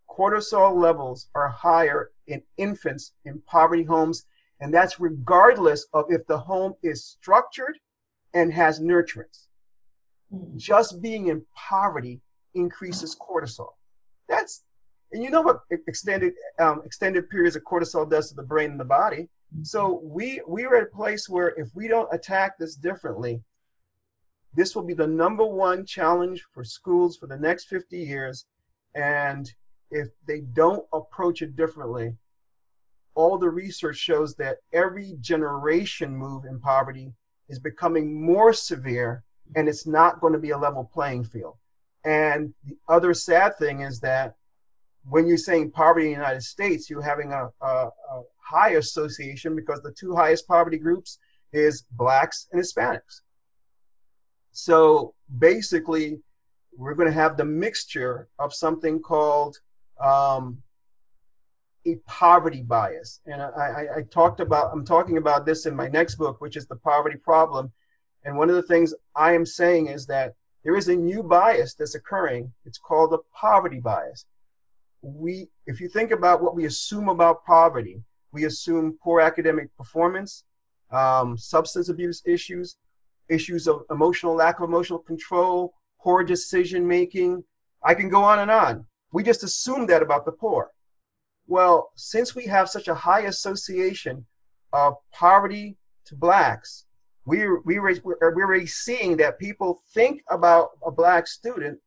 cortisol 0.09 0.75
levels 0.75 1.27
are 1.35 1.49
higher 1.49 2.11
in 2.27 2.41
infants 2.57 3.13
in 3.25 3.41
poverty 3.41 3.83
homes, 3.83 4.25
and 4.65 4.73
that's 4.73 4.99
regardless 4.99 5.85
of 5.93 6.05
if 6.09 6.25
the 6.25 6.39
home 6.39 6.73
is 6.81 7.05
structured 7.05 7.77
and 8.33 8.51
has 8.51 8.79
nurturance. 8.79 9.45
Mm-hmm. 10.33 10.57
Just 10.57 11.03
being 11.03 11.27
in 11.27 11.45
poverty 11.55 12.19
increases 12.55 13.15
cortisol. 13.15 13.73
That's 14.27 14.63
and 15.11 15.23
you 15.23 15.29
know 15.29 15.43
what 15.43 15.59
extended 15.87 16.33
um, 16.57 16.81
extended 16.83 17.29
periods 17.29 17.55
of 17.55 17.61
cortisol 17.61 18.09
does 18.09 18.29
to 18.29 18.35
the 18.35 18.41
brain 18.41 18.71
and 18.71 18.79
the 18.79 18.85
body. 18.85 19.29
So 19.61 20.01
we 20.03 20.41
we 20.47 20.65
are 20.65 20.77
at 20.77 20.87
a 20.87 20.97
place 20.97 21.29
where 21.29 21.49
if 21.49 21.69
we 21.75 21.87
don't 21.87 22.11
attack 22.11 22.57
this 22.57 22.75
differently, 22.75 23.43
this 24.55 24.75
will 24.75 24.81
be 24.81 24.95
the 24.95 25.05
number 25.05 25.45
one 25.45 25.85
challenge 25.85 26.43
for 26.51 26.63
schools 26.63 27.17
for 27.17 27.27
the 27.27 27.37
next 27.37 27.65
50 27.65 27.99
years. 27.99 28.47
And 28.95 29.47
if 29.91 30.07
they 30.27 30.39
don't 30.39 30.83
approach 30.91 31.43
it 31.43 31.55
differently, 31.55 32.15
all 33.15 33.37
the 33.37 33.49
research 33.49 33.97
shows 33.97 34.35
that 34.35 34.57
every 34.73 35.15
generation 35.19 36.15
move 36.15 36.45
in 36.45 36.59
poverty 36.59 37.13
is 37.49 37.59
becoming 37.59 38.25
more 38.25 38.53
severe 38.53 39.23
and 39.55 39.67
it's 39.67 39.87
not 39.87 40.19
going 40.19 40.33
to 40.33 40.39
be 40.39 40.51
a 40.51 40.57
level 40.57 40.89
playing 40.93 41.23
field. 41.23 41.55
And 42.03 42.53
the 42.63 42.77
other 42.87 43.13
sad 43.13 43.57
thing 43.57 43.81
is 43.81 43.99
that 44.01 44.35
when 45.07 45.27
you're 45.27 45.37
saying 45.37 45.71
poverty 45.71 46.07
in 46.07 46.11
the 46.13 46.17
United 46.17 46.43
States, 46.43 46.89
you're 46.89 47.01
having 47.01 47.31
a, 47.31 47.49
a, 47.61 47.67
a 47.67 48.23
high 48.37 48.71
association 48.71 49.55
because 49.55 49.81
the 49.81 49.91
two 49.91 50.15
highest 50.15 50.47
poverty 50.47 50.77
groups 50.77 51.19
is 51.53 51.85
blacks 51.91 52.47
and 52.51 52.61
Hispanics. 52.61 53.21
So 54.51 55.13
basically, 55.37 56.19
we're 56.77 56.95
going 56.95 57.07
to 57.07 57.13
have 57.13 57.37
the 57.37 57.45
mixture 57.45 58.27
of 58.39 58.53
something 58.53 59.01
called 59.01 59.57
um, 60.01 60.61
a 61.85 61.95
poverty 62.07 62.63
bias. 62.63 63.21
And 63.25 63.41
I, 63.41 63.47
I, 63.47 63.97
I, 63.97 64.01
talked 64.09 64.39
about, 64.39 64.71
I'm 64.73 64.85
talking 64.85 65.17
about 65.17 65.45
this 65.45 65.65
in 65.65 65.75
my 65.75 65.87
next 65.87 66.15
book, 66.15 66.41
which 66.41 66.57
is 66.57 66.65
The 66.65 66.75
Poverty 66.75 67.17
Problem. 67.17 67.71
And 68.23 68.37
one 68.37 68.49
of 68.49 68.55
the 68.55 68.63
things 68.63 68.93
I 69.15 69.33
am 69.33 69.45
saying 69.45 69.87
is 69.87 70.05
that 70.07 70.33
there 70.63 70.75
is 70.75 70.87
a 70.87 70.95
new 70.95 71.21
bias 71.21 71.75
that's 71.75 71.95
occurring. 71.95 72.51
It's 72.65 72.79
called 72.79 73.11
the 73.11 73.19
poverty 73.33 73.79
bias 73.79 74.25
we, 75.05 75.47
if 75.67 75.79
you 75.79 75.87
think 75.87 76.11
about 76.11 76.41
what 76.41 76.55
we 76.55 76.65
assume 76.65 77.09
about 77.09 77.45
poverty, 77.45 78.01
we 78.31 78.45
assume 78.45 78.97
poor 79.03 79.21
academic 79.21 79.75
performance, 79.77 80.43
um, 80.91 81.37
substance 81.37 81.89
abuse 81.89 82.21
issues, 82.25 82.77
issues 83.29 83.67
of 83.67 83.83
emotional 83.89 84.35
lack 84.35 84.59
of 84.59 84.67
emotional 84.67 84.99
control, 84.99 85.73
poor 86.01 86.23
decision 86.23 86.87
making. 86.87 87.43
I 87.83 87.93
can 87.93 88.09
go 88.09 88.23
on 88.23 88.39
and 88.39 88.51
on. 88.51 88.85
We 89.11 89.23
just 89.23 89.43
assume 89.43 89.85
that 89.87 90.01
about 90.01 90.25
the 90.25 90.31
poor. 90.31 90.71
Well, 91.47 91.91
since 91.95 92.35
we 92.35 92.45
have 92.45 92.69
such 92.69 92.87
a 92.87 92.95
high 92.95 93.21
association 93.21 94.25
of 94.73 94.95
poverty 95.11 95.77
to 96.05 96.15
blacks, 96.15 96.85
we, 97.25 97.47
we, 97.65 97.79
we're, 97.79 97.99
we're 98.03 98.17
already 98.21 98.67
seeing 98.67 99.17
that 99.17 99.39
people 99.39 99.81
think 99.93 100.21
about 100.29 100.71
a 100.85 100.91
black 100.91 101.27
student 101.27 101.79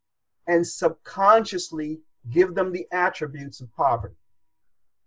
and 0.47 0.67
subconsciously 0.67 2.01
give 2.31 2.55
them 2.55 2.73
the 2.73 2.87
attributes 2.93 3.61
of 3.61 3.73
poverty. 3.75 4.15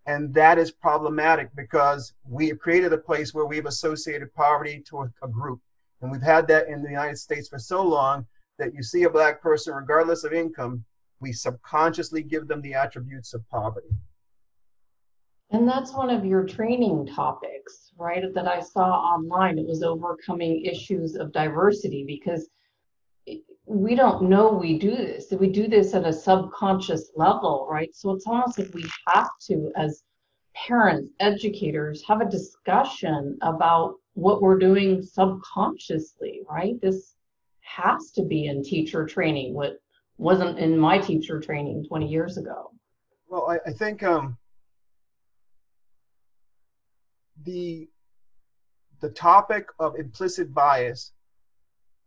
And 0.05 0.33
that 0.33 0.57
is 0.57 0.71
problematic 0.71 1.49
because 1.55 2.13
we 2.27 2.47
have 2.49 2.59
created 2.59 2.91
a 2.93 2.97
place 2.97 3.33
where 3.33 3.45
we've 3.45 3.65
associated 3.65 4.33
poverty 4.33 4.83
to 4.87 5.01
a, 5.01 5.11
a 5.23 5.27
group. 5.27 5.59
And 6.01 6.11
we've 6.11 6.21
had 6.21 6.47
that 6.47 6.67
in 6.67 6.81
the 6.81 6.89
United 6.89 7.17
States 7.17 7.47
for 7.47 7.59
so 7.59 7.83
long 7.83 8.25
that 8.57 8.73
you 8.73 8.83
see 8.83 9.03
a 9.03 9.09
black 9.09 9.41
person, 9.41 9.73
regardless 9.73 10.23
of 10.23 10.33
income, 10.33 10.83
we 11.19 11.31
subconsciously 11.31 12.23
give 12.23 12.47
them 12.47 12.61
the 12.61 12.73
attributes 12.73 13.33
of 13.33 13.47
poverty. 13.49 13.89
And 15.51 15.67
that's 15.67 15.93
one 15.93 16.09
of 16.09 16.25
your 16.25 16.45
training 16.45 17.07
topics, 17.07 17.91
right? 17.97 18.23
That 18.33 18.47
I 18.47 18.61
saw 18.61 18.89
online. 18.89 19.59
It 19.59 19.67
was 19.67 19.83
overcoming 19.83 20.63
issues 20.63 21.15
of 21.15 21.33
diversity 21.33 22.05
because 22.07 22.49
we 23.65 23.95
don't 23.95 24.23
know 24.23 24.53
we 24.53 24.79
do 24.79 24.91
this. 24.91 25.31
We 25.31 25.49
do 25.49 25.67
this 25.67 25.93
at 25.93 26.05
a 26.05 26.13
subconscious 26.13 27.11
level, 27.15 27.67
right? 27.69 27.93
So 27.93 28.11
it's 28.11 28.25
almost 28.27 28.59
like 28.59 28.73
we 28.73 28.85
have 29.07 29.29
to, 29.47 29.71
as 29.75 30.03
parents, 30.55 31.11
educators, 31.19 32.03
have 32.07 32.21
a 32.21 32.29
discussion 32.29 33.37
about 33.41 33.95
what 34.13 34.41
we're 34.41 34.57
doing 34.57 35.01
subconsciously, 35.01 36.41
right? 36.49 36.79
This 36.81 37.15
has 37.61 38.11
to 38.11 38.23
be 38.23 38.47
in 38.47 38.63
teacher 38.63 39.05
training, 39.05 39.53
what 39.53 39.79
wasn't 40.17 40.59
in 40.59 40.77
my 40.77 40.97
teacher 40.97 41.39
training 41.39 41.85
20 41.87 42.07
years 42.07 42.37
ago. 42.37 42.71
Well, 43.29 43.49
I, 43.49 43.69
I 43.69 43.73
think 43.73 44.03
um, 44.03 44.37
the 47.43 47.87
the 49.01 49.09
topic 49.09 49.65
of 49.79 49.95
implicit 49.95 50.53
bias 50.53 51.13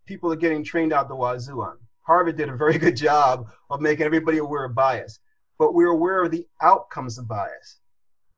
people 0.06 0.32
are 0.32 0.36
getting 0.36 0.62
trained 0.62 0.92
out 0.92 1.08
the 1.08 1.16
wazoo 1.16 1.62
on. 1.62 1.76
Harvard 2.02 2.36
did 2.36 2.48
a 2.48 2.56
very 2.56 2.78
good 2.78 2.96
job 2.96 3.48
of 3.70 3.80
making 3.80 4.04
everybody 4.04 4.38
aware 4.38 4.64
of 4.64 4.74
bias, 4.74 5.20
but 5.58 5.74
we're 5.74 5.88
aware 5.88 6.22
of 6.22 6.30
the 6.30 6.46
outcomes 6.62 7.18
of 7.18 7.28
bias. 7.28 7.80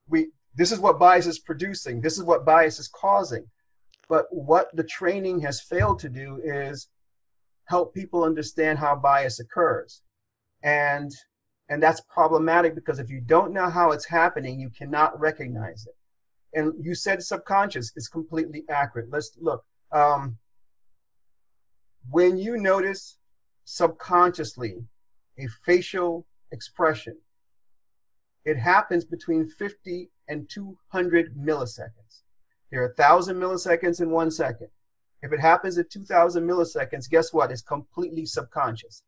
We 0.08 0.28
this 0.54 0.72
is 0.72 0.78
what 0.78 0.98
bias 0.98 1.26
is 1.26 1.38
producing. 1.38 2.00
This 2.00 2.16
is 2.16 2.24
what 2.24 2.46
bias 2.46 2.78
is 2.78 2.88
causing. 2.88 3.46
But 4.08 4.26
what 4.30 4.74
the 4.74 4.84
training 4.84 5.40
has 5.40 5.60
failed 5.60 5.98
to 5.98 6.08
do 6.08 6.40
is 6.42 6.88
help 7.66 7.92
people 7.92 8.24
understand 8.24 8.78
how 8.78 8.96
bias 8.96 9.40
occurs. 9.40 10.02
And 10.62 11.12
and 11.68 11.82
that's 11.82 12.00
problematic 12.02 12.74
because 12.74 13.00
if 13.00 13.10
you 13.10 13.20
don't 13.20 13.52
know 13.52 13.68
how 13.68 13.90
it's 13.90 14.06
happening, 14.06 14.60
you 14.60 14.70
cannot 14.70 15.18
recognize 15.18 15.84
it. 15.86 15.96
And 16.54 16.72
you 16.80 16.94
said 16.94 17.22
subconscious 17.22 17.92
is 17.96 18.08
completely 18.08 18.64
accurate. 18.68 19.10
Let's 19.10 19.36
look. 19.38 19.64
Um, 19.92 20.38
when 22.10 22.38
you 22.38 22.56
notice 22.56 23.18
subconsciously 23.64 24.84
a 25.38 25.46
facial 25.64 26.26
expression, 26.52 27.18
it 28.44 28.56
happens 28.56 29.04
between 29.04 29.48
50 29.48 30.10
and 30.28 30.48
200 30.48 31.36
milliseconds. 31.36 32.22
There 32.70 32.82
are 32.82 32.94
1,000 32.96 33.36
milliseconds 33.36 34.00
in 34.00 34.10
one 34.10 34.30
second. 34.30 34.68
If 35.22 35.32
it 35.32 35.40
happens 35.40 35.78
at 35.78 35.90
2,000 35.90 36.46
milliseconds, 36.46 37.10
guess 37.10 37.32
what? 37.32 37.50
It's 37.50 37.62
completely 37.62 38.26
subconscious. 38.26 39.02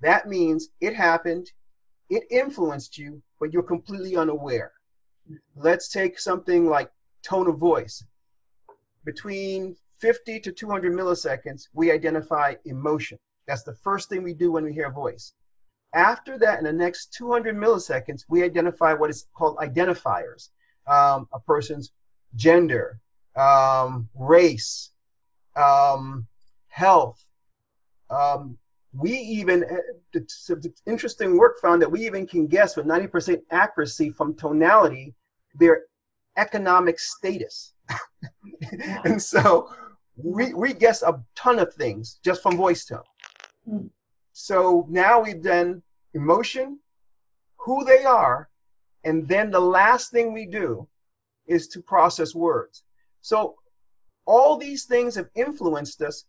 That 0.00 0.28
means 0.28 0.68
it 0.80 0.94
happened, 0.94 1.50
it 2.10 2.24
influenced 2.30 2.98
you, 2.98 3.22
but 3.40 3.52
you're 3.52 3.62
completely 3.62 4.16
unaware. 4.16 4.72
Let's 5.56 5.88
take 5.88 6.18
something 6.18 6.66
like 6.66 6.90
tone 7.22 7.48
of 7.48 7.58
voice. 7.58 8.04
Between 9.04 9.76
50 9.98 10.40
to 10.40 10.52
200 10.52 10.92
milliseconds, 10.92 11.68
we 11.72 11.90
identify 11.90 12.54
emotion. 12.64 13.18
That's 13.46 13.62
the 13.62 13.74
first 13.74 14.08
thing 14.08 14.22
we 14.22 14.34
do 14.34 14.52
when 14.52 14.64
we 14.64 14.72
hear 14.72 14.88
a 14.88 14.92
voice. 14.92 15.32
After 15.94 16.38
that, 16.38 16.58
in 16.58 16.64
the 16.64 16.72
next 16.72 17.12
200 17.14 17.56
milliseconds, 17.56 18.24
we 18.28 18.42
identify 18.42 18.94
what 18.94 19.10
is 19.10 19.26
called 19.34 19.56
identifiers 19.58 20.50
um, 20.86 21.28
a 21.32 21.40
person's 21.40 21.92
gender, 22.34 23.00
um, 23.36 24.08
race, 24.14 24.90
um, 25.56 26.26
health. 26.68 27.24
We 28.96 29.12
even, 29.12 29.64
uh, 29.64 30.60
interesting 30.86 31.36
work 31.36 31.60
found 31.60 31.82
that 31.82 31.90
we 31.90 32.06
even 32.06 32.26
can 32.26 32.46
guess 32.46 32.76
with 32.76 32.86
90% 32.86 33.40
accuracy 33.50 34.10
from 34.10 34.34
tonality 34.34 35.14
their 35.54 35.82
economic 36.36 36.98
status. 36.98 37.74
and 39.04 39.20
so 39.20 39.68
we, 40.16 40.54
we 40.54 40.72
guess 40.72 41.02
a 41.02 41.20
ton 41.34 41.58
of 41.58 41.72
things 41.74 42.20
just 42.24 42.42
from 42.42 42.56
voice 42.56 42.84
tone. 42.84 43.00
Mm. 43.68 43.90
So 44.32 44.86
now 44.88 45.20
we've 45.20 45.42
done 45.42 45.82
emotion, 46.12 46.78
who 47.56 47.84
they 47.84 48.04
are, 48.04 48.48
and 49.04 49.28
then 49.28 49.50
the 49.50 49.60
last 49.60 50.10
thing 50.10 50.32
we 50.32 50.46
do 50.46 50.88
is 51.46 51.68
to 51.68 51.82
process 51.82 52.34
words. 52.34 52.84
So 53.20 53.56
all 54.26 54.56
these 54.56 54.84
things 54.84 55.14
have 55.14 55.28
influenced 55.34 56.00
us 56.02 56.24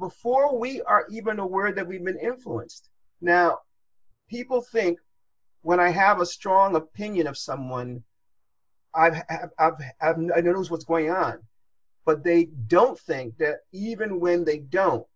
before 0.00 0.58
we 0.58 0.80
are 0.82 1.06
even 1.10 1.38
aware 1.38 1.72
that 1.72 1.86
we've 1.86 2.04
been 2.04 2.18
influenced. 2.18 2.88
Now, 3.20 3.58
people 4.28 4.62
think 4.62 4.98
when 5.62 5.78
I 5.78 5.90
have 5.90 6.20
a 6.20 6.26
strong 6.26 6.74
opinion 6.74 7.26
of 7.26 7.38
someone, 7.38 8.02
I've, 8.94 9.22
I've, 9.28 9.50
I've, 9.58 9.74
I've 10.00 10.16
I 10.34 10.40
what's 10.40 10.84
going 10.84 11.10
on, 11.10 11.38
but 12.04 12.24
they 12.24 12.46
don't 12.66 12.98
think 12.98 13.36
that 13.38 13.58
even 13.72 14.18
when 14.18 14.44
they 14.44 14.58
don't, 14.58 15.06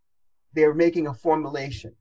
they're 0.52 0.74
making 0.74 1.08
a 1.08 1.14
formulation. 1.14 1.92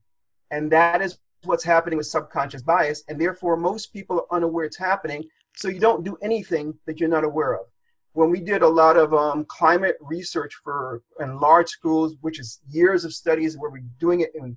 And 0.51 0.71
that 0.71 1.01
is 1.01 1.17
what's 1.45 1.63
happening 1.63 1.97
with 1.97 2.05
subconscious 2.05 2.61
bias. 2.61 3.03
And 3.07 3.19
therefore, 3.19 3.57
most 3.57 3.93
people 3.93 4.19
are 4.19 4.38
unaware 4.38 4.65
it's 4.65 4.77
happening. 4.77 5.23
So 5.55 5.69
you 5.69 5.79
don't 5.79 6.03
do 6.03 6.17
anything 6.21 6.75
that 6.86 6.99
you're 6.99 7.09
not 7.09 7.23
aware 7.23 7.55
of. 7.55 7.65
When 8.14 8.30
we 8.30 8.41
did 8.41 8.61
a 8.61 8.68
lot 8.68 8.95
of 8.95 9.14
um, 9.14 9.43
climate 9.45 9.97
research 9.99 10.53
for 10.64 11.01
in 11.20 11.39
large 11.39 11.68
schools, 11.68 12.16
which 12.22 12.39
is 12.39 12.59
years 12.70 13.05
of 13.05 13.14
studies 13.14 13.57
where 13.57 13.72
we're 13.72 13.84
doing 13.99 14.22
it 14.22 14.32
in, 14.36 14.55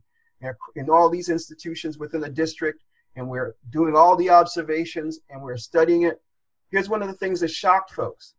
in 0.75 0.91
all 0.91 1.09
these 1.09 1.31
institutions 1.31 1.99
within 1.99 2.21
the 2.21 2.29
district, 2.29 2.85
and 3.17 3.29
we're 3.29 3.57
doing 3.71 3.97
all 3.97 4.15
the 4.15 4.29
observations 4.29 5.21
and 5.31 5.41
we're 5.41 5.57
studying 5.57 6.03
it. 6.03 6.21
Here's 6.71 6.89
one 6.89 7.01
of 7.01 7.09
the 7.09 7.15
things 7.15 7.41
that 7.41 7.51
shocked 7.51 7.93
folks. 7.93 8.35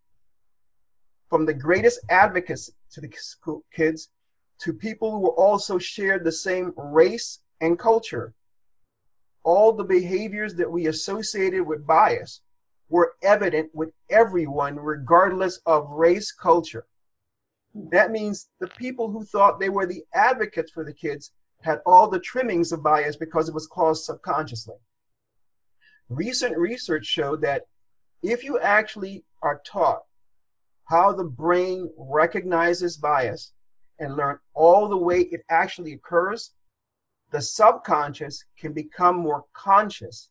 From 1.30 1.45
the 1.45 1.53
greatest 1.53 1.99
advocates 2.09 2.72
to 2.91 3.01
the 3.01 3.11
kids 3.74 4.09
to 4.59 4.74
people 4.74 5.11
who 5.11 5.28
also 5.30 5.78
shared 5.78 6.24
the 6.24 6.32
same 6.32 6.74
race 6.78 7.39
and 7.59 7.78
culture, 7.78 8.34
all 9.43 9.72
the 9.72 9.84
behaviors 9.84 10.55
that 10.55 10.72
we 10.72 10.88
associated 10.88 11.65
with 11.65 11.88
bias 11.88 12.41
were 12.89 13.13
evident 13.21 13.69
with 13.73 13.91
everyone, 14.09 14.77
regardless 14.77 15.59
of 15.65 15.89
race, 15.89 16.31
culture. 16.31 16.85
That 17.73 18.11
means 18.11 18.49
the 18.59 18.67
people 18.67 19.11
who 19.11 19.23
thought 19.23 19.59
they 19.59 19.69
were 19.69 19.85
the 19.85 20.03
advocates 20.13 20.71
for 20.71 20.83
the 20.83 20.93
kids 20.93 21.31
had 21.61 21.81
all 21.85 22.07
the 22.07 22.19
trimmings 22.19 22.71
of 22.71 22.83
bias 22.83 23.15
because 23.15 23.49
it 23.49 23.53
was 23.53 23.67
caused 23.67 24.05
subconsciously. 24.05 24.77
Recent 26.09 26.57
research 26.57 27.05
showed 27.05 27.41
that 27.41 27.63
if 28.23 28.43
you 28.43 28.59
actually 28.59 29.25
are 29.41 29.61
taught 29.65 30.03
how 30.85 31.11
the 31.11 31.23
brain 31.23 31.89
recognizes 31.97 32.97
bias 32.97 33.51
and 33.99 34.15
learn 34.15 34.39
all 34.53 34.88
the 34.88 34.97
way 34.97 35.21
it 35.21 35.41
actually 35.49 35.93
occurs, 35.93 36.53
the 37.31 37.41
subconscious 37.41 38.45
can 38.57 38.71
become 38.71 39.17
more 39.17 39.43
conscious 39.53 40.29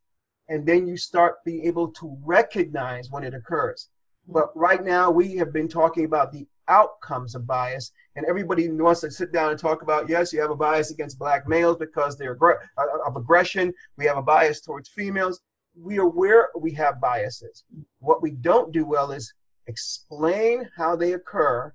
and 0.49 0.67
then 0.67 0.87
you 0.87 0.97
start 0.97 1.45
being 1.45 1.65
able 1.65 1.89
to 1.89 2.17
recognize 2.25 3.11
when 3.11 3.25
it 3.25 3.35
occurs 3.35 3.89
but 4.29 4.57
right 4.57 4.85
now 4.85 5.11
we 5.11 5.37
have 5.37 5.53
been 5.53 5.69
talking 5.69 6.05
about 6.05 6.33
the 6.33 6.47
outcomes 6.69 7.35
of 7.35 7.47
bias 7.47 7.93
and 8.17 8.27
everybody 8.27 8.69
wants 8.69 9.01
to 9.01 9.11
sit 9.11 9.33
down 9.33 9.51
and 9.51 9.59
talk 9.59 9.83
about 9.83 10.09
yes 10.09 10.33
you 10.33 10.41
have 10.41 10.51
a 10.51 10.57
bias 10.57 10.91
against 10.91 11.19
black 11.19 11.47
males 11.47 11.77
because 11.79 12.19
they're 12.19 12.39
uh, 12.43 12.85
of 13.07 13.17
aggression 13.17 13.73
we 13.97 14.05
have 14.05 14.17
a 14.17 14.23
bias 14.23 14.61
towards 14.61 14.89
females 14.89 15.41
we 15.79 15.99
are 15.99 16.03
aware 16.03 16.49
we 16.59 16.73
have 16.73 17.01
biases 17.01 17.65
what 18.01 18.23
we 18.23 18.31
don't 18.31 18.73
do 18.73 18.85
well 18.85 19.13
is 19.13 19.33
explain 19.67 20.69
how 20.77 20.97
they 20.97 21.13
occur 21.13 21.73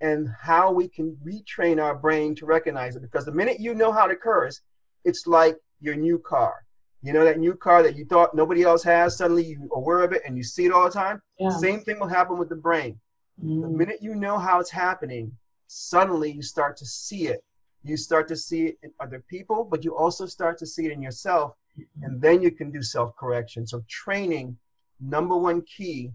and 0.00 0.28
how 0.40 0.72
we 0.72 0.88
can 0.88 1.16
retrain 1.24 1.82
our 1.82 1.94
brain 1.94 2.34
to 2.34 2.46
recognize 2.46 2.96
it. 2.96 3.02
Because 3.02 3.24
the 3.24 3.32
minute 3.32 3.60
you 3.60 3.74
know 3.74 3.92
how 3.92 4.06
it 4.06 4.12
occurs, 4.12 4.62
it's 5.04 5.26
like 5.26 5.56
your 5.80 5.94
new 5.94 6.18
car. 6.18 6.64
You 7.02 7.14
know 7.14 7.24
that 7.24 7.38
new 7.38 7.54
car 7.54 7.82
that 7.82 7.96
you 7.96 8.04
thought 8.04 8.34
nobody 8.34 8.62
else 8.62 8.82
has, 8.82 9.16
suddenly 9.16 9.44
you're 9.44 9.68
aware 9.72 10.00
of 10.00 10.12
it 10.12 10.22
and 10.26 10.36
you 10.36 10.42
see 10.42 10.66
it 10.66 10.72
all 10.72 10.84
the 10.84 10.90
time? 10.90 11.22
Yeah. 11.38 11.48
Same 11.48 11.80
thing 11.80 11.98
will 11.98 12.08
happen 12.08 12.36
with 12.36 12.50
the 12.50 12.56
brain. 12.56 13.00
Mm. 13.42 13.62
The 13.62 13.68
minute 13.68 13.98
you 14.02 14.14
know 14.14 14.38
how 14.38 14.60
it's 14.60 14.70
happening, 14.70 15.32
suddenly 15.66 16.30
you 16.30 16.42
start 16.42 16.76
to 16.78 16.86
see 16.86 17.28
it. 17.28 17.42
You 17.82 17.96
start 17.96 18.28
to 18.28 18.36
see 18.36 18.66
it 18.66 18.78
in 18.82 18.90
other 19.00 19.24
people, 19.28 19.64
but 19.64 19.82
you 19.82 19.96
also 19.96 20.26
start 20.26 20.58
to 20.58 20.66
see 20.66 20.84
it 20.86 20.92
in 20.92 21.00
yourself. 21.00 21.54
Mm-hmm. 21.78 22.04
And 22.04 22.20
then 22.20 22.42
you 22.42 22.50
can 22.50 22.70
do 22.70 22.82
self 22.82 23.16
correction. 23.16 23.66
So, 23.66 23.82
training, 23.88 24.58
number 25.00 25.36
one 25.36 25.62
key 25.62 26.12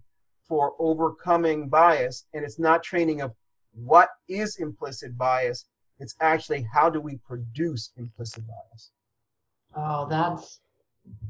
for 0.48 0.74
overcoming 0.78 1.70
bias. 1.70 2.26
And 2.34 2.46
it's 2.46 2.60
not 2.60 2.84
training 2.84 3.22
of 3.22 3.34
what 3.74 4.10
is 4.28 4.58
implicit 4.58 5.18
bias. 5.18 5.66
It's 6.00 6.16
actually 6.22 6.68
how 6.72 6.90
do 6.92 7.02
we 7.02 7.18
produce 7.28 7.92
implicit 7.98 8.44
bias. 8.46 8.92
Oh, 9.76 10.08
that's 10.08 10.60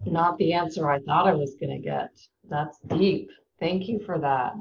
not 0.05 0.38
the 0.38 0.53
answer 0.53 0.89
I 0.89 0.99
thought 0.99 1.28
I 1.28 1.34
was 1.34 1.55
going 1.59 1.82
to 1.82 1.84
get. 1.84 2.09
That's 2.49 2.80
deep. 2.88 3.30
Thank 3.59 3.88
you 3.88 3.99
for 4.05 4.19
that. 4.19 4.55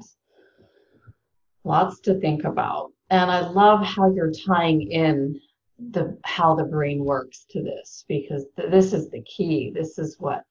Lots 1.65 2.01
to 2.01 2.19
think 2.21 2.45
about. 2.45 2.93
And 3.11 3.31
I 3.31 3.49
love 3.49 3.85
how 3.85 4.11
you're 4.13 4.33
tying 4.33 4.91
in 4.91 5.41
the 5.91 6.17
how 6.25 6.55
the 6.55 6.65
brain 6.65 7.05
works 7.05 7.47
to 7.51 7.63
this 7.63 8.05
because 8.09 8.47
th- 8.57 8.71
this 8.71 8.93
is 8.93 9.11
the 9.11 9.23
key. 9.23 9.73
This 9.75 9.99
is 9.99 10.17
what 10.19 10.45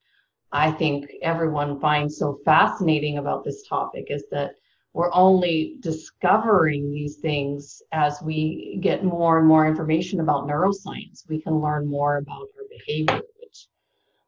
I 0.52 0.70
think 0.70 1.10
everyone 1.22 1.80
finds 1.80 2.18
so 2.18 2.38
fascinating 2.44 3.18
about 3.18 3.44
this 3.44 3.66
topic 3.66 4.06
is 4.10 4.24
that 4.30 4.54
we're 4.92 5.12
only 5.12 5.76
discovering 5.80 6.92
these 6.92 7.16
things 7.16 7.82
as 7.90 8.22
we 8.22 8.78
get 8.80 9.04
more 9.04 9.40
and 9.40 9.48
more 9.48 9.66
information 9.66 10.20
about 10.20 10.46
neuroscience. 10.46 11.28
We 11.28 11.40
can 11.40 11.60
learn 11.60 11.88
more 11.88 12.18
about 12.18 12.42
our 12.42 12.64
behavior, 12.70 13.22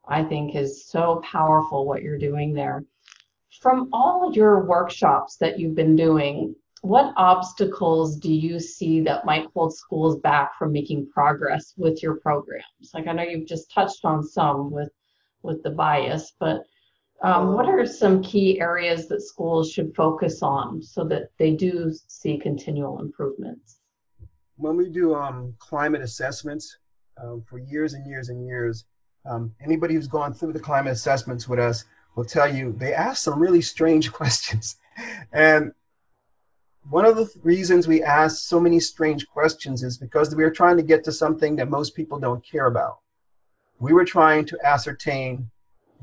I 0.09 0.23
think 0.23 0.55
is 0.55 0.85
so 0.85 1.21
powerful 1.29 1.85
what 1.85 2.01
you're 2.01 2.17
doing 2.17 2.53
there. 2.53 2.85
From 3.61 3.89
all 3.91 4.31
your 4.33 4.65
workshops 4.65 5.37
that 5.37 5.59
you've 5.59 5.75
been 5.75 5.95
doing, 5.95 6.55
what 6.81 7.13
obstacles 7.17 8.17
do 8.17 8.31
you 8.31 8.59
see 8.59 9.01
that 9.01 9.25
might 9.25 9.47
hold 9.53 9.75
schools 9.75 10.19
back 10.19 10.57
from 10.57 10.71
making 10.71 11.09
progress 11.09 11.73
with 11.75 12.01
your 12.03 12.15
programs? 12.15 12.91
Like 12.93 13.07
I 13.07 13.13
know 13.13 13.23
you've 13.23 13.47
just 13.47 13.71
touched 13.71 14.05
on 14.05 14.23
some 14.23 14.71
with 14.71 14.91
with 15.43 15.63
the 15.63 15.69
bias, 15.69 16.33
but 16.39 16.63
um, 17.23 17.53
what 17.53 17.67
are 17.67 17.85
some 17.85 18.21
key 18.21 18.59
areas 18.59 19.07
that 19.07 19.21
schools 19.21 19.71
should 19.71 19.95
focus 19.95 20.43
on 20.43 20.81
so 20.81 21.03
that 21.05 21.29
they 21.39 21.51
do 21.51 21.91
see 22.07 22.37
continual 22.37 22.99
improvements? 22.99 23.79
When 24.55 24.77
we 24.77 24.89
do 24.89 25.15
um, 25.15 25.55
climate 25.57 26.01
assessments 26.01 26.77
um, 27.21 27.43
for 27.47 27.59
years 27.59 27.93
and 27.93 28.05
years 28.05 28.29
and 28.29 28.45
years, 28.45 28.85
um, 29.27 29.53
anybody 29.63 29.93
who's 29.93 30.07
gone 30.07 30.33
through 30.33 30.53
the 30.53 30.59
climate 30.59 30.93
assessments 30.93 31.47
with 31.47 31.59
us 31.59 31.85
will 32.15 32.25
tell 32.25 32.53
you 32.53 32.73
they 32.73 32.93
ask 32.93 33.23
some 33.23 33.39
really 33.39 33.61
strange 33.61 34.11
questions. 34.19 34.77
and 35.31 35.71
one 36.89 37.05
of 37.05 37.17
the 37.17 37.29
reasons 37.43 37.87
we 37.87 38.01
ask 38.01 38.47
so 38.47 38.59
many 38.59 38.79
strange 38.79 39.27
questions 39.27 39.83
is 39.83 39.97
because 39.97 40.33
we 40.33 40.43
are 40.43 40.51
trying 40.51 40.77
to 40.77 40.83
get 40.83 41.03
to 41.03 41.11
something 41.11 41.57
that 41.57 41.69
most 41.69 41.95
people 41.95 42.17
don't 42.17 42.45
care 42.45 42.67
about. 42.67 42.99
We 43.79 43.91
were 43.91 44.05
trying 44.05 44.45
to 44.45 44.57
ascertain 44.63 45.49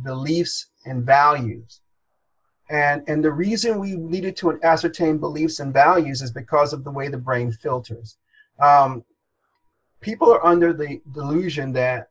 beliefs 0.02 0.66
and 0.84 1.04
values. 1.04 1.80
And, 2.68 3.02
and 3.08 3.24
the 3.24 3.32
reason 3.32 3.78
we 3.78 3.96
needed 3.96 4.36
to 4.38 4.60
ascertain 4.62 5.18
beliefs 5.18 5.60
and 5.60 5.72
values 5.72 6.20
is 6.20 6.30
because 6.30 6.72
of 6.72 6.84
the 6.84 6.90
way 6.90 7.08
the 7.08 7.18
brain 7.18 7.50
filters. 7.50 8.18
Um, 8.60 9.04
people 10.00 10.32
are 10.32 10.44
under 10.44 10.72
the 10.72 11.00
delusion 11.12 11.72
that 11.72 12.08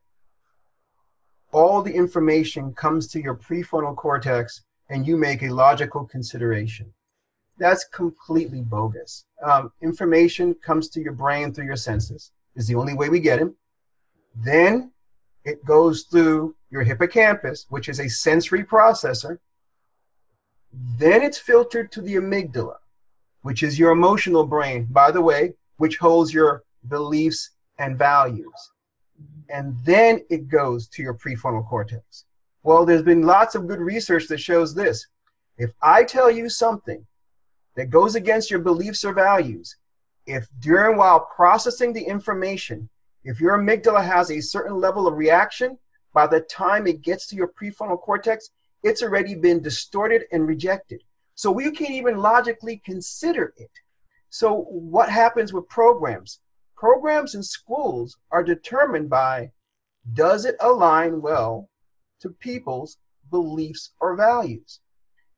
all 1.54 1.82
the 1.82 1.94
information 1.94 2.74
comes 2.74 3.06
to 3.06 3.22
your 3.22 3.36
prefrontal 3.36 3.94
cortex 3.94 4.64
and 4.90 5.06
you 5.06 5.16
make 5.16 5.42
a 5.42 5.48
logical 5.48 6.04
consideration. 6.04 6.92
That's 7.58 7.84
completely 7.84 8.60
bogus. 8.60 9.24
Um, 9.40 9.70
information 9.80 10.54
comes 10.54 10.88
to 10.90 11.00
your 11.00 11.12
brain 11.12 11.54
through 11.54 11.66
your 11.66 11.76
senses, 11.76 12.32
is 12.56 12.66
the 12.66 12.74
only 12.74 12.94
way 12.94 13.08
we 13.08 13.20
get 13.20 13.40
it. 13.40 13.52
Then 14.34 14.90
it 15.44 15.64
goes 15.64 16.02
through 16.02 16.56
your 16.70 16.82
hippocampus, 16.82 17.66
which 17.68 17.88
is 17.88 18.00
a 18.00 18.08
sensory 18.08 18.64
processor. 18.64 19.38
Then 20.98 21.22
it's 21.22 21.38
filtered 21.38 21.92
to 21.92 22.00
the 22.00 22.16
amygdala, 22.16 22.78
which 23.42 23.62
is 23.62 23.78
your 23.78 23.92
emotional 23.92 24.44
brain, 24.44 24.88
by 24.90 25.12
the 25.12 25.22
way, 25.22 25.54
which 25.76 25.98
holds 25.98 26.34
your 26.34 26.64
beliefs 26.88 27.50
and 27.78 27.96
values. 27.96 28.72
And 29.48 29.76
then 29.84 30.22
it 30.30 30.48
goes 30.48 30.88
to 30.88 31.02
your 31.02 31.14
prefrontal 31.14 31.68
cortex. 31.68 32.24
Well, 32.62 32.86
there's 32.86 33.02
been 33.02 33.22
lots 33.22 33.54
of 33.54 33.68
good 33.68 33.80
research 33.80 34.26
that 34.28 34.40
shows 34.40 34.74
this. 34.74 35.06
If 35.58 35.72
I 35.82 36.02
tell 36.04 36.30
you 36.30 36.48
something 36.48 37.06
that 37.76 37.90
goes 37.90 38.14
against 38.14 38.50
your 38.50 38.60
beliefs 38.60 39.04
or 39.04 39.12
values, 39.12 39.76
if 40.26 40.48
during 40.60 40.96
while 40.96 41.20
processing 41.20 41.92
the 41.92 42.02
information, 42.02 42.88
if 43.22 43.40
your 43.40 43.58
amygdala 43.58 44.04
has 44.04 44.30
a 44.30 44.40
certain 44.40 44.80
level 44.80 45.06
of 45.06 45.16
reaction, 45.16 45.78
by 46.12 46.26
the 46.26 46.40
time 46.40 46.86
it 46.86 47.02
gets 47.02 47.26
to 47.26 47.36
your 47.36 47.48
prefrontal 47.48 48.00
cortex, 48.00 48.50
it's 48.82 49.02
already 49.02 49.34
been 49.34 49.60
distorted 49.60 50.24
and 50.32 50.46
rejected. 50.46 51.02
So 51.34 51.50
we 51.50 51.70
can't 51.70 51.90
even 51.90 52.18
logically 52.18 52.80
consider 52.84 53.52
it. 53.56 53.70
So 54.30 54.62
what 54.70 55.08
happens 55.08 55.52
with 55.52 55.68
programs? 55.68 56.40
Programs 56.76 57.34
in 57.34 57.42
schools 57.42 58.16
are 58.30 58.42
determined 58.42 59.08
by 59.08 59.52
does 60.12 60.44
it 60.44 60.56
align 60.60 61.22
well 61.22 61.70
to 62.20 62.28
people's 62.28 62.98
beliefs 63.30 63.92
or 64.00 64.16
values? 64.16 64.80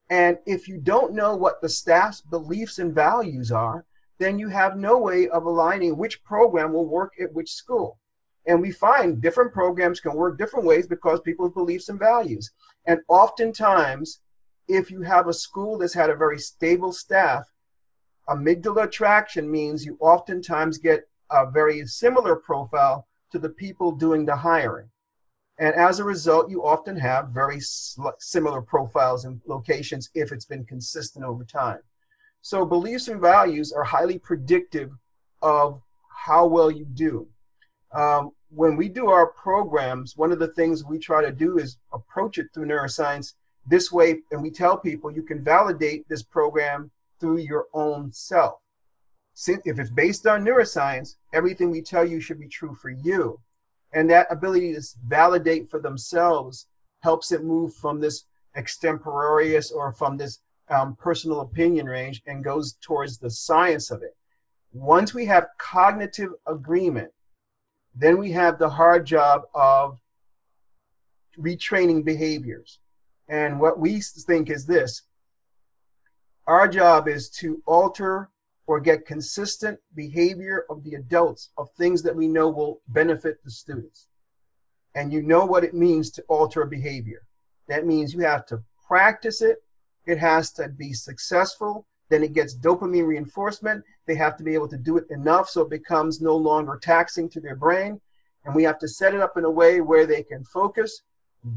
And 0.08 0.38
if 0.46 0.68
you 0.68 0.78
don't 0.78 1.14
know 1.14 1.36
what 1.36 1.60
the 1.60 1.68
staff's 1.68 2.20
beliefs 2.20 2.78
and 2.78 2.94
values 2.94 3.50
are, 3.50 3.84
then 4.18 4.38
you 4.38 4.48
have 4.48 4.76
no 4.76 4.98
way 4.98 5.28
of 5.28 5.44
aligning 5.44 5.96
which 5.96 6.24
program 6.24 6.72
will 6.72 6.88
work 6.88 7.12
at 7.20 7.32
which 7.32 7.52
school. 7.52 7.98
And 8.46 8.60
we 8.60 8.70
find 8.70 9.20
different 9.20 9.52
programs 9.52 10.00
can 10.00 10.14
work 10.14 10.38
different 10.38 10.64
ways 10.64 10.86
because 10.86 11.20
people's 11.20 11.52
beliefs 11.52 11.88
and 11.88 11.98
values. 11.98 12.52
And 12.86 13.00
oftentimes, 13.08 14.20
if 14.68 14.90
you 14.90 15.02
have 15.02 15.26
a 15.26 15.32
school 15.32 15.78
that's 15.78 15.94
had 15.94 16.10
a 16.10 16.16
very 16.16 16.38
stable 16.38 16.92
staff, 16.92 17.44
amygdala 18.28 18.84
attraction 18.84 19.50
means 19.50 19.84
you 19.84 19.96
oftentimes 20.00 20.78
get 20.78 21.08
a 21.30 21.50
very 21.50 21.86
similar 21.86 22.36
profile 22.36 23.06
to 23.32 23.38
the 23.38 23.48
people 23.48 23.92
doing 23.92 24.24
the 24.24 24.36
hiring. 24.36 24.88
And 25.58 25.74
as 25.74 25.98
a 25.98 26.04
result, 26.04 26.50
you 26.50 26.64
often 26.64 26.96
have 26.96 27.30
very 27.30 27.60
similar 28.18 28.60
profiles 28.60 29.24
and 29.24 29.40
locations 29.46 30.10
if 30.14 30.32
it's 30.32 30.44
been 30.44 30.64
consistent 30.64 31.24
over 31.24 31.44
time. 31.44 31.80
So 32.42 32.64
beliefs 32.64 33.08
and 33.08 33.20
values 33.20 33.72
are 33.72 33.84
highly 33.84 34.18
predictive 34.18 34.90
of 35.42 35.80
how 36.08 36.46
well 36.46 36.70
you 36.70 36.84
do. 36.84 37.26
Um, 37.92 38.32
when 38.50 38.76
we 38.76 38.88
do 38.88 39.08
our 39.08 39.28
programs, 39.28 40.16
one 40.16 40.30
of 40.30 40.38
the 40.38 40.52
things 40.54 40.84
we 40.84 40.98
try 40.98 41.22
to 41.22 41.32
do 41.32 41.58
is 41.58 41.78
approach 41.92 42.38
it 42.38 42.48
through 42.52 42.66
neuroscience 42.66 43.34
this 43.66 43.90
way, 43.90 44.20
and 44.30 44.42
we 44.42 44.50
tell 44.50 44.76
people 44.76 45.10
you 45.10 45.22
can 45.22 45.42
validate 45.42 46.08
this 46.08 46.22
program 46.22 46.90
through 47.18 47.38
your 47.38 47.66
own 47.72 48.12
self. 48.12 48.60
If 49.36 49.78
it's 49.78 49.90
based 49.90 50.26
on 50.26 50.44
neuroscience, 50.44 51.16
everything 51.34 51.70
we 51.70 51.82
tell 51.82 52.04
you 52.04 52.20
should 52.20 52.40
be 52.40 52.48
true 52.48 52.74
for 52.74 52.90
you. 52.90 53.38
And 53.92 54.08
that 54.10 54.26
ability 54.30 54.74
to 54.74 54.82
validate 55.06 55.70
for 55.70 55.78
themselves 55.78 56.66
helps 57.02 57.32
it 57.32 57.44
move 57.44 57.74
from 57.74 58.00
this 58.00 58.24
extemporaneous 58.56 59.70
or 59.70 59.92
from 59.92 60.16
this 60.16 60.40
um, 60.68 60.96
personal 60.96 61.40
opinion 61.40 61.86
range 61.86 62.22
and 62.26 62.42
goes 62.42 62.76
towards 62.80 63.18
the 63.18 63.30
science 63.30 63.90
of 63.90 64.02
it. 64.02 64.16
Once 64.72 65.14
we 65.14 65.26
have 65.26 65.48
cognitive 65.58 66.32
agreement, 66.46 67.12
then 67.94 68.18
we 68.18 68.32
have 68.32 68.58
the 68.58 68.68
hard 68.68 69.06
job 69.06 69.42
of 69.54 69.98
retraining 71.38 72.04
behaviors. 72.04 72.78
And 73.28 73.60
what 73.60 73.78
we 73.78 74.00
think 74.00 74.50
is 74.50 74.66
this 74.66 75.02
our 76.46 76.68
job 76.68 77.08
is 77.08 77.28
to 77.28 77.60
alter 77.66 78.30
or 78.66 78.80
get 78.80 79.06
consistent 79.06 79.78
behavior 79.94 80.64
of 80.68 80.82
the 80.82 80.94
adults 80.94 81.50
of 81.56 81.70
things 81.72 82.02
that 82.02 82.16
we 82.16 82.26
know 82.26 82.48
will 82.48 82.80
benefit 82.88 83.42
the 83.44 83.50
students. 83.50 84.08
And 84.94 85.12
you 85.12 85.22
know 85.22 85.44
what 85.44 85.64
it 85.64 85.74
means 85.74 86.10
to 86.12 86.22
alter 86.22 86.62
a 86.62 86.66
behavior. 86.66 87.22
That 87.68 87.86
means 87.86 88.12
you 88.12 88.20
have 88.20 88.46
to 88.46 88.62
practice 88.86 89.42
it, 89.42 89.58
it 90.06 90.18
has 90.18 90.52
to 90.52 90.68
be 90.68 90.92
successful, 90.92 91.86
then 92.08 92.22
it 92.22 92.32
gets 92.32 92.56
dopamine 92.56 93.06
reinforcement. 93.06 93.84
They 94.06 94.14
have 94.14 94.36
to 94.36 94.44
be 94.44 94.54
able 94.54 94.68
to 94.68 94.76
do 94.76 94.96
it 94.96 95.04
enough 95.10 95.48
so 95.48 95.62
it 95.62 95.70
becomes 95.70 96.20
no 96.20 96.36
longer 96.36 96.78
taxing 96.80 97.28
to 97.30 97.40
their 97.40 97.56
brain. 97.56 98.00
And 98.44 98.54
we 98.54 98.62
have 98.62 98.78
to 98.78 98.88
set 98.88 99.14
it 99.14 99.20
up 99.20 99.36
in 99.36 99.44
a 99.44 99.50
way 99.50 99.80
where 99.80 100.06
they 100.06 100.22
can 100.22 100.44
focus, 100.44 101.02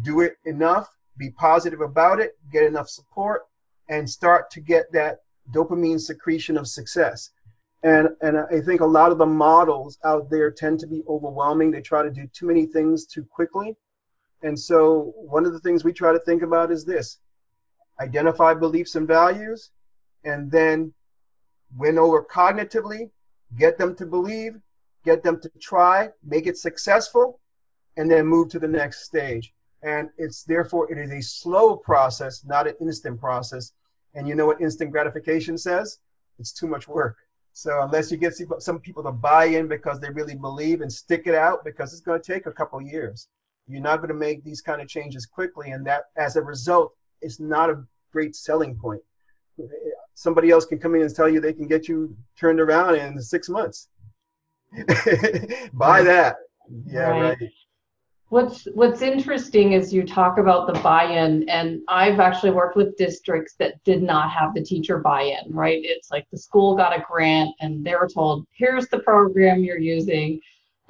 do 0.01 0.21
it 0.21 0.37
enough, 0.45 0.89
be 1.17 1.29
positive 1.29 1.81
about 1.81 2.19
it, 2.19 2.31
get 2.51 2.63
enough 2.63 2.89
support, 2.89 3.43
and 3.89 4.09
start 4.09 4.49
to 4.51 4.59
get 4.59 4.91
that 4.91 5.19
dopamine 5.51 5.99
secretion 5.99 6.57
of 6.57 6.67
success. 6.67 7.31
And, 7.83 8.09
and 8.21 8.37
I 8.37 8.59
think 8.59 8.81
a 8.81 8.85
lot 8.85 9.11
of 9.11 9.17
the 9.17 9.25
models 9.25 9.97
out 10.03 10.29
there 10.29 10.51
tend 10.51 10.79
to 10.79 10.87
be 10.87 11.03
overwhelming. 11.07 11.71
They 11.71 11.81
try 11.81 12.03
to 12.03 12.11
do 12.11 12.27
too 12.33 12.47
many 12.47 12.65
things 12.65 13.05
too 13.05 13.23
quickly. 13.23 13.75
And 14.41 14.57
so, 14.57 15.13
one 15.15 15.45
of 15.45 15.53
the 15.53 15.59
things 15.59 15.83
we 15.83 15.93
try 15.93 16.11
to 16.11 16.19
think 16.19 16.43
about 16.43 16.71
is 16.71 16.85
this 16.85 17.19
identify 17.99 18.53
beliefs 18.53 18.95
and 18.95 19.07
values, 19.07 19.71
and 20.23 20.49
then 20.49 20.93
win 21.77 21.97
over 21.97 22.23
cognitively, 22.23 23.09
get 23.57 23.77
them 23.77 23.95
to 23.95 24.05
believe, 24.05 24.53
get 25.03 25.23
them 25.23 25.39
to 25.41 25.49
try, 25.61 26.09
make 26.23 26.47
it 26.47 26.57
successful, 26.57 27.39
and 27.97 28.09
then 28.09 28.25
move 28.25 28.49
to 28.49 28.59
the 28.59 28.67
next 28.67 29.03
stage. 29.03 29.53
And 29.81 30.09
it's 30.17 30.43
therefore, 30.43 30.91
it 30.91 30.97
is 30.97 31.11
a 31.11 31.21
slow 31.21 31.75
process, 31.75 32.43
not 32.45 32.67
an 32.67 32.75
instant 32.81 33.19
process. 33.19 33.73
And 34.15 34.27
you 34.27 34.35
know 34.35 34.45
what 34.45 34.61
instant 34.61 34.91
gratification 34.91 35.57
says? 35.57 35.99
It's 36.39 36.53
too 36.53 36.67
much 36.67 36.87
work. 36.87 37.17
So 37.53 37.81
unless 37.81 38.11
you 38.11 38.17
get 38.17 38.33
some 38.59 38.79
people 38.79 39.03
to 39.03 39.11
buy 39.11 39.45
in 39.45 39.67
because 39.67 39.99
they 39.99 40.09
really 40.09 40.35
believe 40.35 40.81
and 40.81 40.91
stick 40.91 41.23
it 41.25 41.35
out, 41.35 41.65
because 41.65 41.91
it's 41.91 42.01
going 42.01 42.21
to 42.21 42.33
take 42.33 42.45
a 42.45 42.51
couple 42.51 42.81
years, 42.81 43.27
you're 43.67 43.81
not 43.81 43.97
going 43.97 44.09
to 44.09 44.13
make 44.13 44.43
these 44.43 44.61
kind 44.61 44.81
of 44.81 44.87
changes 44.87 45.25
quickly. 45.25 45.71
And 45.71 45.85
that, 45.85 46.05
as 46.15 46.35
a 46.35 46.41
result, 46.41 46.93
is 47.21 47.39
not 47.39 47.69
a 47.69 47.83
great 48.11 48.35
selling 48.35 48.75
point. 48.75 49.01
Somebody 50.13 50.51
else 50.51 50.65
can 50.65 50.79
come 50.79 50.95
in 50.95 51.01
and 51.01 51.13
tell 51.13 51.29
you 51.29 51.39
they 51.39 51.53
can 51.53 51.67
get 51.67 51.87
you 51.87 52.15
turned 52.37 52.59
around 52.59 52.95
in 52.95 53.21
six 53.21 53.49
months. 53.49 53.89
buy 55.73 56.01
that. 56.03 56.37
Yeah, 56.85 57.09
right. 57.09 57.37
right. 57.39 57.49
What's 58.29 58.67
what's 58.75 59.01
interesting 59.01 59.73
is 59.73 59.91
you 59.91 60.03
talk 60.03 60.37
about 60.37 60.71
the 60.71 60.79
buy-in, 60.81 61.49
and 61.49 61.81
I've 61.87 62.19
actually 62.19 62.51
worked 62.51 62.75
with 62.75 62.95
districts 62.95 63.55
that 63.57 63.83
did 63.83 64.03
not 64.03 64.29
have 64.29 64.53
the 64.53 64.63
teacher 64.63 64.99
buy-in. 64.99 65.51
Right? 65.51 65.81
It's 65.83 66.11
like 66.11 66.27
the 66.31 66.37
school 66.37 66.75
got 66.75 66.95
a 66.95 67.03
grant, 67.09 67.49
and 67.59 67.83
they 67.83 67.95
were 67.95 68.07
told, 68.07 68.45
"Here's 68.51 68.87
the 68.87 68.99
program 68.99 69.63
you're 69.63 69.79
using," 69.79 70.39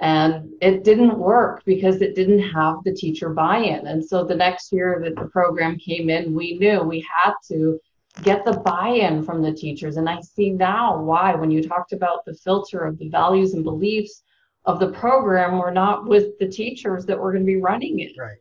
and 0.00 0.50
it 0.60 0.84
didn't 0.84 1.18
work 1.18 1.62
because 1.64 2.02
it 2.02 2.14
didn't 2.14 2.42
have 2.50 2.84
the 2.84 2.92
teacher 2.92 3.30
buy-in. 3.30 3.86
And 3.86 4.04
so 4.04 4.22
the 4.22 4.34
next 4.34 4.70
year 4.70 5.00
that 5.02 5.16
the 5.16 5.28
program 5.30 5.78
came 5.78 6.10
in, 6.10 6.34
we 6.34 6.58
knew 6.58 6.82
we 6.82 7.00
had 7.22 7.32
to 7.48 7.80
get 8.22 8.44
the 8.44 8.58
buy-in 8.60 9.22
from 9.22 9.40
the 9.40 9.52
teachers. 9.52 9.96
And 9.96 10.10
I 10.10 10.20
see 10.20 10.50
now 10.50 11.00
why 11.00 11.34
when 11.34 11.50
you 11.50 11.66
talked 11.66 11.92
about 11.92 12.24
the 12.26 12.34
filter 12.34 12.80
of 12.80 12.98
the 12.98 13.08
values 13.08 13.54
and 13.54 13.64
beliefs 13.64 14.22
of 14.64 14.78
the 14.78 14.92
program 14.92 15.58
were 15.58 15.70
not 15.70 16.06
with 16.06 16.38
the 16.38 16.48
teachers 16.48 17.06
that 17.06 17.18
were 17.18 17.32
going 17.32 17.44
to 17.44 17.46
be 17.46 17.60
running 17.60 18.00
it. 18.00 18.12
Right. 18.18 18.38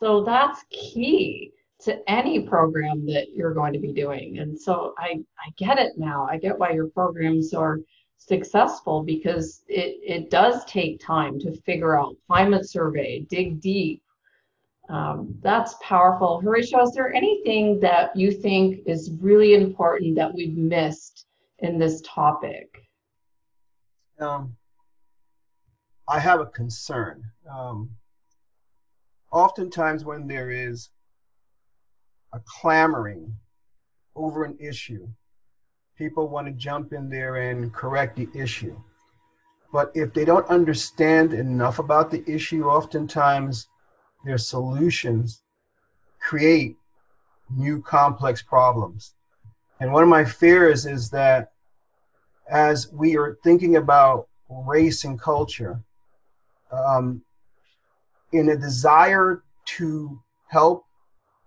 So 0.00 0.22
that's 0.24 0.64
key 0.70 1.52
to 1.80 1.98
any 2.10 2.40
program 2.40 3.06
that 3.06 3.32
you're 3.34 3.54
going 3.54 3.72
to 3.72 3.78
be 3.78 3.92
doing. 3.92 4.38
And 4.38 4.58
so 4.58 4.94
I, 4.98 5.22
I 5.38 5.50
get 5.56 5.78
it 5.78 5.92
now. 5.96 6.26
I 6.30 6.38
get 6.38 6.58
why 6.58 6.70
your 6.70 6.88
programs 6.88 7.52
are 7.54 7.80
successful 8.16 9.02
because 9.02 9.62
it, 9.68 9.98
it 10.02 10.30
does 10.30 10.64
take 10.64 11.04
time 11.04 11.38
to 11.40 11.54
figure 11.62 11.98
out 11.98 12.16
climate 12.26 12.68
survey, 12.68 13.20
dig 13.28 13.60
deep. 13.60 14.02
Um, 14.88 15.34
that's 15.40 15.74
powerful. 15.82 16.42
Horacio, 16.44 16.82
is 16.84 16.92
there 16.94 17.12
anything 17.12 17.80
that 17.80 18.14
you 18.16 18.30
think 18.30 18.82
is 18.86 19.10
really 19.20 19.54
important 19.54 20.14
that 20.16 20.32
we've 20.34 20.56
missed 20.56 21.26
in 21.60 21.78
this 21.78 22.02
topic? 22.02 22.68
Um, 24.20 24.54
I 26.06 26.20
have 26.20 26.40
a 26.40 26.46
concern. 26.46 27.24
Um, 27.50 27.90
oftentimes, 29.32 30.04
when 30.04 30.26
there 30.26 30.50
is 30.50 30.90
a 32.32 32.40
clamoring 32.44 33.34
over 34.14 34.44
an 34.44 34.56
issue, 34.60 35.08
people 35.96 36.28
want 36.28 36.46
to 36.46 36.52
jump 36.52 36.92
in 36.92 37.08
there 37.08 37.36
and 37.36 37.72
correct 37.72 38.16
the 38.16 38.28
issue. 38.34 38.76
But 39.72 39.90
if 39.94 40.12
they 40.12 40.24
don't 40.24 40.48
understand 40.48 41.32
enough 41.32 41.78
about 41.78 42.10
the 42.10 42.22
issue, 42.30 42.64
oftentimes 42.64 43.66
their 44.24 44.38
solutions 44.38 45.42
create 46.20 46.76
new 47.50 47.82
complex 47.82 48.42
problems. 48.42 49.14
And 49.80 49.92
one 49.92 50.02
of 50.02 50.08
my 50.08 50.24
fears 50.24 50.86
is 50.86 51.10
that 51.10 51.52
as 52.48 52.92
we 52.92 53.16
are 53.16 53.38
thinking 53.42 53.76
about 53.76 54.28
race 54.48 55.04
and 55.04 55.20
culture, 55.20 55.80
um, 56.74 57.22
in 58.32 58.48
a 58.48 58.56
desire 58.56 59.42
to 59.66 60.20
help 60.48 60.84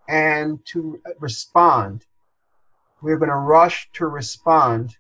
and 0.08 0.66
to 0.66 1.02
respond, 1.20 2.06
we're 3.02 3.18
going 3.18 3.30
to 3.30 3.36
rush 3.36 3.90
to 3.94 4.08
respond 4.08 4.98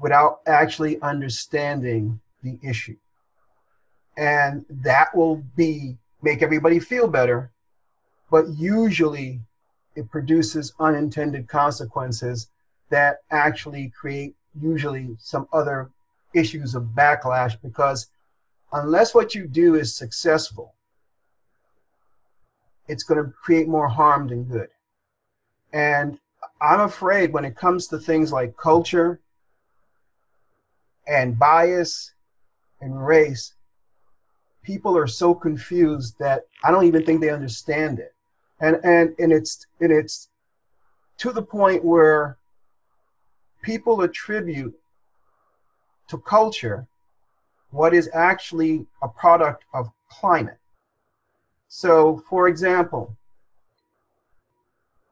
without 0.00 0.40
actually 0.46 1.00
understanding 1.02 2.20
the 2.42 2.58
issue. 2.62 2.96
And 4.16 4.64
that 4.68 5.14
will 5.14 5.44
be 5.56 5.98
make 6.22 6.42
everybody 6.42 6.80
feel 6.80 7.06
better, 7.06 7.50
but 8.30 8.48
usually 8.48 9.40
it 9.94 10.10
produces 10.10 10.72
unintended 10.80 11.48
consequences 11.48 12.48
that 12.90 13.18
actually 13.30 13.92
create 13.98 14.34
usually 14.60 15.16
some 15.18 15.46
other 15.52 15.90
issues 16.32 16.74
of 16.74 16.82
backlash 16.96 17.60
because 17.62 18.08
unless 18.74 19.14
what 19.14 19.34
you 19.34 19.46
do 19.46 19.76
is 19.76 19.94
successful, 19.94 20.74
it's 22.88 23.04
going 23.04 23.24
to 23.24 23.30
create 23.30 23.68
more 23.68 23.88
harm 23.88 24.28
than 24.28 24.44
good. 24.44 24.68
And 25.72 26.18
I'm 26.60 26.80
afraid 26.80 27.32
when 27.32 27.44
it 27.44 27.56
comes 27.56 27.86
to 27.88 27.98
things 27.98 28.32
like 28.32 28.56
culture 28.56 29.20
and 31.06 31.38
bias 31.38 32.12
and 32.80 33.06
race, 33.06 33.54
people 34.62 34.96
are 34.98 35.06
so 35.06 35.34
confused 35.34 36.18
that 36.18 36.42
I 36.64 36.70
don't 36.70 36.84
even 36.84 37.06
think 37.06 37.20
they 37.20 37.30
understand 37.30 37.98
it. 37.98 38.12
And 38.60 38.78
and 38.84 39.14
and 39.18 39.32
it's 39.32 39.66
and 39.80 39.92
it's 39.92 40.28
to 41.18 41.32
the 41.32 41.42
point 41.42 41.84
where 41.84 42.38
people 43.62 44.00
attribute 44.02 44.78
to 46.08 46.18
culture 46.18 46.86
what 47.74 47.92
is 47.92 48.08
actually 48.14 48.86
a 49.02 49.08
product 49.08 49.64
of 49.74 49.90
climate. 50.08 50.58
So, 51.66 52.22
for 52.30 52.46
example, 52.46 53.16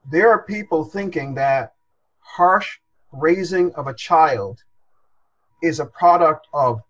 there 0.08 0.30
are 0.30 0.44
people 0.44 0.84
thinking 0.84 1.34
that 1.34 1.74
harsh 2.20 2.78
raising 3.10 3.74
of 3.74 3.88
a 3.88 3.94
child 3.94 4.62
is 5.60 5.80
a 5.80 5.86
product 5.86 6.46
of 6.54 6.82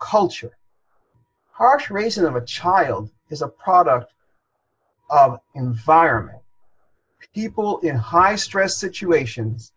culture. 0.00 0.56
Harsh 1.52 1.90
raising 1.90 2.24
of 2.24 2.34
a 2.34 2.44
child 2.44 3.08
is 3.30 3.40
a 3.40 3.46
product 3.46 4.12
of 5.10 5.38
environment. 5.54 6.42
People 7.32 7.78
in 7.80 7.94
high 7.94 8.34
stress 8.34 8.76
situations 8.76 9.70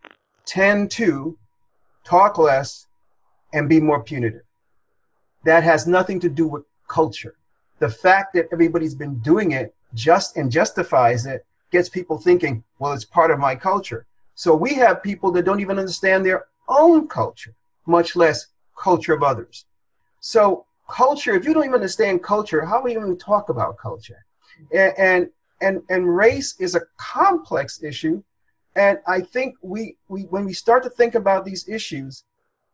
tend 0.47 0.89
to 0.91 1.37
talk 2.03 2.39
less 2.39 2.87
and 3.53 3.69
be 3.69 3.79
more 3.79 4.01
punitive. 4.01 4.46
That 5.47 5.63
has 5.63 5.87
nothing 5.87 6.19
to 6.19 6.29
do 6.29 6.45
with 6.45 6.65
culture. 6.89 7.35
The 7.79 7.87
fact 7.89 8.33
that 8.33 8.49
everybody's 8.51 8.95
been 8.95 9.19
doing 9.19 9.51
it 9.53 9.73
just 9.93 10.35
and 10.35 10.51
justifies 10.51 11.25
it 11.25 11.45
gets 11.71 11.87
people 11.87 12.17
thinking, 12.17 12.65
well, 12.79 12.91
it's 12.91 13.05
part 13.05 13.31
of 13.31 13.39
my 13.39 13.55
culture. 13.55 14.05
So 14.35 14.53
we 14.53 14.73
have 14.73 15.01
people 15.01 15.31
that 15.31 15.45
don't 15.45 15.61
even 15.61 15.79
understand 15.79 16.25
their 16.25 16.47
own 16.67 17.07
culture, 17.07 17.53
much 17.85 18.17
less 18.17 18.47
culture 18.77 19.13
of 19.13 19.23
others. 19.23 19.63
So 20.19 20.65
culture, 20.89 21.33
if 21.35 21.45
you 21.45 21.53
don't 21.53 21.63
even 21.63 21.75
understand 21.75 22.23
culture, 22.23 22.65
how 22.65 22.81
are 22.81 22.89
you 22.89 22.99
even 22.99 23.17
talk 23.17 23.47
about 23.47 23.77
culture? 23.77 24.25
And, 24.73 24.93
and 24.97 25.29
and 25.61 25.81
and 25.89 26.13
race 26.23 26.59
is 26.59 26.75
a 26.75 26.81
complex 26.97 27.81
issue. 27.81 28.21
And 28.75 28.99
I 29.07 29.21
think 29.21 29.55
we, 29.61 29.95
we 30.09 30.23
when 30.23 30.43
we 30.43 30.51
start 30.51 30.83
to 30.83 30.89
think 30.89 31.15
about 31.15 31.45
these 31.45 31.69
issues, 31.69 32.25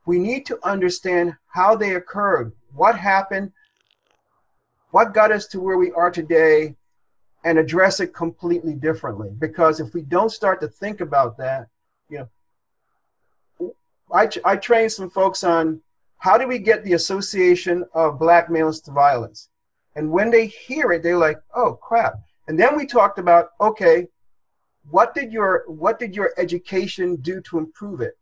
we 0.06 0.20
need 0.20 0.46
to 0.48 0.60
understand 0.64 1.36
how 1.48 1.76
they 1.76 1.96
occurred, 1.96 2.52
what 2.74 2.98
happened, 2.98 3.52
what 4.92 5.14
got 5.14 5.32
us 5.32 5.48
to 5.48 5.60
where 5.60 5.78
we 5.78 5.92
are 5.94 6.12
today, 6.12 6.76
and 7.46 7.58
address 7.58 8.00
it 8.00 8.14
completely 8.14 8.74
differently. 8.74 9.30
Because 9.38 9.80
if 9.80 9.94
we 9.94 10.02
don't 10.02 10.32
start 10.32 10.62
to 10.62 10.68
think 10.68 11.02
about 11.02 11.38
that, 11.38 11.68
you 12.10 12.28
know, 13.60 13.74
I, 14.14 14.30
I 14.46 14.56
trained 14.58 14.92
some 14.92 15.10
folks 15.10 15.44
on 15.44 15.82
how 16.18 16.38
do 16.38 16.48
we 16.48 16.60
get 16.60 16.84
the 16.84 16.94
association 16.94 17.84
of 17.94 18.20
black 18.20 18.50
males 18.50 18.80
to 18.82 18.92
violence? 18.92 19.50
And 19.96 20.12
when 20.12 20.30
they 20.32 20.48
hear 20.48 20.92
it, 20.92 21.04
they're 21.04 21.18
like, 21.18 21.38
oh 21.56 21.74
crap. 21.74 22.14
And 22.48 22.60
then 22.60 22.78
we 22.78 22.86
talked 22.86 23.20
about, 23.20 23.50
okay, 23.60 24.08
what 24.90 25.14
did 25.14 25.32
your 25.32 25.64
what 25.68 26.00
did 26.00 26.16
your 26.16 26.34
education 26.38 27.16
do 27.18 27.42
to 27.42 27.58
improve 27.58 28.02
it? 28.02 28.18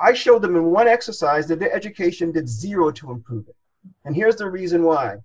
I 0.00 0.12
showed 0.14 0.42
them 0.42 0.56
in 0.56 0.66
one 0.66 0.88
exercise 0.88 1.48
that 1.48 1.58
their 1.58 1.74
education 1.74 2.32
did 2.32 2.48
zero 2.48 2.90
to 2.92 3.10
improve 3.10 3.48
it. 3.48 3.56
And 4.04 4.14
here's 4.14 4.36
the 4.36 4.50
reason 4.50 4.82
why. 4.84 5.16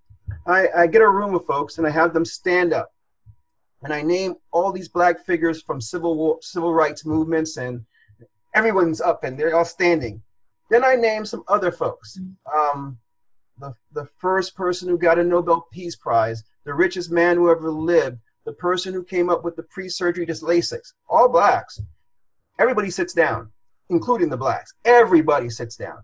I, 0.48 0.68
I 0.76 0.88
get 0.88 1.02
a 1.02 1.10
room 1.10 1.36
of 1.36 1.46
folks 1.46 1.78
and 1.78 1.86
I 1.86 1.90
have 1.92 2.14
them 2.14 2.26
stand 2.26 2.74
up 2.74 2.92
and 3.84 3.94
I 3.94 4.02
name 4.02 4.36
all 4.52 4.72
these 4.72 4.88
black 4.88 5.26
figures 5.26 5.62
from 5.62 5.82
civil 5.82 6.16
war, 6.16 6.38
civil 6.42 6.74
rights 6.74 7.06
movements, 7.06 7.58
and 7.58 7.86
everyone's 8.56 9.02
up 9.02 9.24
and 9.24 9.38
they're 9.38 9.56
all 9.56 9.66
standing. 9.66 10.22
Then 10.70 10.84
I 10.84 10.96
name 10.96 11.26
some 11.26 11.44
other 11.48 11.72
folks. 11.72 12.20
Um, 12.56 12.98
the, 13.60 13.76
the 13.92 14.08
first 14.18 14.56
person 14.56 14.90
who 14.90 14.98
got 14.98 15.20
a 15.20 15.24
Nobel 15.24 15.68
Peace 15.72 15.96
Prize, 15.96 16.44
the 16.64 16.74
richest 16.74 17.12
man 17.12 17.36
who 17.36 17.52
ever 17.52 17.70
lived, 17.70 18.20
the 18.46 18.54
person 18.54 18.94
who 18.94 19.04
came 19.04 19.30
up 19.30 19.44
with 19.44 19.56
the 19.56 19.64
pre-surgery 19.64 20.26
dyslexics, 20.26 20.94
all 21.10 21.30
blacks. 21.30 21.80
Everybody 22.60 22.90
sits 22.90 23.14
down, 23.14 23.52
including 23.94 24.30
the 24.30 24.38
blacks. 24.38 24.74
Everybody 24.84 25.50
sits 25.50 25.76
down. 25.76 26.00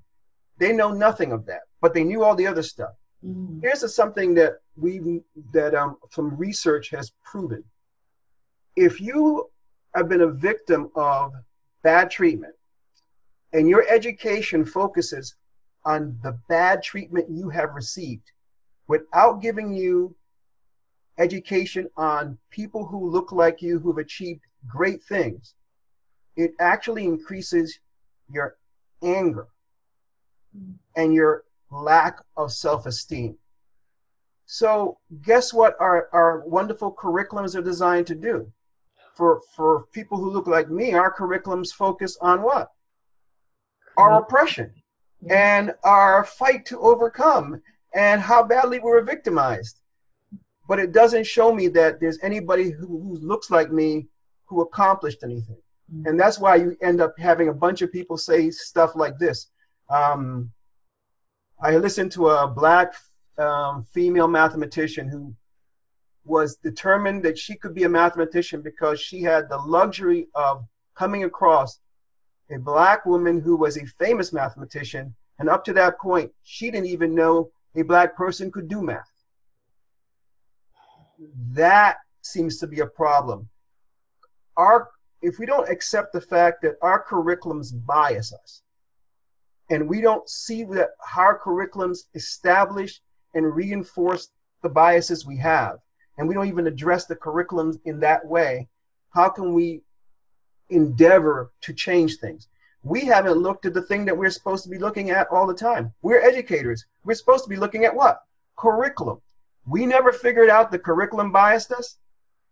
They 0.58 0.72
know 0.74 0.92
nothing 0.92 1.32
of 1.32 1.46
that, 1.48 1.62
but 1.82 1.94
they 1.94 2.04
knew 2.04 2.24
all 2.24 2.36
the 2.36 2.48
other 2.48 2.64
stuff. 2.64 2.94
Mm-hmm. 3.26 3.60
Here's 3.62 3.94
something 3.94 4.34
that 4.36 4.54
we 4.78 5.22
that 5.52 5.76
um, 5.76 5.98
some 6.12 6.38
research 6.38 6.90
has 6.92 7.12
proven. 7.24 7.64
If 8.76 9.02
you 9.02 9.50
have 9.96 10.08
been 10.08 10.22
a 10.22 10.32
victim 10.32 10.92
of 10.96 11.34
bad 11.84 12.12
treatment, 12.12 12.54
and 13.52 13.68
your 13.68 13.86
education 13.90 14.64
focuses 14.64 15.36
on 15.86 16.18
the 16.24 16.38
bad 16.48 16.84
treatment 16.84 17.26
you 17.30 17.50
have 17.50 17.74
received, 17.74 18.32
without 18.88 19.42
giving 19.42 19.74
you 19.74 20.16
education 21.18 21.90
on 21.98 22.38
people 22.52 22.86
who 22.86 23.10
look 23.10 23.32
like 23.32 23.62
you 23.62 23.80
who've 23.80 23.98
achieved 23.98 24.42
great 24.68 25.04
things, 25.04 25.56
it 26.40 26.54
actually 26.60 27.04
increases 27.04 27.80
your 28.32 28.56
anger 29.04 29.48
mm-hmm. 30.58 30.72
and 30.96 31.14
your 31.14 31.44
lack 31.70 32.22
of 32.38 32.52
self 32.52 32.86
esteem. 32.86 33.38
So, 34.46 34.98
guess 35.22 35.54
what 35.54 35.76
our, 35.80 36.10
our 36.14 36.40
wonderful 36.48 36.94
curriculums 36.94 37.56
are 37.56 37.62
designed 37.62 38.08
to 38.08 38.16
do? 38.16 38.52
For, 39.16 39.42
for 39.56 39.86
people 39.92 40.18
who 40.18 40.32
look 40.32 40.48
like 40.48 40.70
me, 40.70 40.94
our 40.94 41.14
curriculums 41.14 41.74
focus 41.74 42.18
on 42.22 42.42
what? 42.42 42.72
Our 43.98 44.22
oppression 44.22 44.72
and 45.30 45.74
our 45.84 46.24
fight 46.24 46.66
to 46.68 46.80
overcome 46.80 47.62
and 47.94 48.22
how 48.22 48.44
badly 48.44 48.80
we 48.80 48.90
were 48.90 49.02
victimized. 49.02 49.82
But 50.70 50.80
it 50.80 50.94
doesn't 50.94 51.28
show 51.28 51.54
me 51.54 51.68
that 51.70 52.00
there's 52.00 52.20
anybody 52.24 52.72
who, 52.72 52.88
who 52.88 53.18
looks 53.18 53.52
like 53.52 53.74
me 53.74 54.08
who 54.46 54.62
accomplished 54.62 55.22
anything. 55.22 55.58
Mm-hmm. 55.94 56.08
And 56.08 56.20
that's 56.20 56.40
why 56.40 56.56
you 56.56 56.78
end 56.82 57.02
up 57.02 57.18
having 57.18 57.50
a 57.50 57.54
bunch 57.54 57.82
of 57.82 57.92
people 57.92 58.18
say 58.18 58.52
stuff 58.52 58.96
like 58.96 59.18
this. 59.18 59.50
Um, 59.90 60.52
I 61.62 61.78
listened 61.78 62.12
to 62.14 62.30
a 62.30 62.48
black 62.48 62.94
um, 63.38 63.84
female 63.84 64.28
mathematician 64.28 65.10
who 65.10 65.34
was 66.26 66.58
determined 66.58 67.24
that 67.24 67.38
she 67.38 67.56
could 67.56 67.74
be 67.74 67.84
a 67.84 67.90
mathematician 67.90 68.62
because 68.62 69.00
she 69.00 69.22
had 69.22 69.50
the 69.50 69.58
luxury 69.58 70.28
of 70.36 70.66
coming 70.96 71.24
across 71.24 71.80
a 72.52 72.58
black 72.58 73.06
woman 73.06 73.40
who 73.40 73.56
was 73.56 73.78
a 73.78 73.86
famous 73.86 74.32
mathematician. 74.32 75.16
And 75.40 75.50
up 75.50 75.64
to 75.66 75.74
that 75.74 76.00
point, 76.00 76.32
she 76.44 76.70
didn't 76.70 76.88
even 76.88 77.16
know 77.16 77.52
a 77.76 77.84
black 77.84 78.16
person 78.16 78.52
could 78.52 78.68
do 78.68 78.82
math. 78.82 79.10
That 81.52 81.98
seems 82.22 82.58
to 82.60 82.68
be 82.68 82.80
a 82.80 82.86
problem. 82.86 83.50
Our, 84.58 84.90
if 85.22 85.40
we 85.40 85.46
don't 85.46 85.70
accept 85.70 86.14
the 86.14 86.22
fact 86.22 86.62
that 86.62 86.76
our 86.82 87.04
curriculums 87.04 87.74
bias 87.86 88.34
us, 88.34 88.62
and 89.70 89.88
we 89.88 90.02
don't 90.02 90.28
see 90.28 90.64
that 90.64 90.90
our 91.16 91.40
curriculums 91.40 92.06
establish 92.16 93.02
and 93.34 93.56
reinforce 93.56 94.30
the 94.62 94.70
biases 94.70 95.26
we 95.26 95.38
have, 95.38 95.80
and 96.18 96.28
we 96.28 96.34
don't 96.34 96.48
even 96.48 96.68
address 96.68 97.06
the 97.06 97.16
curriculums 97.16 97.80
in 97.86 98.00
that 98.00 98.26
way, 98.26 98.68
how 99.12 99.30
can 99.30 99.54
we 99.54 99.82
endeavor 100.70 101.52
to 101.62 101.74
change 101.74 102.18
things? 102.18 102.48
We 102.84 103.02
haven't 103.02 103.34
looked 103.34 103.66
at 103.66 103.74
the 103.74 103.82
thing 103.82 104.06
that 104.06 104.18
we're 104.18 104.30
supposed 104.30 104.64
to 104.64 104.70
be 104.70 104.80
looking 104.80 105.10
at 105.10 105.28
all 105.32 105.46
the 105.46 105.54
time. 105.54 105.94
We're 106.02 106.22
educators. 106.22 106.86
We're 107.04 107.16
supposed 107.16 107.44
to 107.44 107.50
be 107.50 107.58
looking 107.58 107.84
at 107.86 107.96
what? 107.96 108.24
Curriculum. 108.58 109.22
We 109.66 109.86
never 109.86 110.14
figured 110.14 110.50
out 110.50 110.72
the 110.72 110.80
curriculum 110.80 111.32
biased 111.32 111.72
us. 111.72 111.98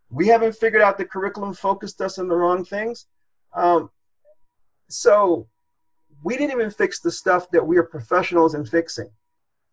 We 0.10 0.28
haven't 0.28 0.55
figured 0.55 0.82
out 0.82 0.97
the 0.97 1.05
curriculum 1.05 1.53
focused 1.53 2.01
us 2.01 2.18
on 2.18 2.28
the 2.28 2.36
wrong 2.36 2.64
things. 2.64 3.08
Um, 3.53 3.89
so 4.89 5.47
we 6.24 6.38
didn't 6.38 6.51
even 6.51 6.72
fix 6.72 6.99
the 6.99 7.12
stuff 7.12 7.49
that 7.51 7.66
we 7.66 7.78
are 7.78 7.84
professionals 7.84 8.55
in 8.55 8.66
fixing. 8.66 9.10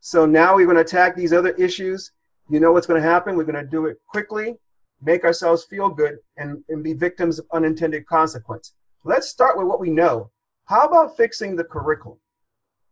So 0.01 0.27
now 0.27 0.57
we're 0.57 0.67
going 0.67 0.77
to 0.77 0.83
attack 0.83 1.17
these 1.17 1.33
other 1.33 1.51
issues. 1.51 2.13
You 2.51 2.61
know 2.61 2.73
what's 2.73 2.87
going 2.87 3.01
to 3.01 3.09
happen? 3.09 3.37
We're 3.37 3.45
going 3.45 3.65
to 3.65 3.71
do 3.71 3.87
it 3.87 3.97
quickly, 4.07 4.57
make 5.01 5.25
ourselves 5.25 5.65
feel 5.65 5.89
good, 5.89 6.19
and, 6.37 6.63
and 6.69 6.83
be 6.83 6.93
victims 6.93 7.39
of 7.39 7.47
unintended 7.53 8.07
consequence. 8.07 8.75
Let's 9.05 9.29
start 9.29 9.57
with 9.57 9.67
what 9.67 9.81
we 9.81 9.91
know. 9.91 10.31
How 10.67 10.87
about 10.87 11.17
fixing 11.17 11.57
the 11.57 11.65
curriculum? 11.65 12.19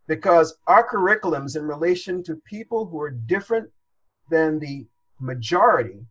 Because 0.07 0.57
our 0.67 0.87
curriculums, 0.87 1.55
in 1.55 1.65
relation 1.65 2.23
to 2.23 2.41
people 2.45 2.85
who 2.85 2.99
are 3.01 3.11
different 3.11 3.69
than 4.29 4.59
the 4.59 4.87
majority, 5.19 6.05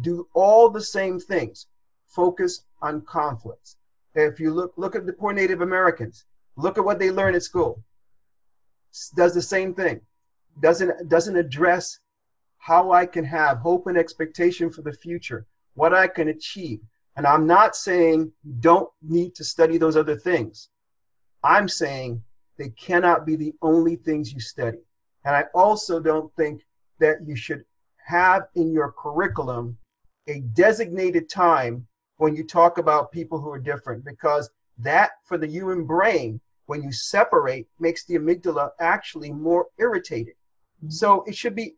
do 0.00 0.28
all 0.34 0.70
the 0.70 0.82
same 0.82 1.18
things 1.18 1.66
focus 2.06 2.64
on 2.82 3.00
conflicts. 3.02 3.76
If 4.14 4.38
you 4.38 4.52
look, 4.52 4.72
look 4.76 4.94
at 4.94 5.06
the 5.06 5.12
poor 5.12 5.32
Native 5.32 5.60
Americans, 5.60 6.24
Look 6.56 6.78
at 6.78 6.84
what 6.84 6.98
they 6.98 7.10
learn 7.10 7.34
at 7.34 7.42
school. 7.42 7.82
does 9.16 9.34
the 9.34 9.42
same 9.42 9.74
thing. 9.74 10.00
Doesn't 10.60 11.08
doesn't 11.08 11.36
address 11.36 11.98
how 12.58 12.92
I 12.92 13.06
can 13.06 13.24
have 13.24 13.58
hope 13.58 13.86
and 13.88 13.98
expectation 13.98 14.70
for 14.70 14.82
the 14.82 14.92
future, 14.92 15.46
what 15.74 15.92
I 15.92 16.06
can 16.06 16.28
achieve. 16.28 16.80
And 17.16 17.26
I'm 17.26 17.46
not 17.46 17.76
saying 17.76 18.32
you 18.44 18.54
don't 18.60 18.88
need 19.02 19.34
to 19.34 19.44
study 19.44 19.78
those 19.78 19.96
other 19.96 20.16
things. 20.16 20.68
I'm 21.42 21.68
saying 21.68 22.22
they 22.56 22.70
cannot 22.70 23.26
be 23.26 23.36
the 23.36 23.54
only 23.60 23.96
things 23.96 24.32
you 24.32 24.40
study. 24.40 24.78
And 25.24 25.34
I 25.34 25.44
also 25.54 26.00
don't 26.00 26.32
think 26.36 26.62
that 27.00 27.26
you 27.26 27.36
should 27.36 27.64
have 28.06 28.48
in 28.54 28.72
your 28.72 28.92
curriculum 28.92 29.76
a 30.26 30.40
designated 30.40 31.28
time 31.28 31.86
when 32.16 32.34
you 32.34 32.44
talk 32.44 32.78
about 32.78 33.12
people 33.12 33.40
who 33.40 33.50
are 33.50 33.58
different 33.58 34.04
because 34.04 34.50
that 34.78 35.12
for 35.24 35.38
the 35.38 35.46
human 35.46 35.84
brain 35.84 36.40
when 36.66 36.82
you 36.82 36.90
separate 36.90 37.66
makes 37.78 38.04
the 38.04 38.14
amygdala 38.14 38.70
actually 38.80 39.30
more 39.30 39.66
irritated 39.78 40.34
mm-hmm. 40.78 40.90
so 40.90 41.22
it 41.26 41.36
should 41.36 41.54
be 41.54 41.74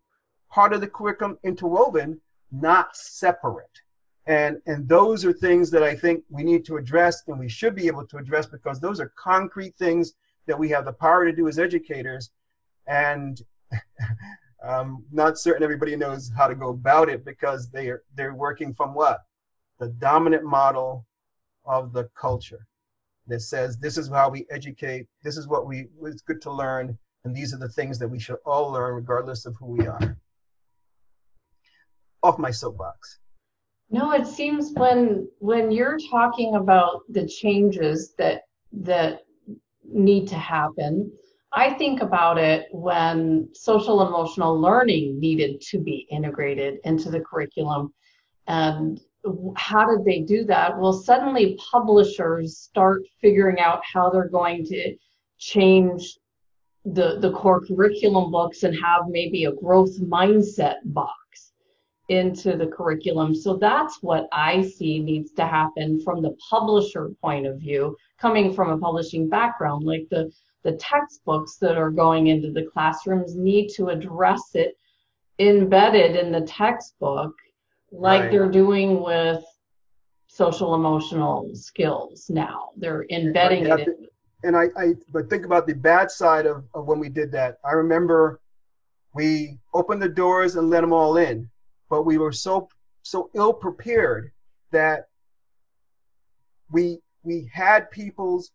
part 0.50 0.72
of 0.72 0.80
the 0.80 0.86
curriculum 0.86 1.38
interwoven 1.42 2.20
not 2.52 2.96
separate. 2.96 3.82
And 4.26 4.60
and 4.66 4.88
those 4.88 5.24
are 5.24 5.32
things 5.32 5.70
that 5.70 5.84
i 5.84 5.94
think 5.94 6.24
we 6.30 6.42
need 6.42 6.64
to 6.66 6.76
address 6.76 7.22
and 7.28 7.38
we 7.38 7.48
should 7.48 7.74
be 7.76 7.86
able 7.86 8.06
to 8.06 8.16
address 8.16 8.46
because 8.46 8.80
those 8.80 9.00
are 9.00 9.12
concrete 9.16 9.76
things 9.76 10.14
that 10.46 10.58
we 10.58 10.68
have 10.70 10.84
the 10.84 10.92
power 10.92 11.24
to 11.24 11.32
do 11.32 11.46
as 11.46 11.58
educators. 11.58 12.30
And 12.88 13.40
I'm 14.66 15.04
not 15.12 15.38
certain 15.38 15.62
everybody 15.62 15.96
knows 15.96 16.30
how 16.36 16.48
to 16.48 16.54
go 16.54 16.70
about 16.70 17.08
it 17.08 17.24
because 17.24 17.70
they 17.70 17.88
are 17.88 18.02
they're 18.14 18.34
working 18.34 18.74
from 18.74 18.94
what 18.94 19.20
the 19.78 19.88
dominant 19.88 20.44
model 20.44 21.06
of 21.64 21.92
the 21.92 22.08
culture 22.18 22.66
that 23.26 23.40
says 23.40 23.76
this 23.78 23.98
is 23.98 24.08
how 24.08 24.28
we 24.28 24.46
educate, 24.50 25.06
this 25.22 25.36
is 25.36 25.48
what 25.48 25.66
we 25.66 25.88
it's 26.02 26.22
good 26.22 26.40
to 26.42 26.50
learn, 26.50 26.96
and 27.24 27.34
these 27.34 27.52
are 27.52 27.58
the 27.58 27.68
things 27.68 27.98
that 27.98 28.08
we 28.08 28.18
should 28.18 28.36
all 28.44 28.70
learn 28.70 28.94
regardless 28.94 29.46
of 29.46 29.56
who 29.56 29.66
we 29.66 29.86
are. 29.86 30.16
Off 32.22 32.38
my 32.38 32.50
soapbox. 32.50 33.18
No, 33.90 34.12
it 34.12 34.26
seems 34.26 34.72
when 34.76 35.28
when 35.38 35.70
you're 35.70 35.98
talking 36.10 36.56
about 36.56 37.02
the 37.08 37.26
changes 37.26 38.14
that 38.18 38.42
that 38.72 39.20
need 39.84 40.26
to 40.28 40.36
happen, 40.36 41.12
I 41.52 41.74
think 41.74 42.02
about 42.02 42.38
it 42.38 42.66
when 42.70 43.48
social 43.54 44.06
emotional 44.06 44.60
learning 44.60 45.18
needed 45.18 45.60
to 45.70 45.78
be 45.78 46.06
integrated 46.10 46.78
into 46.84 47.10
the 47.10 47.20
curriculum. 47.20 47.92
And 48.46 49.00
how 49.56 49.86
did 49.86 50.04
they 50.04 50.20
do 50.20 50.44
that? 50.44 50.78
Well, 50.78 50.92
suddenly 50.92 51.58
publishers 51.70 52.58
start 52.58 53.02
figuring 53.20 53.58
out 53.58 53.80
how 53.90 54.10
they're 54.10 54.28
going 54.28 54.64
to 54.66 54.96
change 55.38 56.18
the, 56.84 57.18
the 57.20 57.32
core 57.32 57.64
curriculum 57.66 58.30
books 58.30 58.62
and 58.62 58.74
have 58.80 59.02
maybe 59.08 59.44
a 59.44 59.52
growth 59.52 59.98
mindset 60.00 60.76
box 60.84 61.52
into 62.08 62.56
the 62.56 62.68
curriculum. 62.68 63.34
So 63.34 63.56
that's 63.56 63.98
what 64.00 64.28
I 64.32 64.62
see 64.62 65.00
needs 65.00 65.32
to 65.32 65.46
happen 65.46 66.00
from 66.00 66.22
the 66.22 66.36
publisher 66.48 67.10
point 67.20 67.46
of 67.46 67.58
view, 67.58 67.96
coming 68.20 68.54
from 68.54 68.70
a 68.70 68.78
publishing 68.78 69.28
background. 69.28 69.84
Like 69.84 70.06
the, 70.10 70.30
the 70.66 70.72
textbooks 70.72 71.58
that 71.58 71.78
are 71.78 71.90
going 71.90 72.26
into 72.26 72.50
the 72.50 72.64
classrooms 72.64 73.36
need 73.36 73.68
to 73.68 73.86
address 73.86 74.50
it 74.54 74.76
embedded 75.38 76.16
in 76.16 76.32
the 76.32 76.40
textbook 76.40 77.32
like 77.92 78.22
right. 78.22 78.30
they're 78.32 78.50
doing 78.50 79.00
with 79.00 79.44
social 80.26 80.74
emotional 80.74 81.48
skills 81.54 82.28
now. 82.28 82.70
They're 82.76 83.06
embedding 83.10 83.66
it. 83.66 83.86
In. 83.86 84.06
And 84.42 84.56
I, 84.56 84.64
I, 84.76 84.94
but 85.12 85.30
think 85.30 85.44
about 85.44 85.68
the 85.68 85.74
bad 85.74 86.10
side 86.10 86.46
of, 86.46 86.64
of 86.74 86.86
when 86.86 86.98
we 86.98 87.08
did 87.08 87.30
that. 87.30 87.58
I 87.64 87.72
remember 87.72 88.40
we 89.14 89.58
opened 89.72 90.02
the 90.02 90.08
doors 90.08 90.56
and 90.56 90.68
let 90.68 90.80
them 90.80 90.92
all 90.92 91.16
in, 91.16 91.48
but 91.88 92.02
we 92.02 92.18
were 92.18 92.32
so 92.32 92.68
so 93.02 93.30
ill 93.34 93.52
prepared 93.52 94.32
that 94.72 95.06
we 96.72 96.98
we 97.22 97.48
had 97.52 97.88
people's 97.92 98.50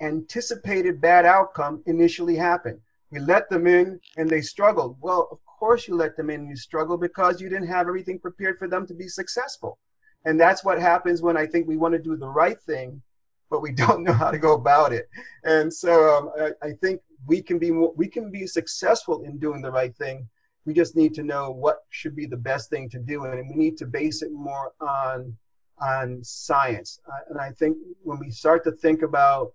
anticipated 0.00 1.00
bad 1.00 1.26
outcome 1.26 1.82
initially 1.86 2.36
happen. 2.36 2.80
We 3.10 3.18
let 3.18 3.50
them 3.50 3.66
in 3.66 4.00
and 4.16 4.28
they 4.28 4.40
struggled. 4.40 4.96
Well, 5.00 5.28
of 5.30 5.38
course 5.44 5.88
you 5.88 5.96
let 5.96 6.16
them 6.16 6.30
in 6.30 6.40
and 6.40 6.48
you 6.48 6.56
struggle 6.56 6.96
because 6.96 7.40
you 7.40 7.48
didn't 7.48 7.68
have 7.68 7.86
everything 7.86 8.18
prepared 8.18 8.58
for 8.58 8.68
them 8.68 8.86
to 8.86 8.94
be 8.94 9.08
successful. 9.08 9.78
And 10.24 10.38
that's 10.38 10.64
what 10.64 10.80
happens 10.80 11.22
when 11.22 11.36
I 11.36 11.46
think 11.46 11.66
we 11.66 11.76
want 11.76 11.92
to 11.92 11.98
do 11.98 12.16
the 12.16 12.28
right 12.28 12.60
thing, 12.60 13.02
but 13.50 13.62
we 13.62 13.72
don't 13.84 14.04
know 14.04 14.12
how 14.12 14.30
to 14.30 14.38
go 14.38 14.54
about 14.54 14.92
it. 14.92 15.08
And 15.44 15.72
so 15.72 16.16
um, 16.16 16.30
I, 16.62 16.68
I, 16.68 16.72
think 16.80 17.00
we 17.26 17.42
can 17.42 17.58
be 17.58 17.70
more, 17.70 17.92
we 17.96 18.08
can 18.08 18.30
be 18.30 18.46
successful 18.46 19.22
in 19.24 19.38
doing 19.38 19.62
the 19.62 19.70
right 19.70 19.96
thing. 19.96 20.28
We 20.66 20.74
just 20.74 20.94
need 20.94 21.14
to 21.14 21.22
know 21.22 21.50
what 21.50 21.84
should 21.88 22.14
be 22.14 22.26
the 22.26 22.36
best 22.36 22.68
thing 22.70 22.88
to 22.90 22.98
do, 22.98 23.24
and 23.24 23.48
we 23.48 23.56
need 23.56 23.78
to 23.78 23.86
base 23.86 24.22
it 24.22 24.30
more 24.30 24.72
on 24.80 25.36
on 25.80 26.22
science. 26.22 27.00
Uh, 27.08 27.30
and 27.30 27.40
I 27.40 27.50
think 27.52 27.78
when 28.02 28.18
we 28.18 28.30
start 28.30 28.62
to 28.64 28.72
think 28.72 29.00
about 29.00 29.54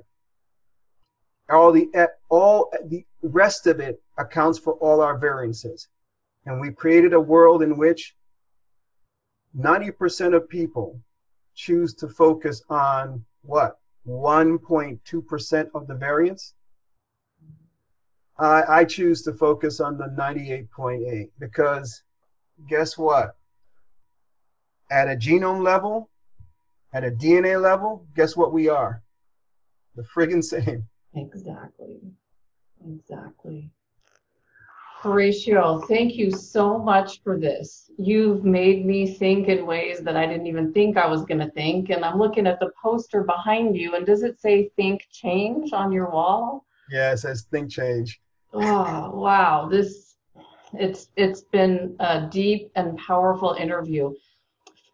All 1.48 1.72
the 1.72 1.88
all 2.28 2.70
the 2.86 3.04
rest 3.22 3.66
of 3.66 3.80
it 3.80 4.00
accounts 4.18 4.58
for 4.58 4.74
all 4.74 5.00
our 5.00 5.16
variances. 5.18 5.88
And 6.44 6.60
we've 6.60 6.76
created 6.76 7.14
a 7.14 7.20
world 7.20 7.62
in 7.62 7.76
which 7.76 8.16
90% 9.56 10.34
of 10.34 10.48
people 10.48 11.00
choose 11.54 11.94
to 11.94 12.08
focus 12.08 12.62
on 12.68 13.24
what? 13.42 13.78
1.2% 14.06 15.70
of 15.74 15.86
the 15.86 15.94
variance. 15.94 16.54
I, 18.42 18.80
I 18.80 18.84
choose 18.84 19.22
to 19.22 19.32
focus 19.32 19.80
on 19.80 19.98
the 19.98 20.14
98.8 20.18 21.30
because 21.38 22.02
guess 22.68 22.98
what? 22.98 23.36
at 24.92 25.08
a 25.08 25.16
genome 25.16 25.62
level, 25.62 26.10
at 26.92 27.02
a 27.02 27.10
DNA 27.10 27.60
level, 27.60 28.06
guess 28.14 28.36
what 28.36 28.52
we 28.52 28.68
are? 28.68 29.02
The 29.96 30.02
friggin' 30.02 30.44
same. 30.44 30.86
Exactly. 31.14 31.98
Exactly. 32.86 33.70
Horacio, 35.00 35.86
thank 35.88 36.14
you 36.14 36.30
so 36.30 36.78
much 36.78 37.22
for 37.22 37.38
this. 37.38 37.90
You've 37.98 38.44
made 38.44 38.86
me 38.86 39.14
think 39.14 39.48
in 39.48 39.66
ways 39.66 40.00
that 40.00 40.16
I 40.16 40.26
didn't 40.26 40.46
even 40.46 40.72
think 40.72 40.96
I 40.96 41.06
was 41.06 41.24
going 41.24 41.40
to 41.40 41.50
think. 41.50 41.90
And 41.90 42.04
I'm 42.04 42.18
looking 42.18 42.46
at 42.46 42.60
the 42.60 42.70
poster 42.80 43.24
behind 43.24 43.76
you, 43.76 43.96
and 43.96 44.06
does 44.06 44.22
it 44.22 44.40
say 44.40 44.70
Think 44.76 45.02
Change 45.10 45.72
on 45.72 45.90
your 45.90 46.10
wall? 46.10 46.66
Yeah, 46.90 47.12
it 47.12 47.16
says 47.18 47.46
Think 47.50 47.70
Change. 47.70 48.20
Oh, 48.52 49.10
wow. 49.14 49.68
This 49.70 50.16
it's 50.74 51.08
it's 51.16 51.42
been 51.42 51.96
a 52.00 52.28
deep 52.30 52.70
and 52.76 52.96
powerful 52.98 53.54
interview. 53.54 54.14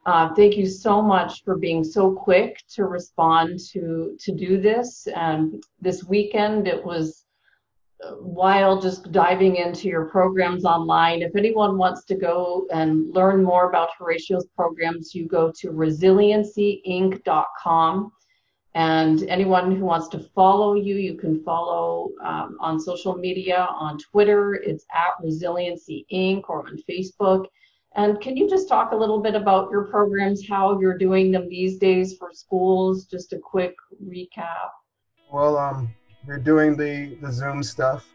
Uh, 0.06 0.34
thank 0.34 0.56
you 0.56 0.66
so 0.66 1.02
much 1.02 1.44
for 1.44 1.56
being 1.56 1.84
so 1.84 2.12
quick 2.12 2.62
to 2.74 2.84
respond 2.84 3.60
to 3.72 4.16
to 4.20 4.32
do 4.32 4.60
this. 4.60 5.06
And 5.14 5.62
this 5.80 6.04
weekend, 6.04 6.66
it 6.66 6.84
was 6.84 7.24
while 8.20 8.80
just 8.80 9.10
diving 9.10 9.56
into 9.56 9.88
your 9.88 10.04
programs 10.04 10.64
online. 10.64 11.22
If 11.22 11.34
anyone 11.34 11.76
wants 11.76 12.04
to 12.04 12.14
go 12.14 12.68
and 12.72 13.12
learn 13.12 13.42
more 13.42 13.68
about 13.68 13.88
Horacio's 13.98 14.46
programs, 14.54 15.12
you 15.14 15.26
go 15.26 15.52
to 15.58 15.70
resiliencyinc.com. 15.70 18.12
And 18.78 19.24
anyone 19.24 19.74
who 19.74 19.84
wants 19.84 20.06
to 20.10 20.20
follow 20.20 20.74
you, 20.74 20.94
you 20.94 21.14
can 21.14 21.42
follow 21.42 22.10
um, 22.24 22.56
on 22.60 22.78
social 22.78 23.16
media 23.16 23.66
on 23.76 23.98
Twitter. 23.98 24.54
It's 24.54 24.86
at 24.94 25.20
Resiliency 25.20 26.06
Inc. 26.12 26.42
or 26.48 26.64
on 26.64 26.78
Facebook. 26.88 27.46
And 27.96 28.20
can 28.20 28.36
you 28.36 28.48
just 28.48 28.68
talk 28.68 28.92
a 28.92 28.96
little 28.96 29.18
bit 29.20 29.34
about 29.34 29.72
your 29.72 29.86
programs, 29.86 30.46
how 30.46 30.78
you're 30.78 30.96
doing 30.96 31.32
them 31.32 31.48
these 31.48 31.76
days 31.76 32.16
for 32.16 32.30
schools? 32.32 33.06
Just 33.06 33.32
a 33.32 33.38
quick 33.40 33.74
recap. 34.00 34.70
Well, 35.32 35.58
um, 35.58 35.92
we're 36.24 36.38
doing 36.38 36.76
the, 36.76 37.18
the 37.20 37.32
Zoom 37.32 37.64
stuff, 37.64 38.06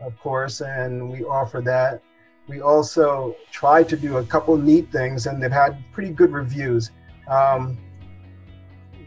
of 0.00 0.18
course, 0.20 0.62
and 0.62 1.10
we 1.10 1.22
offer 1.24 1.60
that. 1.66 2.00
We 2.46 2.62
also 2.62 3.36
try 3.52 3.82
to 3.82 3.94
do 3.94 4.16
a 4.16 4.24
couple 4.24 4.56
neat 4.56 4.90
things, 4.90 5.26
and 5.26 5.42
they've 5.42 5.52
had 5.52 5.76
pretty 5.92 6.14
good 6.14 6.32
reviews. 6.32 6.92
Um, 7.28 7.76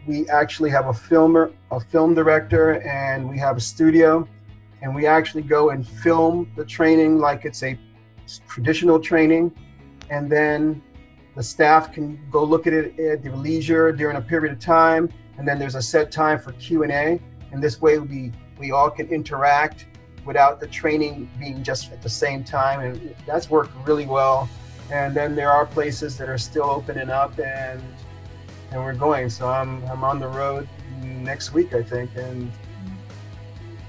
we 0.06 0.28
actually 0.28 0.70
have 0.70 0.88
a 0.88 0.94
filmer, 0.94 1.52
a 1.70 1.80
film 1.80 2.14
director, 2.14 2.80
and 2.82 3.28
we 3.28 3.38
have 3.38 3.56
a 3.56 3.60
studio, 3.60 4.28
and 4.80 4.94
we 4.94 5.06
actually 5.06 5.42
go 5.42 5.70
and 5.70 5.86
film 5.86 6.50
the 6.56 6.64
training 6.64 7.18
like 7.18 7.44
it's 7.44 7.62
a 7.62 7.78
traditional 8.48 8.98
training 8.98 9.52
and 10.10 10.30
then 10.30 10.82
the 11.36 11.42
staff 11.42 11.92
can 11.92 12.18
go 12.30 12.42
look 12.42 12.66
at 12.66 12.72
it 12.72 12.98
at 12.98 13.22
their 13.22 13.34
leisure 13.36 13.92
during 13.92 14.16
a 14.16 14.20
period 14.20 14.52
of 14.52 14.58
time 14.58 15.08
and 15.38 15.46
then 15.46 15.58
there's 15.58 15.74
a 15.74 15.82
set 15.82 16.10
time 16.10 16.38
for 16.38 16.52
q&a 16.52 17.20
and 17.52 17.62
this 17.62 17.80
way 17.80 17.98
we 17.98 18.32
we 18.58 18.70
all 18.70 18.88
can 18.88 19.08
interact 19.08 19.86
without 20.24 20.60
the 20.60 20.66
training 20.66 21.28
being 21.38 21.62
just 21.62 21.92
at 21.92 22.00
the 22.00 22.08
same 22.08 22.44
time. 22.44 22.80
And 22.80 23.14
that's 23.26 23.50
worked 23.50 23.72
really 23.86 24.06
well. 24.06 24.48
And 24.90 25.14
then 25.14 25.34
there 25.34 25.50
are 25.50 25.66
places 25.66 26.16
that 26.18 26.28
are 26.28 26.38
still 26.38 26.70
opening 26.70 27.10
up 27.10 27.38
and 27.38 27.82
and 28.72 28.82
we're 28.82 28.94
going. 28.94 29.30
So 29.30 29.48
I'm 29.48 29.84
I'm 29.84 30.04
on 30.04 30.18
the 30.18 30.28
road 30.28 30.68
next 31.00 31.52
week, 31.52 31.74
I 31.74 31.82
think, 31.82 32.10
and 32.16 32.50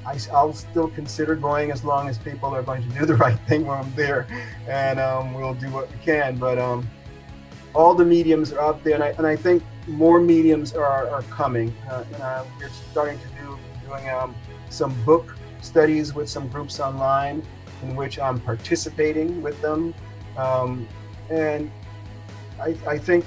I, 0.05 0.17
will 0.43 0.53
still 0.53 0.89
consider 0.89 1.35
going 1.35 1.71
as 1.71 1.83
long 1.83 2.09
as 2.09 2.17
people 2.17 2.53
are 2.53 2.61
going 2.61 2.83
to 2.83 2.99
do 2.99 3.05
the 3.05 3.15
right 3.25 3.39
thing 3.47 3.65
when 3.65 3.77
I'm 3.77 3.93
there, 3.95 4.27
and 4.67 4.99
um, 4.99 5.33
we'll 5.33 5.53
do 5.53 5.69
what 5.69 5.89
we 5.91 5.97
can. 6.03 6.37
But 6.37 6.59
um, 6.59 6.87
all 7.73 7.93
the 7.93 8.05
mediums 8.05 8.51
are 8.51 8.61
out 8.61 8.83
there, 8.83 8.95
and 8.95 9.03
I, 9.03 9.09
and 9.09 9.25
I 9.25 9.35
think 9.35 9.63
more 9.87 10.19
mediums 10.19 10.73
are, 10.73 11.09
are 11.09 11.23
coming. 11.23 11.75
Uh, 11.89 12.03
uh, 12.21 12.45
we're 12.59 12.69
starting 12.91 13.19
to 13.19 13.27
do 13.41 13.57
doing 13.87 14.09
um, 14.09 14.35
some 14.69 14.93
book 15.03 15.35
studies 15.61 16.13
with 16.13 16.29
some 16.29 16.47
groups 16.49 16.79
online, 16.79 17.43
in 17.81 17.95
which 17.95 18.19
I'm 18.19 18.39
participating 18.39 19.41
with 19.41 19.61
them, 19.61 19.93
um, 20.37 20.87
and 21.29 21.71
I, 22.59 22.75
I 22.87 22.97
think 22.97 23.25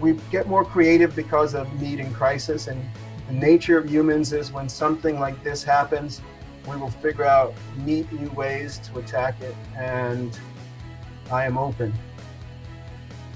we 0.00 0.12
get 0.30 0.46
more 0.46 0.64
creative 0.64 1.14
because 1.14 1.54
of 1.54 1.72
need 1.80 2.00
and 2.00 2.14
crisis 2.14 2.66
and 2.66 2.82
the 3.28 3.34
nature 3.34 3.76
of 3.76 3.90
humans 3.90 4.32
is 4.32 4.52
when 4.52 4.70
something 4.70 5.20
like 5.20 5.42
this 5.44 5.62
happens, 5.62 6.22
we 6.66 6.76
will 6.76 6.90
figure 6.90 7.26
out 7.26 7.54
neat 7.84 8.10
new 8.10 8.30
ways 8.30 8.78
to 8.78 8.98
attack 9.00 9.40
it, 9.42 9.54
and 9.76 10.38
I 11.30 11.44
am 11.44 11.58
open. 11.58 11.92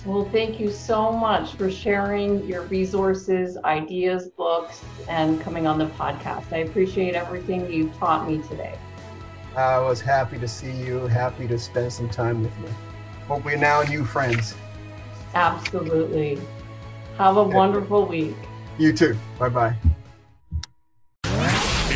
Well, 0.07 0.25
thank 0.31 0.59
you 0.59 0.71
so 0.71 1.13
much 1.13 1.55
for 1.55 1.71
sharing 1.71 2.45
your 2.47 2.63
resources, 2.63 3.59
ideas, 3.65 4.29
books, 4.29 4.83
and 5.09 5.41
coming 5.43 5.67
on 5.67 5.79
the 5.79 5.87
podcast. 5.89 6.53
I 6.53 6.59
appreciate 6.59 7.15
everything 7.15 7.71
you've 7.71 7.95
taught 7.99 8.29
me 8.29 8.39
today. 8.49 8.79
I 9.55 9.79
was 9.79 10.01
happy 10.01 10.39
to 10.39 10.49
see 10.49 10.73
you, 10.73 11.07
happy 11.07 11.47
to 11.49 11.59
spend 11.59 11.93
some 11.93 12.09
time 12.09 12.43
with 12.43 12.59
you. 12.59 12.69
Hope 13.29 13.45
we're 13.45 13.59
now 13.59 13.83
new 13.83 14.05
friends. 14.05 14.55
Absolutely. 15.35 16.41
Have 17.19 17.37
a 17.37 17.43
wonderful 17.45 18.07
week. 18.07 18.37
You 18.79 18.93
too. 18.93 19.17
Bye 19.39 19.49
bye. 19.49 19.75